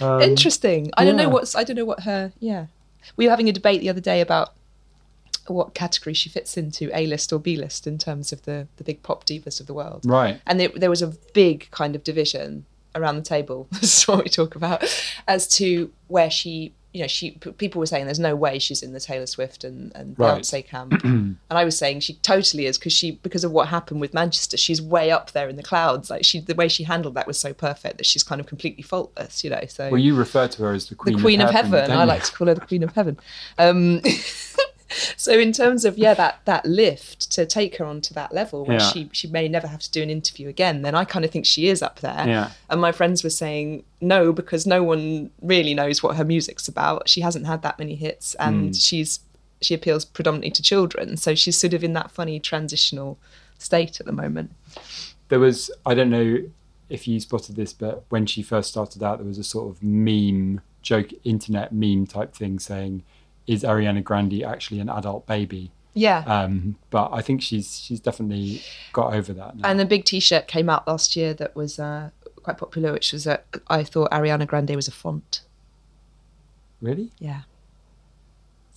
Um, 0.00 0.20
Interesting. 0.20 0.90
I 0.96 1.04
don't 1.04 1.16
know 1.16 1.30
what's. 1.30 1.54
I 1.54 1.64
don't 1.64 1.76
know 1.76 1.84
what 1.84 2.00
her. 2.00 2.32
Yeah, 2.38 2.66
we 3.16 3.24
were 3.24 3.30
having 3.30 3.48
a 3.48 3.52
debate 3.52 3.80
the 3.80 3.88
other 3.88 4.00
day 4.00 4.20
about 4.20 4.52
what 5.46 5.74
category 5.74 6.12
she 6.14 6.28
fits 6.28 6.56
into, 6.56 6.90
A 6.92 7.06
list 7.06 7.32
or 7.32 7.38
B 7.38 7.56
list, 7.56 7.86
in 7.86 7.98
terms 7.98 8.32
of 8.32 8.42
the 8.42 8.68
the 8.76 8.84
big 8.84 9.02
pop 9.02 9.24
divas 9.24 9.60
of 9.60 9.66
the 9.66 9.74
world. 9.74 10.02
Right. 10.04 10.40
And 10.46 10.60
there, 10.60 10.68
there 10.74 10.90
was 10.90 11.02
a 11.02 11.08
big 11.32 11.70
kind 11.70 11.94
of 11.96 12.04
division 12.04 12.66
around 12.94 13.16
the 13.16 13.22
table. 13.22 13.68
This 13.72 14.00
is 14.00 14.08
what 14.08 14.24
we 14.24 14.30
talk 14.30 14.54
about 14.54 14.84
as 15.26 15.48
to 15.56 15.90
where 16.08 16.30
she. 16.30 16.72
You 16.96 17.02
know, 17.02 17.08
she 17.08 17.32
people 17.58 17.78
were 17.78 17.86
saying 17.86 18.06
there's 18.06 18.18
no 18.18 18.34
way 18.34 18.58
she's 18.58 18.82
in 18.82 18.94
the 18.94 19.00
Taylor 19.00 19.26
Swift 19.26 19.64
and, 19.64 19.92
and 19.94 20.18
Right. 20.18 20.40
Beyonce 20.40 20.66
camp, 20.66 20.92
and 21.04 21.36
I 21.50 21.64
was 21.64 21.76
saying 21.76 22.00
she 22.00 22.14
totally 22.14 22.64
is 22.64 22.78
because 22.78 22.94
she 22.94 23.12
because 23.12 23.44
of 23.44 23.52
what 23.52 23.68
happened 23.68 24.00
with 24.00 24.14
Manchester, 24.14 24.56
she's 24.56 24.80
way 24.80 25.10
up 25.10 25.32
there 25.32 25.48
in 25.48 25.56
the 25.56 25.62
clouds. 25.62 26.08
Like 26.08 26.24
she, 26.24 26.40
the 26.40 26.54
way 26.54 26.68
she 26.68 26.84
handled 26.84 27.14
that 27.14 27.26
was 27.26 27.38
so 27.38 27.52
perfect 27.52 27.98
that 27.98 28.06
she's 28.06 28.22
kind 28.22 28.40
of 28.40 28.46
completely 28.46 28.82
faultless. 28.82 29.44
You 29.44 29.50
know, 29.50 29.60
so 29.68 29.90
Well, 29.90 30.00
you 30.00 30.16
refer 30.16 30.48
to 30.48 30.62
her 30.62 30.72
as 30.72 30.88
the 30.88 30.94
Queen, 30.94 31.16
the 31.16 31.22
Queen, 31.22 31.38
Queen 31.38 31.40
of 31.42 31.50
Heaven. 31.50 31.90
don't 31.90 31.98
I 31.98 32.04
like 32.04 32.24
to 32.24 32.32
call 32.32 32.46
her 32.46 32.54
the 32.54 32.60
Queen 32.62 32.82
of 32.82 32.94
Heaven. 32.94 33.18
Um, 33.58 34.00
so 35.16 35.32
in 35.38 35.52
terms 35.52 35.84
of 35.84 35.98
yeah, 35.98 36.14
that 36.14 36.40
that 36.44 36.64
lift 36.66 37.30
to 37.32 37.44
take 37.46 37.76
her 37.76 37.84
onto 37.84 38.14
that 38.14 38.32
level 38.32 38.64
where 38.64 38.78
Yeah. 38.78 38.90
she 38.90 39.08
she 39.12 39.26
may 39.28 39.48
never 39.48 39.66
have 39.66 39.80
to 39.80 39.90
do 39.90 40.02
an 40.02 40.10
interview 40.10 40.48
again, 40.48 40.82
then 40.82 40.94
I 40.94 41.04
kind 41.04 41.24
of 41.24 41.30
think 41.30 41.46
she 41.46 41.68
is 41.68 41.82
up 41.82 42.00
there. 42.00 42.24
Yeah. 42.26 42.50
And 42.70 42.80
my 42.80 42.92
friends 42.92 43.24
were 43.24 43.30
saying 43.30 43.84
no 44.00 44.32
because 44.32 44.66
no 44.66 44.82
one 44.82 45.30
really 45.42 45.74
knows 45.74 46.02
what 46.02 46.16
her 46.16 46.24
music's 46.24 46.68
about. 46.68 47.08
She 47.08 47.20
hasn't 47.20 47.46
had 47.46 47.62
that 47.62 47.78
many 47.78 47.94
hits, 47.96 48.34
and 48.36 48.66
Hmm. 48.68 48.72
she's 48.72 49.20
she 49.62 49.74
appeals 49.74 50.04
predominantly 50.04 50.50
to 50.50 50.62
children. 50.62 51.16
So 51.16 51.34
she's 51.34 51.58
sort 51.58 51.72
of 51.74 51.82
in 51.82 51.94
that 51.94 52.10
funny 52.10 52.38
transitional 52.38 53.18
state 53.58 54.00
at 54.00 54.06
the 54.06 54.12
moment. 54.12 54.50
there 55.28 55.40
was 55.40 55.70
I 55.84 55.94
don't 55.94 56.10
know 56.10 56.38
if 56.88 57.08
you 57.08 57.18
spotted 57.18 57.56
this, 57.56 57.72
but 57.72 58.04
when 58.10 58.26
she 58.26 58.42
first 58.42 58.68
started 58.70 59.02
out, 59.02 59.18
there 59.18 59.26
was 59.26 59.38
a 59.38 59.42
sort 59.44 59.68
of 59.74 59.82
meme 59.82 60.60
joke, 60.82 61.08
internet 61.24 61.72
meme 61.72 62.06
type 62.06 62.32
thing 62.32 62.60
saying, 62.60 63.02
"Is 63.46 63.62
Ariana 63.62 64.02
Grande 64.02 64.42
actually 64.42 64.80
an 64.80 64.88
adult 64.88 65.26
baby?" 65.26 65.70
Yeah. 65.96 66.22
Um, 66.26 66.76
but 66.90 67.08
I 67.12 67.22
think 67.22 67.40
she's 67.40 67.80
she's 67.80 68.00
definitely 68.00 68.62
got 68.92 69.14
over 69.14 69.32
that. 69.32 69.56
Now. 69.56 69.68
And 69.68 69.80
the 69.80 69.86
big 69.86 70.04
T-shirt 70.04 70.46
came 70.46 70.68
out 70.68 70.86
last 70.86 71.16
year 71.16 71.32
that 71.34 71.56
was 71.56 71.78
uh, 71.78 72.10
quite 72.42 72.58
popular, 72.58 72.92
which 72.92 73.12
was 73.12 73.26
uh, 73.26 73.38
I 73.68 73.82
thought 73.82 74.10
Ariana 74.10 74.46
Grande 74.46 74.76
was 74.76 74.88
a 74.88 74.92
font. 74.92 75.40
really, 76.82 77.12
Yeah, 77.18 77.42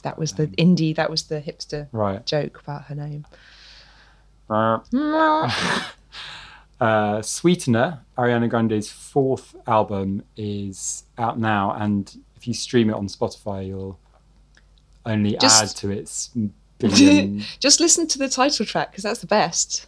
that 0.04 0.18
was 0.18 0.34
the 0.34 0.48
indie. 0.48 0.96
That 0.96 1.10
was 1.10 1.24
the 1.24 1.42
hipster 1.42 1.90
right? 1.92 2.26
joke 2.26 2.62
about 2.62 2.86
her 2.86 2.96
name. 2.96 3.26
uh, 6.80 7.22
Sweetener, 7.22 8.00
Ariana 8.18 8.50
Grande's 8.50 8.90
fourth 8.90 9.56
album, 9.68 10.24
is 10.38 11.04
out 11.18 11.38
now, 11.38 11.74
and 11.74 12.18
if 12.38 12.48
you 12.48 12.54
stream 12.54 12.90
it 12.90 12.94
on 12.94 13.08
Spotify, 13.08 13.68
you'll 13.68 14.00
only 15.10 15.36
Just- 15.38 15.62
add 15.64 15.70
to 15.82 15.90
its 15.90 16.30
billion. 16.78 17.44
Just 17.60 17.80
listen 17.80 18.08
to 18.08 18.18
the 18.18 18.30
title 18.30 18.66
track 18.66 18.92
because 18.92 19.04
that's 19.04 19.20
the 19.22 19.28
best. 19.28 19.88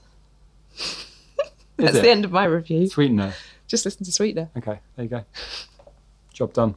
That's 1.78 2.00
the 2.00 2.10
end 2.10 2.26
of 2.26 2.32
my 2.32 2.46
review. 2.46 2.88
Sweetener. 2.88 3.34
Just 3.68 3.86
listen 3.86 4.04
to 4.06 4.12
Sweetener. 4.12 4.50
Okay, 4.58 4.80
there 4.96 5.04
you 5.04 5.10
go. 5.10 5.24
Job 6.34 6.54
done. 6.54 6.76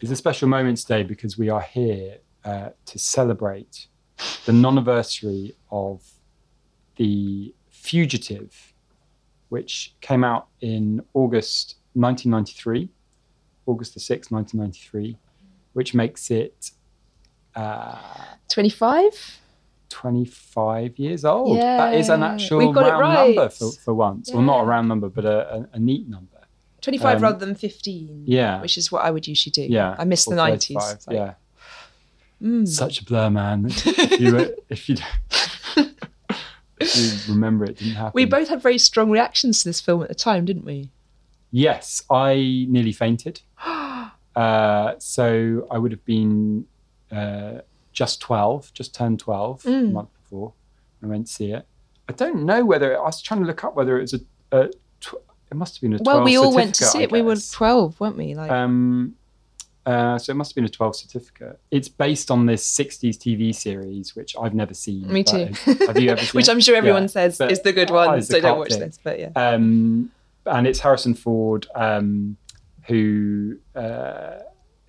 It's 0.00 0.10
a 0.10 0.16
special 0.16 0.48
moment 0.48 0.78
today 0.78 1.02
because 1.02 1.38
we 1.38 1.48
are 1.48 1.62
here 1.62 2.18
uh, 2.44 2.70
to 2.84 2.98
celebrate 2.98 3.86
the 4.44 4.52
non-anniversary 4.52 5.54
of 5.70 6.02
the 6.96 7.54
Fugitive, 7.70 8.74
which 9.48 9.94
came 10.00 10.24
out 10.24 10.48
in 10.60 11.02
August 11.14 11.76
1993, 11.94 12.88
August 13.66 13.94
the 13.94 14.00
6th, 14.00 14.30
1993, 14.30 15.16
which 15.72 15.94
makes 15.94 16.30
it 16.30 16.70
Twenty-five. 18.48 19.38
25 19.90 20.98
years 20.98 21.24
old. 21.24 21.56
That 21.58 21.94
is 21.94 22.08
an 22.08 22.22
actual 22.24 22.58
we 22.58 22.72
got 22.72 22.86
it 22.86 22.90
round 22.90 23.00
right. 23.02 23.34
number 23.36 23.48
for, 23.48 23.70
for 23.70 23.94
once. 23.94 24.30
Well, 24.32 24.42
not 24.42 24.62
a 24.62 24.64
round 24.64 24.88
number, 24.88 25.08
but 25.08 25.24
a, 25.24 25.54
a, 25.54 25.68
a 25.74 25.78
neat 25.78 26.08
number. 26.08 26.28
Twenty-five 26.80 27.18
Um, 27.18 27.22
rather 27.22 27.38
than 27.46 27.54
fifteen. 27.54 28.24
yeah. 28.26 28.60
which 28.60 28.76
is 28.76 28.90
what 28.90 29.04
I 29.04 29.10
would 29.12 29.26
usually 29.28 29.52
do. 29.52 29.62
Yeah. 29.62 29.94
I 29.96 30.04
miss 30.04 30.24
the 30.24 30.34
nineties. 30.34 30.76
35, 30.76 31.14
Yeah. 31.14 32.64
Such 32.64 33.00
a 33.00 33.04
blur, 33.04 33.30
man. 33.30 33.66
if 33.68 34.20
you, 34.20 34.54
if 34.68 34.88
you, 34.88 34.96
if 36.80 37.26
you 37.28 37.32
remember 37.32 37.64
it 37.64 37.78
didn't 37.78 37.94
happen. 37.94 38.12
We 38.14 38.24
both 38.24 38.48
had 38.48 38.60
very 38.60 38.78
strong 38.78 39.10
reactions 39.10 39.62
to 39.62 39.68
this 39.68 39.80
film 39.80 40.02
at 40.02 40.08
the 40.08 40.14
time, 40.14 40.44
didn't 40.44 40.64
we? 40.64 40.90
Yes, 41.52 42.02
I 42.10 42.66
nearly 42.68 42.92
fainted. 42.92 43.40
Uh, 44.36 44.94
so 44.98 45.66
I 45.70 45.78
would 45.78 45.92
have 45.92 46.04
been 46.04 46.66
uh, 47.12 47.58
just 47.92 48.20
12, 48.20 48.72
just 48.74 48.94
turned 48.94 49.18
12 49.20 49.62
Mm. 49.62 49.88
a 49.88 49.92
month 49.92 50.08
before 50.22 50.52
I 51.02 51.06
went 51.06 51.26
to 51.28 51.32
see 51.32 51.52
it. 51.52 51.66
I 52.08 52.12
don't 52.12 52.44
know 52.44 52.64
whether, 52.64 52.98
I 52.98 53.02
was 53.04 53.22
trying 53.22 53.40
to 53.40 53.46
look 53.46 53.64
up 53.64 53.76
whether 53.76 53.98
it 53.98 54.02
was 54.02 54.14
a, 54.14 54.20
a 54.52 54.68
tw- 55.00 55.14
it 55.50 55.54
must 55.56 55.76
have 55.76 55.82
been 55.82 55.94
a 55.94 55.98
12 55.98 56.06
Well, 56.16 56.24
we 56.24 56.36
all 56.36 56.54
went 56.54 56.74
to 56.76 56.84
see 56.84 57.02
it. 57.02 57.12
We 57.12 57.22
were 57.22 57.36
twelve, 57.36 57.98
weren't 58.00 58.16
we? 58.16 58.34
Like, 58.34 58.50
Um, 58.50 59.14
uh, 59.86 60.18
so 60.18 60.30
it 60.32 60.34
must 60.36 60.50
have 60.52 60.54
been 60.56 60.64
a 60.64 60.68
12 60.68 60.96
certificate. 60.96 61.60
It's 61.70 61.88
based 61.88 62.30
on 62.30 62.46
this 62.46 62.66
60s 62.78 63.16
TV 63.18 63.54
series, 63.54 64.16
which 64.16 64.34
I've 64.40 64.54
never 64.54 64.72
seen. 64.74 65.06
Me 65.12 65.22
too. 65.22 65.50
Have 65.86 65.98
you 65.98 66.10
ever 66.10 66.20
seen 66.22 66.30
which 66.38 66.48
it? 66.48 66.52
I'm 66.52 66.60
sure 66.60 66.74
everyone 66.74 67.02
Yeah, 67.02 67.08
says 67.08 67.40
is 67.40 67.60
the 67.60 67.72
good 67.72 67.90
one. 67.90 68.20
So 68.22 68.40
don't 68.40 68.58
watch 68.58 68.70
thing. 68.70 68.80
this. 68.80 68.98
But 69.02 69.18
yeah. 69.20 69.30
Um, 69.36 70.10
and 70.46 70.66
it's 70.66 70.80
Harrison 70.80 71.14
Ford 71.14 71.66
um, 71.74 72.36
who 72.86 73.56
uh, 73.74 74.38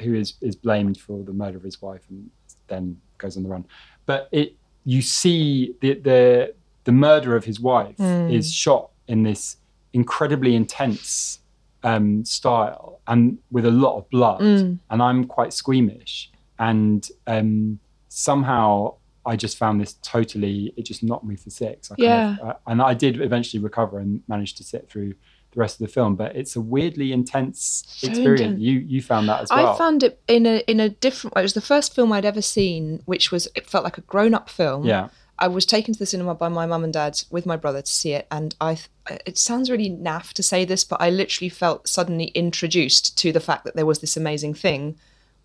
who 0.02 0.14
is 0.14 0.34
is 0.41 0.56
blamed 0.56 0.98
for 1.00 1.24
the 1.24 1.34
murder 1.34 1.58
of 1.58 1.64
his 1.64 1.82
wife 1.82 2.02
and 2.10 2.30
then 2.68 3.00
goes 3.18 3.38
on 3.38 3.43
the 3.43 3.50
run. 3.50 3.66
But 4.06 4.30
it 4.32 4.56
you 4.84 5.02
see 5.02 5.76
the 5.82 5.93
the 5.96 6.54
the 6.84 6.91
murder 6.91 7.36
of 7.36 7.46
his 7.46 7.60
wife 7.60 8.00
is 8.32 8.54
shot 8.54 8.89
in 9.08 9.24
this 9.24 9.58
incredibly 9.93 10.56
intense 10.56 11.39
um, 11.84 12.26
style 12.26 13.00
and 13.08 13.38
with 13.52 13.66
a 13.66 13.72
lot 13.72 13.98
of 13.98 14.10
blood. 14.10 14.41
And 14.89 15.02
I'm 15.02 15.26
quite 15.26 15.54
squeamish, 15.54 16.32
and 16.60 17.08
um, 17.28 17.80
somehow 18.10 18.96
I 19.26 19.36
just 19.36 19.58
found 19.58 19.82
this 19.82 19.93
totally. 20.04 20.74
It 20.78 20.84
just 20.86 21.02
knocked 21.04 21.26
me 21.26 21.36
for 21.36 21.50
six. 21.50 21.91
I 21.91 21.96
kind 21.96 22.04
Yeah. 22.10 22.36
Of, 22.41 22.48
uh, 22.50 22.54
and 22.68 22.82
I 22.82 22.93
did 22.93 23.20
eventually 23.22 23.62
recover 23.64 23.98
and 24.00 24.22
managed 24.28 24.58
to 24.58 24.64
sit 24.64 24.88
through 24.89 25.16
the 25.56 25.60
rest 25.62 25.80
of 25.82 25.88
the 25.88 25.91
film. 25.93 26.16
But 26.16 26.36
it's 26.36 26.56
a 26.56 26.62
weirdly 26.62 27.12
intense 27.12 27.84
So 27.88 28.08
experience. 28.08 28.41
intense. 28.41 28.62
You 28.62 28.80
you 28.80 29.01
found 29.01 29.28
that 29.30 29.41
as 29.41 29.49
well. 29.49 29.74
I 29.74 29.78
found 29.78 30.03
it 30.03 30.22
in 30.28 30.45
a 30.45 30.58
in 30.68 30.80
a 30.80 30.89
different 30.89 31.36
way. 31.36 31.41
It 31.41 31.45
was 31.45 31.53
the 31.53 31.62
first 31.62 31.95
film 31.95 32.12
I'd 32.12 32.26
ever 32.26 32.41
seen, 32.41 33.01
which 33.06 33.32
was 33.32 33.47
it 33.56 33.68
felt 33.68 33.84
like 33.84 33.97
a 33.97 34.01
grown 34.01 34.34
up 34.34 34.49
film. 34.49 34.86
Yeah. 34.86 35.10
I 35.38 35.49
was 35.49 35.66
taken 35.66 35.93
to 35.93 35.99
the 35.99 36.06
cinema 36.06 36.34
by 36.34 36.47
my 36.47 36.66
mum 36.66 36.86
and 36.86 36.93
dad 36.93 37.22
with 37.30 37.45
my 37.45 37.58
brother 37.58 37.82
to 37.82 37.91
see 37.91 38.14
it, 38.14 38.28
and 38.32 38.56
I. 38.62 38.78
It 39.26 39.38
sounds 39.38 39.70
really 39.70 39.89
naff 39.89 40.32
to 40.34 40.41
say 40.43 40.66
this, 40.66 40.84
but 40.84 41.01
I 41.01 41.10
literally 41.10 41.49
felt 41.49 41.88
suddenly 41.88 42.28
introduced 42.28 43.18
to 43.20 43.32
the 43.32 43.41
fact 43.41 43.66
that 43.66 43.76
there 43.76 43.86
was 43.86 43.99
this 43.99 44.16
amazing 44.18 44.53
thing 44.53 44.95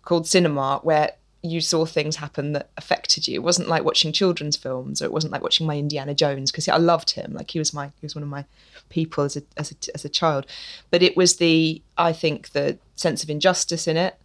called 0.03 0.27
cinema 0.27 0.79
where 0.81 1.11
you 1.43 1.59
saw 1.61 1.85
things 1.85 2.17
happen 2.17 2.53
that 2.53 2.69
affected 2.77 3.27
you. 3.27 3.35
It 3.35 3.43
wasn't 3.43 3.67
like 3.67 3.83
watching 3.83 4.11
children's 4.11 4.55
films, 4.55 5.01
or 5.01 5.05
it 5.05 5.13
wasn't 5.13 5.33
like 5.33 5.41
watching 5.41 5.65
my 5.65 5.77
Indiana 5.77 6.13
Jones 6.13 6.51
because 6.51 6.67
I 6.67 6.77
loved 6.77 7.11
him. 7.11 7.33
Like 7.33 7.51
he 7.51 7.59
was 7.59 7.73
my 7.73 7.87
he 7.87 8.05
was 8.05 8.15
one 8.15 8.23
of 8.23 8.29
my 8.29 8.45
people 8.89 9.23
as 9.23 9.35
a 9.35 9.43
as 9.57 9.71
a 9.71 9.75
as 9.95 10.05
a 10.05 10.09
child. 10.09 10.45
But 10.91 11.01
it 11.01 11.17
was 11.17 11.37
the 11.37 11.81
I 11.97 12.13
think 12.13 12.49
the 12.49 12.77
sense 12.95 13.23
of 13.23 13.29
injustice 13.29 13.87
in 13.87 13.97
it 13.97 14.17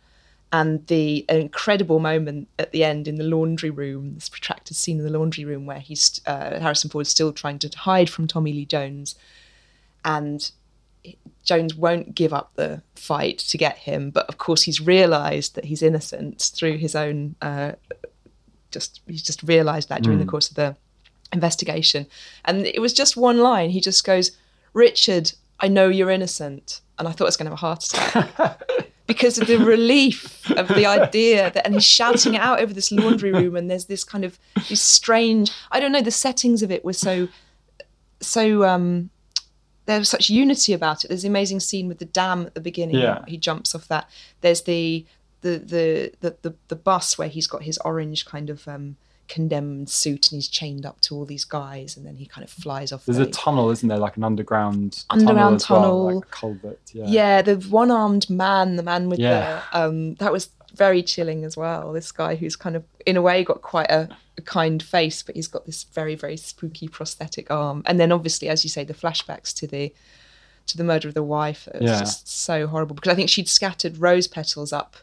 and 0.53 0.87
the 0.87 1.25
incredible 1.29 1.99
moment 1.99 2.49
at 2.59 2.73
the 2.73 2.85
end 2.85 3.09
in 3.09 3.17
the 3.17 3.25
laundry 3.25 3.71
room, 3.71 4.15
this 4.15 4.29
protracted 4.29 4.77
scene 4.77 4.99
in 4.99 5.05
the 5.05 5.19
laundry 5.19 5.45
room 5.45 5.67
where 5.67 5.81
he's 5.81 6.21
uh, 6.27 6.61
Harrison 6.61 6.91
Ford 6.91 7.03
is 7.03 7.11
still 7.11 7.33
trying 7.33 7.59
to 7.61 7.79
hide 7.79 8.09
from 8.09 8.27
Tommy 8.27 8.53
Lee 8.53 8.65
Jones, 8.65 9.17
and 10.05 10.51
Jones 11.45 11.75
won't 11.75 12.15
give 12.15 12.33
up 12.33 12.51
the 12.55 12.83
fight 12.97 13.39
to 13.39 13.57
get 13.57 13.79
him, 13.79 14.11
but 14.11 14.27
of 14.29 14.39
course 14.39 14.63
he's 14.63 14.81
realised 14.81 15.55
that 15.55 15.65
he's 15.65 15.83
innocent 15.83 16.51
through 16.55 16.79
his 16.79 16.95
own. 16.95 17.37
Uh, 17.41 17.73
just 18.71 19.01
he's 19.07 19.23
just 19.23 19.43
realised 19.45 19.89
that 19.89 20.03
during 20.03 20.19
the 20.19 20.27
course 20.27 20.49
of 20.51 20.57
the 20.57 20.77
investigation, 21.33 22.07
and 22.45 22.67
it 22.67 22.81
was 22.81 22.93
just 22.93 23.17
one 23.17 23.39
line. 23.39 23.71
He 23.71 23.81
just 23.81 24.05
goes, 24.05 24.33
"Richard, 24.73 25.33
I 25.61 25.69
know 25.69 25.89
you're 25.89 26.11
innocent," 26.11 26.81
and 26.99 27.07
I 27.07 27.13
thought 27.13 27.25
I 27.25 27.29
was 27.29 27.37
going 27.37 27.47
to 27.47 27.51
have 27.51 27.59
a 27.59 27.67
heart 27.67 27.85
attack. 27.85 28.63
because 29.07 29.39
of 29.39 29.47
the 29.47 29.59
relief 29.59 30.51
of 30.57 30.67
the 30.69 30.85
idea 30.85 31.51
that 31.53 31.65
and 31.65 31.75
he's 31.75 31.85
shouting 31.85 32.35
it 32.35 32.41
out 32.41 32.61
over 32.61 32.75
this 32.75 32.91
laundry 32.91 33.31
room 33.33 33.55
and 33.55 33.71
there's 33.71 33.85
this 33.85 34.03
kind 34.03 34.25
of 34.25 34.37
these 34.69 34.83
strange 34.83 35.53
i 35.71 35.79
don't 35.79 35.93
know 35.93 36.03
the 36.03 36.11
settings 36.11 36.61
of 36.61 36.73
it 36.73 36.85
were 36.85 36.93
so 36.93 37.29
so 38.21 38.65
um 38.65 39.11
there 39.87 39.99
was 39.99 40.09
such 40.09 40.29
unity 40.31 40.73
about 40.73 41.05
it 41.05 41.09
there's 41.09 41.23
the 41.23 41.29
amazing 41.29 41.61
scene 41.61 41.89
with 41.89 41.99
the 41.99 42.05
dam 42.05 42.47
at 42.47 42.55
the 42.55 42.61
beginning 42.61 42.97
Yeah. 42.97 43.25
he 43.27 43.37
jumps 43.37 43.75
off 43.75 43.89
that 43.89 44.09
there's 44.41 44.63
the 44.63 45.05
the 45.43 45.59
the 45.59 46.13
the 46.21 46.37
the, 46.43 46.55
the 46.69 46.77
bus 46.77 47.17
where 47.19 47.29
he's 47.29 47.47
got 47.47 47.63
his 47.63 47.79
orange 47.79 48.25
kind 48.27 48.51
of 48.51 48.67
um 48.69 48.97
condemned 49.29 49.89
suit 49.91 50.31
and 50.31 50.37
he's 50.37 50.47
chained 50.47 50.87
up 50.87 51.01
to 51.01 51.15
all 51.17 51.25
these 51.25 51.45
guys 51.45 51.97
and 51.97 52.07
then 52.07 52.15
he 52.17 52.27
kind 52.27 52.45
of 52.45 52.51
flies 52.51 52.93
off 52.93 53.05
There's 53.07 53.17
the- 53.19 53.25
a 53.25 53.31
tunnel, 53.31 53.71
isn't 53.71 53.89
there? 53.89 53.99
Like 53.99 54.17
an 54.17 54.23
underground 54.23 55.05
Underground 55.11 55.59
tunnel, 55.61 56.07
well, 56.07 56.15
like 56.17 56.25
a 56.25 56.29
culvert. 56.29 56.81
Yeah. 56.93 57.07
yeah 57.09 57.43
the 57.43 57.57
one-armed 57.57 58.31
man 58.31 58.77
the 58.77 58.85
man 58.85 59.09
with 59.09 59.19
Yeah. 59.19 59.63
the 59.73 59.79
um 59.81 60.15
that 60.17 60.31
was 60.33 60.51
very 60.75 61.03
chilling 61.03 61.45
as 61.45 61.57
well 61.57 61.93
this 61.93 62.13
guy 62.13 62.37
who's 62.37 62.55
kind 62.55 62.77
of 62.77 62.85
in 63.07 63.17
a 63.17 63.23
way 63.23 63.43
got 63.45 63.63
quite 63.63 63.91
a, 63.91 64.09
a 64.37 64.43
kind 64.43 64.83
face 64.83 65.23
but 65.23 65.35
he's 65.37 65.49
got 65.49 65.65
this 65.65 65.85
very 65.85 66.15
very 66.15 66.37
spooky 66.37 66.89
prosthetic 66.89 67.51
arm 67.51 67.83
and 67.87 67.99
then 68.01 68.13
obviously 68.13 68.49
as 68.49 68.65
you 68.65 68.69
say 68.71 68.85
the 68.85 68.93
flashbacks 68.95 69.55
to 69.55 69.67
the 69.67 69.93
to 70.67 70.77
the 70.77 70.85
murder 70.85 71.07
of 71.09 71.15
the 71.15 71.23
wife 71.23 71.69
it 71.69 71.81
was 71.81 71.91
Yeah. 71.91 72.01
just 72.01 72.29
so 72.29 72.67
horrible 72.67 72.95
because 72.97 73.13
i 73.13 73.15
think 73.15 73.31
she'd 73.31 73.49
scattered 73.49 73.99
rose 73.99 74.27
petals 74.27 74.73
up 74.73 74.97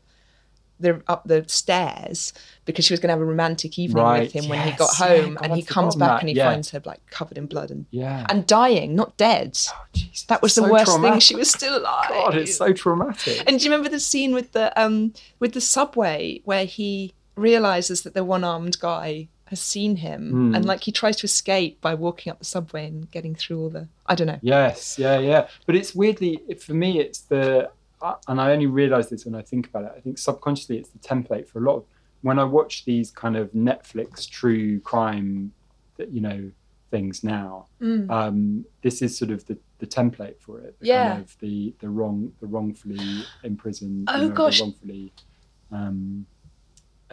the 0.79 1.01
up 1.07 1.23
the 1.25 1.45
stairs 1.47 2.33
because 2.65 2.83
she 2.83 2.91
was 2.91 2.99
going 2.99 3.07
to 3.09 3.13
have 3.13 3.21
a 3.21 3.25
romantic 3.25 3.77
evening 3.79 4.03
Right, 4.03 4.23
with 4.23 4.33
him 4.33 4.49
when 4.49 4.59
he 4.67 4.71
got 4.71 4.89
yes, 4.91 4.99
yeah, 4.99 5.07
home 5.21 5.33
God, 5.35 5.45
and 5.45 5.55
he 5.55 5.61
comes 5.63 5.95
back 5.95 6.09
that, 6.09 6.19
and 6.21 6.29
he 6.29 6.35
yeah. 6.35 6.49
finds 6.49 6.71
her 6.71 6.81
like 6.83 6.99
covered 7.09 7.37
in 7.37 7.45
blood 7.45 7.69
and 7.71 7.85
Yeah. 7.91 8.25
and 8.27 8.45
dying 8.47 8.95
not 8.95 9.15
dead 9.15 9.57
Jesus, 9.93 10.23
that 10.23 10.41
was 10.41 10.55
the 10.55 10.63
so 10.63 10.71
worst 10.71 10.99
thing 10.99 11.19
she 11.19 11.35
was 11.35 11.49
still 11.49 11.77
alive 11.77 12.09
God, 12.09 12.35
it's 12.35 12.57
so 12.57 12.73
traumatic. 12.73 13.43
and 13.47 13.59
do 13.59 13.63
you 13.65 13.71
remember 13.71 13.87
the 13.89 13.99
scene 13.99 14.33
with 14.33 14.51
the 14.51 14.77
um 14.81 15.13
with 15.39 15.53
the 15.53 15.61
subway 15.61 16.41
where 16.43 16.65
he 16.65 17.13
realizes 17.35 18.01
that 18.03 18.13
the 18.13 18.23
one-armed 18.23 18.79
guy 18.79 19.27
has 19.45 19.59
seen 19.59 19.97
him 19.97 20.31
Hmm. 20.31 20.55
and 20.55 20.65
like 20.65 20.83
he 20.83 20.91
tries 20.91 21.15
to 21.17 21.25
escape 21.25 21.79
by 21.81 21.93
walking 21.93 22.31
up 22.31 22.39
the 22.39 22.45
subway 22.45 22.87
and 22.87 23.09
getting 23.11 23.35
through 23.35 23.59
all 23.61 23.69
the 23.69 23.87
I 24.05 24.15
don't 24.15 24.27
know. 24.27 24.39
Yes, 24.41 24.97
yeah, 24.99 25.19
yeah. 25.19 25.47
But 25.65 25.75
it's 25.75 25.93
weirdly, 25.95 26.41
for 26.59 26.73
me, 26.73 26.99
it's 26.99 27.19
the, 27.21 27.69
and 28.27 28.41
I 28.41 28.51
only 28.51 28.65
realize 28.67 29.09
this 29.09 29.25
when 29.25 29.35
I 29.35 29.41
think 29.41 29.67
about 29.67 29.83
it. 29.85 29.93
I 29.95 29.99
think 30.01 30.17
subconsciously 30.17 30.77
it's 30.77 30.89
the 30.89 30.99
template 30.99 31.47
for 31.47 31.59
a 31.59 31.61
lot 31.63 31.77
of, 31.77 31.83
when 32.21 32.39
I 32.39 32.43
watch 32.45 32.85
these 32.85 33.11
kind 33.11 33.35
of 33.35 33.51
Netflix 33.51 34.27
true 34.29 34.79
crime, 34.79 35.51
that 35.97 36.09
you 36.11 36.21
know, 36.21 36.51
things 36.89 37.23
now, 37.23 37.65
Mm. 37.81 38.09
um, 38.09 38.65
this 38.81 39.01
is 39.01 39.17
sort 39.17 39.31
of 39.31 39.45
the, 39.47 39.57
the 39.79 39.87
template 39.87 40.39
for 40.39 40.59
it. 40.59 40.79
The 40.79 40.87
Yeah. 40.87 41.09
Kind 41.13 41.23
of 41.23 41.37
the, 41.39 41.73
the 41.79 41.89
wrong, 41.89 42.31
the 42.39 42.47
wrongfully 42.47 43.23
imprisoned. 43.43 44.07
Oh, 44.09 44.15
you 44.15 44.21
know, 44.23 44.27
the 44.29 44.33
gosh. 44.35 44.61
wrongfully, 44.61 45.11
um, 45.71 46.25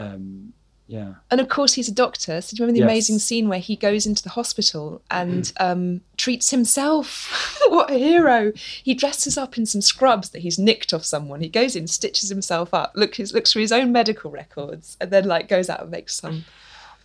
um, 0.00 0.52
yeah. 0.86 1.14
And 1.30 1.40
of 1.40 1.48
course 1.48 1.74
he's 1.74 1.88
a 1.88 1.94
doctor. 1.94 2.40
So 2.40 2.56
do 2.56 2.60
you 2.60 2.66
remember 2.66 2.78
the 2.80 2.84
Yes. 2.86 2.90
amazing 2.90 3.18
scene 3.20 3.48
where 3.48 3.60
he 3.60 3.76
goes 3.76 4.06
into 4.06 4.24
the 4.24 4.30
hospital 4.30 5.00
and 5.08 5.52
um, 5.60 6.00
treats 6.16 6.50
himself? 6.50 7.30
what 7.68 7.90
a 7.92 7.94
hero. 7.98 8.52
He 8.82 8.94
dresses 8.94 9.38
up 9.38 9.56
in 9.56 9.66
some 9.66 9.82
scrubs 9.82 10.30
that 10.30 10.40
he's 10.40 10.58
nicked 10.58 10.92
off 10.92 11.04
someone. 11.04 11.42
He 11.42 11.48
goes 11.48 11.76
in, 11.76 11.86
stitches 11.86 12.28
himself 12.28 12.74
up, 12.74 12.90
look, 12.96 13.16
looks 13.18 13.52
through 13.52 13.62
his 13.62 13.70
own 13.70 13.92
medical 13.92 14.32
records, 14.32 14.96
and 15.00 15.12
then 15.12 15.26
like 15.26 15.46
goes 15.48 15.70
out 15.70 15.82
and 15.82 15.90
makes 15.92 16.16
some 16.16 16.44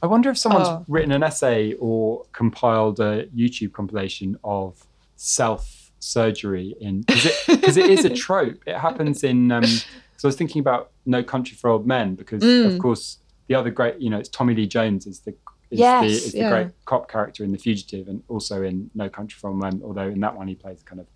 I 0.01 0.07
wonder 0.07 0.29
if 0.31 0.37
someone's 0.39 0.67
Oh. 0.67 0.83
written 0.87 1.11
an 1.11 1.21
essay 1.23 1.73
or 1.79 2.25
compiled 2.31 2.99
a 2.99 3.27
YouTube 3.27 3.71
compilation 3.73 4.37
of 4.43 4.83
self 5.15 5.84
surgery 6.05 6.75
in 6.79 7.01
because 7.07 7.77
it, 7.77 7.85
it 7.85 7.89
is 7.99 8.05
a 8.05 8.09
trope. 8.09 8.61
It 8.65 8.77
happens 8.77 9.23
in. 9.23 9.51
Um, 9.51 9.63
so 9.65 10.27
I 10.27 10.27
was 10.27 10.35
thinking 10.35 10.59
about 10.61 10.91
No 11.05 11.23
Country 11.23 11.55
for 11.57 11.69
Old 11.69 11.85
Men 11.85 12.15
because, 12.15 12.41
Mm. 12.41 12.73
of 12.73 12.79
course, 12.79 13.17
the 13.47 13.55
other 13.55 13.69
great, 13.69 13.99
you 13.99 14.09
know, 14.09 14.17
it's 14.17 14.29
Tommy 14.29 14.55
Lee 14.55 14.67
Jones 14.67 15.05
is 15.07 15.19
the 15.21 15.31
is 15.71 15.79
Yes, 15.79 16.01
the, 16.01 16.07
is 16.27 16.33
the 16.33 16.47
great 16.49 16.67
cop 16.85 17.09
character 17.09 17.43
in 17.43 17.51
The 17.51 17.57
Fugitive 17.57 18.07
and 18.07 18.21
also 18.27 18.61
in 18.63 18.89
No 18.95 19.09
Country 19.09 19.37
for 19.39 19.49
Old 19.49 19.59
Men. 19.59 19.81
Although 19.83 20.07
in 20.09 20.19
that 20.21 20.35
one 20.35 20.47
he 20.47 20.55
plays 20.55 20.81
kind 20.83 21.01
of 21.01 21.07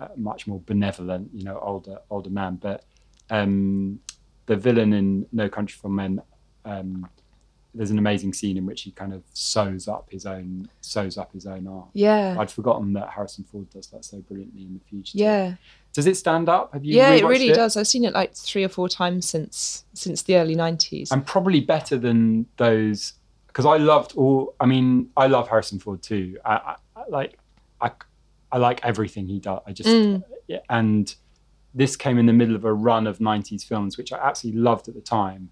uh, 0.00 0.08
much 0.16 0.46
more 0.46 0.60
benevolent, 0.66 1.30
you 1.32 1.44
know, 1.44 1.58
older 1.62 1.98
older 2.10 2.30
man. 2.30 2.56
But 2.60 2.84
um, 3.30 4.00
the 4.46 4.56
villain 4.56 4.92
in 4.92 5.26
No 5.32 5.48
Country 5.48 5.76
for 5.80 5.86
Old 5.88 5.96
Men. 5.96 6.22
Um, 6.66 7.08
there's 7.74 7.90
an 7.90 7.98
amazing 7.98 8.32
scene 8.32 8.56
in 8.56 8.66
which 8.66 8.82
he 8.82 8.90
kind 8.92 9.12
of 9.12 9.22
sews 9.32 9.88
up 9.88 10.06
his 10.10 10.26
own 10.26 10.68
sews 10.80 11.18
up 11.18 11.32
his 11.32 11.46
own 11.46 11.66
arm. 11.66 11.88
yeah. 11.92 12.36
I'd 12.38 12.50
forgotten 12.50 12.92
that 12.94 13.10
Harrison 13.10 13.44
Ford 13.44 13.68
does 13.70 13.88
that 13.88 14.04
so 14.04 14.18
brilliantly 14.18 14.62
in 14.62 14.74
The 14.74 14.80
Fugitive. 14.88 15.20
Yeah. 15.20 15.54
Does 15.92 16.06
it 16.06 16.16
stand 16.16 16.48
up? 16.48 16.72
Have 16.72 16.84
you? 16.84 16.96
yeah, 16.96 17.10
it 17.12 17.24
really 17.24 17.50
does. 17.52 17.76
I've 17.76 17.86
seen 17.86 18.04
it 18.04 18.12
like 18.14 18.34
three 18.34 18.64
or 18.64 18.68
four 18.68 18.88
times 18.88 19.28
since 19.28 19.84
since 19.94 20.22
the 20.22 20.36
early 20.36 20.54
nineties. 20.54 21.10
And 21.12 21.24
probably 21.26 21.60
better 21.60 21.96
than 21.98 22.46
those 22.56 23.12
because 23.48 23.66
I 23.66 23.76
loved 23.76 24.14
all. 24.16 24.54
I 24.60 24.66
mean, 24.66 25.10
I 25.16 25.26
love 25.28 25.48
Harrison 25.48 25.78
Ford 25.78 26.02
too. 26.02 26.38
I, 26.44 26.54
I, 26.54 26.76
I 26.96 27.04
like 27.08 27.38
I, 27.80 27.90
I 28.50 28.58
like 28.58 28.84
everything 28.84 29.26
he 29.28 29.38
does. 29.38 29.60
I 29.66 29.72
just 29.72 29.88
Mm. 29.88 30.24
yeah, 30.48 30.58
and 30.68 31.14
this 31.74 31.94
came 31.96 32.18
in 32.18 32.26
the 32.26 32.32
middle 32.32 32.56
of 32.56 32.64
a 32.64 32.72
run 32.72 33.06
of 33.06 33.18
'90s 33.18 33.64
films, 33.64 33.96
which 33.96 34.12
I 34.12 34.18
absolutely 34.18 34.60
loved 34.62 34.88
at 34.88 34.94
the 34.94 35.00
time. 35.00 35.50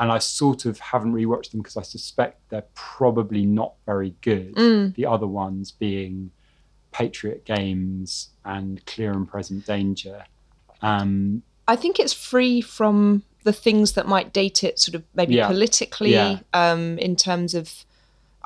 And 0.00 0.10
I 0.10 0.18
sort 0.18 0.64
of 0.64 0.78
haven't 0.80 1.12
rewatched 1.12 1.52
them 1.52 1.60
because 1.60 1.76
I 1.76 1.82
suspect 1.82 2.40
they're 2.50 2.64
probably 2.74 3.46
not 3.46 3.74
very 3.86 4.14
good. 4.22 4.54
Mm. 4.56 4.94
The 4.96 5.06
other 5.06 5.26
ones 5.28 5.70
being 5.70 6.30
Patriot 6.90 7.44
Games 7.44 8.30
and 8.44 8.84
Clear 8.86 9.12
and 9.12 9.28
Present 9.28 9.66
Danger. 9.66 10.24
Um, 10.82 11.42
I 11.68 11.76
think 11.76 11.98
it's 11.98 12.12
free 12.12 12.60
from 12.60 13.22
the 13.44 13.52
things 13.52 13.92
that 13.92 14.06
might 14.08 14.32
date 14.32 14.64
it, 14.64 14.78
sort 14.78 14.94
of 14.96 15.04
maybe 15.14 15.34
Yeah. 15.34 15.46
politically, 15.46 16.12
Yeah. 16.12 16.38
um, 16.52 16.98
in 16.98 17.14
terms 17.16 17.54
of. 17.54 17.84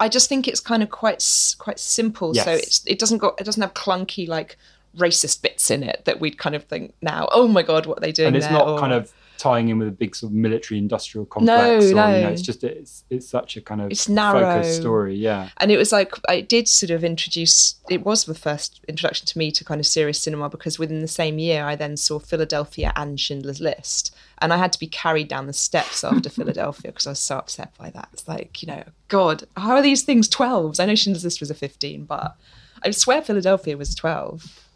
I 0.01 0.09
just 0.09 0.29
think 0.29 0.47
it's 0.47 0.61
kind 0.61 0.83
of 0.83 0.91
quite 0.91 1.25
quite 1.59 1.81
simple. 1.81 2.33
So 2.35 2.53
Yes. 2.53 2.63
it's 2.67 2.83
it 2.87 2.99
doesn't 2.99 3.19
got 3.19 3.41
it 3.41 3.45
doesn't 3.45 3.61
have 3.63 3.75
clunky 3.75 4.29
like 4.29 4.57
racist 4.97 5.43
bits 5.43 5.71
in 5.71 5.83
it 5.83 6.03
that 6.05 6.21
we'd 6.21 6.39
kind 6.39 6.55
of 6.55 6.65
think 6.65 6.95
now. 7.03 7.29
Oh 7.33 7.49
my 7.49 7.63
god, 7.63 7.87
what 7.87 7.99
are 7.99 8.01
they 8.01 8.13
doing? 8.13 8.29
and 8.29 8.37
it's 8.37 8.47
there? 8.47 8.53
not 8.53 8.69
Or- 8.69 8.79
kind 8.79 8.93
of 8.93 9.13
tying 9.39 9.69
in 9.69 9.79
with 9.79 9.89
a 9.89 9.93
big 9.93 10.15
sort 10.15 10.31
of 10.31 10.35
military 10.37 10.79
industrial 10.79 11.25
complex 11.25 11.85
or 11.85 11.89
you 11.89 11.95
no. 11.95 12.23
know 12.23 12.29
it's 12.29 12.43
just 12.43 12.65
it's 12.65 13.05
it's 13.09 13.29
such 13.29 13.57
a 13.57 13.61
kind 13.61 13.81
of 13.81 13.91
It's 13.91 14.09
narrow. 14.09 14.41
focused 14.41 14.77
story 14.81 15.15
yeah. 15.17 15.49
And 15.59 15.71
it 15.71 15.77
was 15.79 15.93
like 15.93 16.13
it 16.29 16.49
did 16.49 16.69
sort 16.69 16.91
of 16.91 17.05
introduce 17.05 17.77
it 17.89 18.05
was 18.05 18.25
the 18.25 18.35
first 18.35 18.81
introduction 18.89 19.27
to 19.27 19.39
me 19.39 19.51
to 19.53 19.65
kind 19.65 19.81
of 19.81 19.87
serious 19.87 20.21
cinema 20.21 20.51
because 20.51 20.79
within 20.79 21.01
the 21.01 21.09
same 21.09 21.39
year 21.39 21.65
i 21.65 21.77
then 21.77 21.97
saw 21.97 22.19
philadelphia 22.19 22.93
and 22.97 23.19
schindler's 23.19 23.61
list. 23.61 24.15
And 24.41 24.53
i 24.53 24.57
had 24.57 24.73
to 24.73 24.79
be 24.79 24.87
carried 24.87 25.29
down 25.29 25.47
the 25.47 25.53
steps 25.53 26.05
after 26.05 26.29
philadelphia 26.31 26.91
because 26.91 27.07
i 27.07 27.11
was 27.11 27.19
so 27.21 27.39
upset 27.39 27.73
by 27.79 27.91
that. 27.91 28.09
It's 28.13 28.27
like 28.29 28.61
you 28.63 28.67
know 28.69 28.85
god 29.09 29.45
how 29.57 29.73
are 29.77 29.83
these 29.83 30.03
things 30.03 30.29
12s 30.29 30.81
i 30.81 30.85
know 30.85 30.95
schindler's 30.95 31.25
list 31.25 31.41
was 31.41 31.51
a 31.51 31.55
15 31.55 32.05
but 32.05 32.37
i 32.83 32.91
swear 32.91 33.23
philadelphia 33.23 33.77
was 33.77 33.95
12 33.95 34.68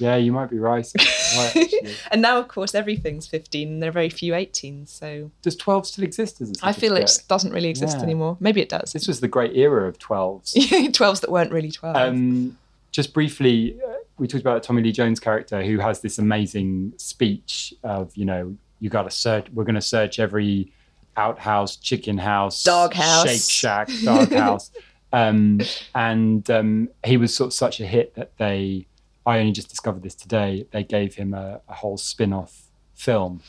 Yeah, 0.00 0.16
you 0.16 0.32
might 0.32 0.50
be 0.50 0.58
right. 0.58 0.86
Right, 1.36 1.72
and 2.10 2.20
now, 2.22 2.38
of 2.38 2.48
course, 2.48 2.74
everything's 2.74 3.28
15 3.28 3.68
and 3.68 3.80
there 3.82 3.90
are 3.90 3.92
very 3.92 4.08
few 4.10 4.32
18s. 4.32 4.88
So 4.88 5.30
Does 5.42 5.54
12 5.54 5.86
still 5.86 6.02
exist 6.04 6.40
as 6.40 6.50
a 6.50 6.54
I 6.60 6.72
feel 6.72 6.96
it 6.96 7.22
doesn't 7.28 7.52
really 7.52 7.68
exist 7.68 7.98
Yeah. 7.98 8.02
anymore. 8.02 8.36
Maybe 8.40 8.60
it 8.60 8.68
does. 8.68 8.92
This 8.92 9.06
was 9.06 9.20
the 9.20 9.28
great 9.28 9.56
era 9.56 9.86
of 9.88 9.96
12s. 10.00 10.54
12s 10.90 11.20
that 11.20 11.30
weren't 11.30 11.52
really 11.52 11.70
12. 11.70 11.94
Um, 11.94 12.58
just 12.90 13.14
briefly, 13.14 13.78
uh, 13.80 13.92
we 14.18 14.26
talked 14.26 14.40
about 14.40 14.64
Tommy 14.64 14.82
Lee 14.82 14.90
Jones' 14.90 15.20
character 15.20 15.62
who 15.62 15.78
has 15.78 16.00
this 16.00 16.18
amazing 16.18 16.94
speech 16.96 17.72
of, 17.84 18.10
you 18.16 18.24
know, 18.24 18.56
you 18.80 18.90
got 18.90 19.04
to 19.04 19.10
search, 19.12 19.46
we're 19.52 19.62
going 19.64 19.76
to 19.76 19.80
search 19.80 20.18
every 20.18 20.72
outhouse, 21.16 21.76
chicken 21.76 22.18
house, 22.18 22.64
Doghouse. 22.64 23.24
shake 23.28 23.42
shack, 23.42 23.88
doghouse. 24.04 24.72
um, 25.12 25.60
and 25.94 26.50
um, 26.50 26.88
he 27.04 27.16
was 27.16 27.32
sort 27.34 27.48
of 27.48 27.52
such 27.52 27.78
a 27.80 27.86
hit 27.86 28.14
that 28.16 28.32
they, 28.38 28.86
I 29.30 29.38
only 29.40 29.52
just 29.52 29.68
discovered 29.68 30.02
this 30.02 30.14
today, 30.14 30.66
they 30.72 30.82
gave 30.84 31.14
him 31.14 31.34
a, 31.34 31.60
a 31.68 31.74
whole 31.74 31.96
spin 31.96 32.32
off 32.32 32.62
film. 32.94 33.42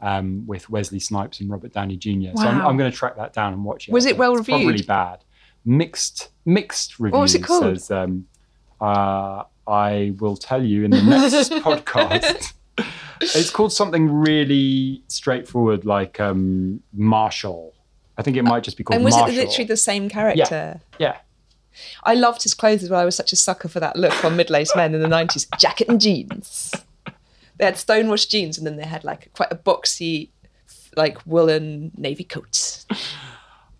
Um, 0.00 0.46
with 0.46 0.70
Wesley 0.70 1.00
Snipes 1.00 1.40
and 1.40 1.50
Robert 1.50 1.72
Downey 1.72 1.96
Jr. 1.96 2.28
So 2.36 2.44
I'm, 2.46 2.64
I'm 2.64 2.76
going 2.76 2.88
to 2.88 2.96
track 2.96 3.16
that 3.16 3.32
down 3.32 3.52
and 3.52 3.64
watch 3.64 3.88
it. 3.88 3.92
Was 3.92 4.06
it 4.06 4.10
It's 4.10 4.18
well 4.18 4.34
Probably 4.34 4.66
reviewed? 4.66 4.86
bad. 4.86 5.24
Mixed, 5.64 6.28
mixed 6.44 7.00
reviews. 7.00 7.12
What 7.14 7.20
was 7.22 7.34
it 7.34 7.42
called? 7.42 7.80
Says, 7.80 7.90
um, 7.90 8.28
uh, 8.80 9.42
I 9.66 10.14
will 10.20 10.36
tell 10.36 10.62
you 10.62 10.84
in 10.84 10.92
the 10.92 11.02
next 11.02 11.50
podcast. 11.64 12.52
It's 13.20 13.50
called 13.50 13.72
something 13.72 14.08
really 14.08 15.02
straightforward, 15.08 15.84
like 15.84 16.20
um, 16.20 16.80
Marshall. 16.92 17.74
I 18.16 18.22
think 18.22 18.36
it 18.36 18.42
might 18.44 18.62
just 18.62 18.76
be 18.76 18.84
called 18.84 18.94
and 18.96 19.04
was 19.04 19.14
Marshall. 19.16 19.36
it 19.36 19.46
literally 19.46 19.66
the 19.66 19.76
same 19.76 20.08
character? 20.08 20.80
Yeah. 21.00 21.16
I 22.04 22.14
loved 22.14 22.42
his 22.42 22.54
clothes 22.54 22.82
as 22.82 22.90
well. 22.90 23.00
I 23.00 23.04
was 23.04 23.16
such 23.16 23.32
a 23.32 23.36
sucker 23.36 23.68
for 23.68 23.80
that 23.80 23.96
look 23.96 24.24
on 24.24 24.36
middle-aged 24.36 24.72
men 24.76 24.94
in 24.94 25.00
the 25.00 25.08
90s. 25.08 25.46
Jacket 25.58 25.88
and 25.88 26.00
jeans. 26.00 26.74
They 27.58 27.64
had 27.64 27.76
stonewashed 27.76 28.30
jeans 28.30 28.56
and 28.56 28.66
then 28.66 28.76
they 28.76 28.86
had 28.86 29.04
like 29.04 29.30
quite 29.34 29.52
a 29.52 29.56
boxy, 29.56 30.30
like 30.96 31.18
woolen 31.26 31.90
navy 31.96 32.24
coat. 32.24 32.84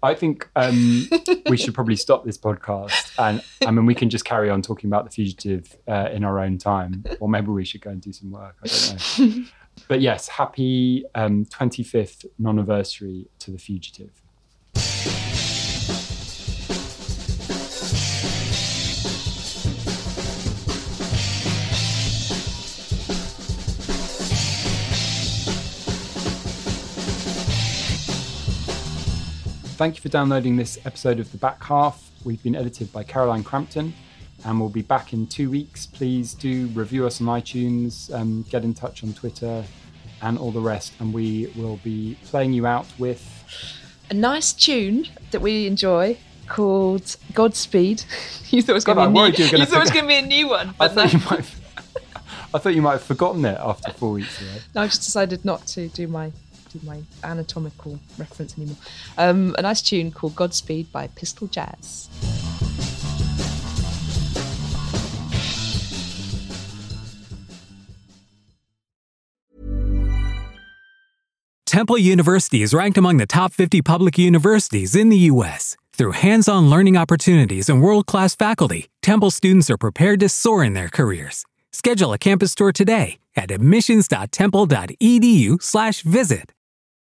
I 0.03 0.15
think 0.15 0.49
um, 0.55 1.09
we 1.49 1.57
should 1.57 1.75
probably 1.75 1.97
stop 1.97 2.25
this 2.25 2.39
podcast, 2.39 3.13
and 3.19 3.43
I 3.67 3.71
mean 3.73 3.85
we 3.85 3.97
can 3.97 4.11
just 4.11 4.25
carry 4.25 4.49
on 4.49 4.63
talking 4.63 4.89
about 4.89 5.05
the 5.05 5.11
fugitive 5.11 5.77
uh, 5.89 6.09
in 6.13 6.23
our 6.23 6.39
own 6.39 6.57
time, 6.57 7.05
or 7.19 7.29
maybe 7.29 7.49
we 7.49 7.65
should 7.65 7.81
go 7.81 7.91
and 7.91 8.01
do 8.01 8.13
some 8.13 8.31
work. 8.31 8.57
I 8.63 8.69
don't 8.69 9.19
know. 9.19 9.45
but 9.89 10.01
yes, 10.01 10.29
happy 10.29 11.05
um, 11.17 11.47
25th 11.47 12.27
non-anniversary 12.39 13.27
to 13.41 13.51
the 13.51 13.59
fugitive. 13.59 14.23
Thank 29.79 29.95
you 29.95 30.03
for 30.03 30.09
downloading 30.09 30.57
this 30.57 30.77
episode 30.85 31.21
of 31.21 31.31
The 31.31 31.39
Back 31.39 31.63
Half. 31.63 32.11
We've 32.25 32.43
been 32.43 32.57
edited 32.57 32.93
by 32.93 33.05
Caroline 33.05 33.45
Crampton 33.45 33.95
and 34.45 34.59
we'll 34.59 34.71
be 34.71 34.83
back 34.83 35.13
in 35.13 35.29
two 35.29 35.51
weeks. 35.51 35.87
Please 35.87 36.35
do 36.35 36.67
review 36.75 37.07
us 37.07 37.21
on 37.21 37.29
iTunes, 37.29 38.13
um, 38.13 38.45
get 38.51 38.65
in 38.65 38.75
touch 38.75 39.05
on 39.05 39.13
Twitter, 39.13 39.65
and 40.21 40.37
all 40.37 40.51
the 40.51 40.61
rest. 40.61 40.95
And 40.99 41.15
we 41.15 41.53
will 41.55 41.77
be 41.85 42.19
playing 42.25 42.55
you 42.55 42.67
out 42.67 42.87
with. 42.99 43.23
A 44.11 44.15
nice 44.15 44.53
tune 44.53 45.07
that 45.31 45.43
we 45.43 45.69
enjoy 45.69 46.19
called 46.49 47.15
Godspeed. 47.33 48.03
you 48.51 48.63
thought 48.63 48.73
it 48.73 48.75
was 48.75 48.85
going 48.85 48.99
to 48.99 49.07
be 49.07 49.07
a 49.07 49.13
new, 49.13 49.59
you 49.59 49.59
were 49.61 49.65
thought 49.65 49.77
it 49.77 49.81
was 49.81 49.91
going 49.93 50.07
to 50.07 50.09
be 50.09 50.17
a 50.17 50.23
new 50.23 50.49
one, 50.49 50.75
I 50.81 50.89
no. 50.89 50.93
thought 50.93 51.13
you 51.13 51.21
might. 51.21 51.39
Have, 51.39 51.61
I 52.53 52.59
thought 52.59 52.75
you 52.75 52.83
might 52.83 52.93
have 52.95 53.05
forgotten 53.05 53.45
it 53.45 53.59
after 53.61 53.93
four 53.93 54.11
weeks 54.11 54.41
ago. 54.41 54.51
No, 54.75 54.83
I 54.83 54.87
just 54.87 55.03
decided 55.03 55.45
not 55.45 55.69
to 55.69 55.87
do 55.87 56.09
my 56.09 56.33
do 56.69 56.81
my 56.85 57.03
anatomical 57.25 57.99
reference 58.19 58.57
anymore. 58.57 58.77
Um, 59.17 59.55
a 59.59 59.63
nice 59.63 59.83
tune 59.83 60.11
called 60.11 60.37
Godspeed 60.37 60.93
by 60.93 61.09
Pistol 61.09 61.49
Jazz. 61.49 62.09
Temple 71.69 71.99
University 71.99 72.63
is 72.63 72.73
ranked 72.73 72.97
among 72.97 73.19
the 73.19 73.27
top 73.27 73.53
50 73.53 73.83
public 73.83 74.17
universities 74.17 74.97
in 74.97 75.11
the 75.11 75.19
U.S. 75.33 75.77
Through 75.93 76.13
hands 76.13 76.49
on 76.49 76.71
learning 76.71 76.97
opportunities 76.97 77.69
and 77.69 77.83
world 77.83 78.07
class 78.07 78.35
faculty, 78.35 78.89
Temple 79.03 79.31
students 79.31 79.69
are 79.69 79.77
prepared 79.77 80.19
to 80.21 80.31
soar 80.31 80.65
in 80.65 80.73
their 80.73 80.89
careers. 80.89 81.45
Schedule 81.71 82.15
a 82.15 82.19
campus 82.19 82.55
tour 82.55 82.73
today 82.73 83.19
at 83.37 83.51
admissions.temple.edu/slash 83.51 86.03
visit. 86.03 86.53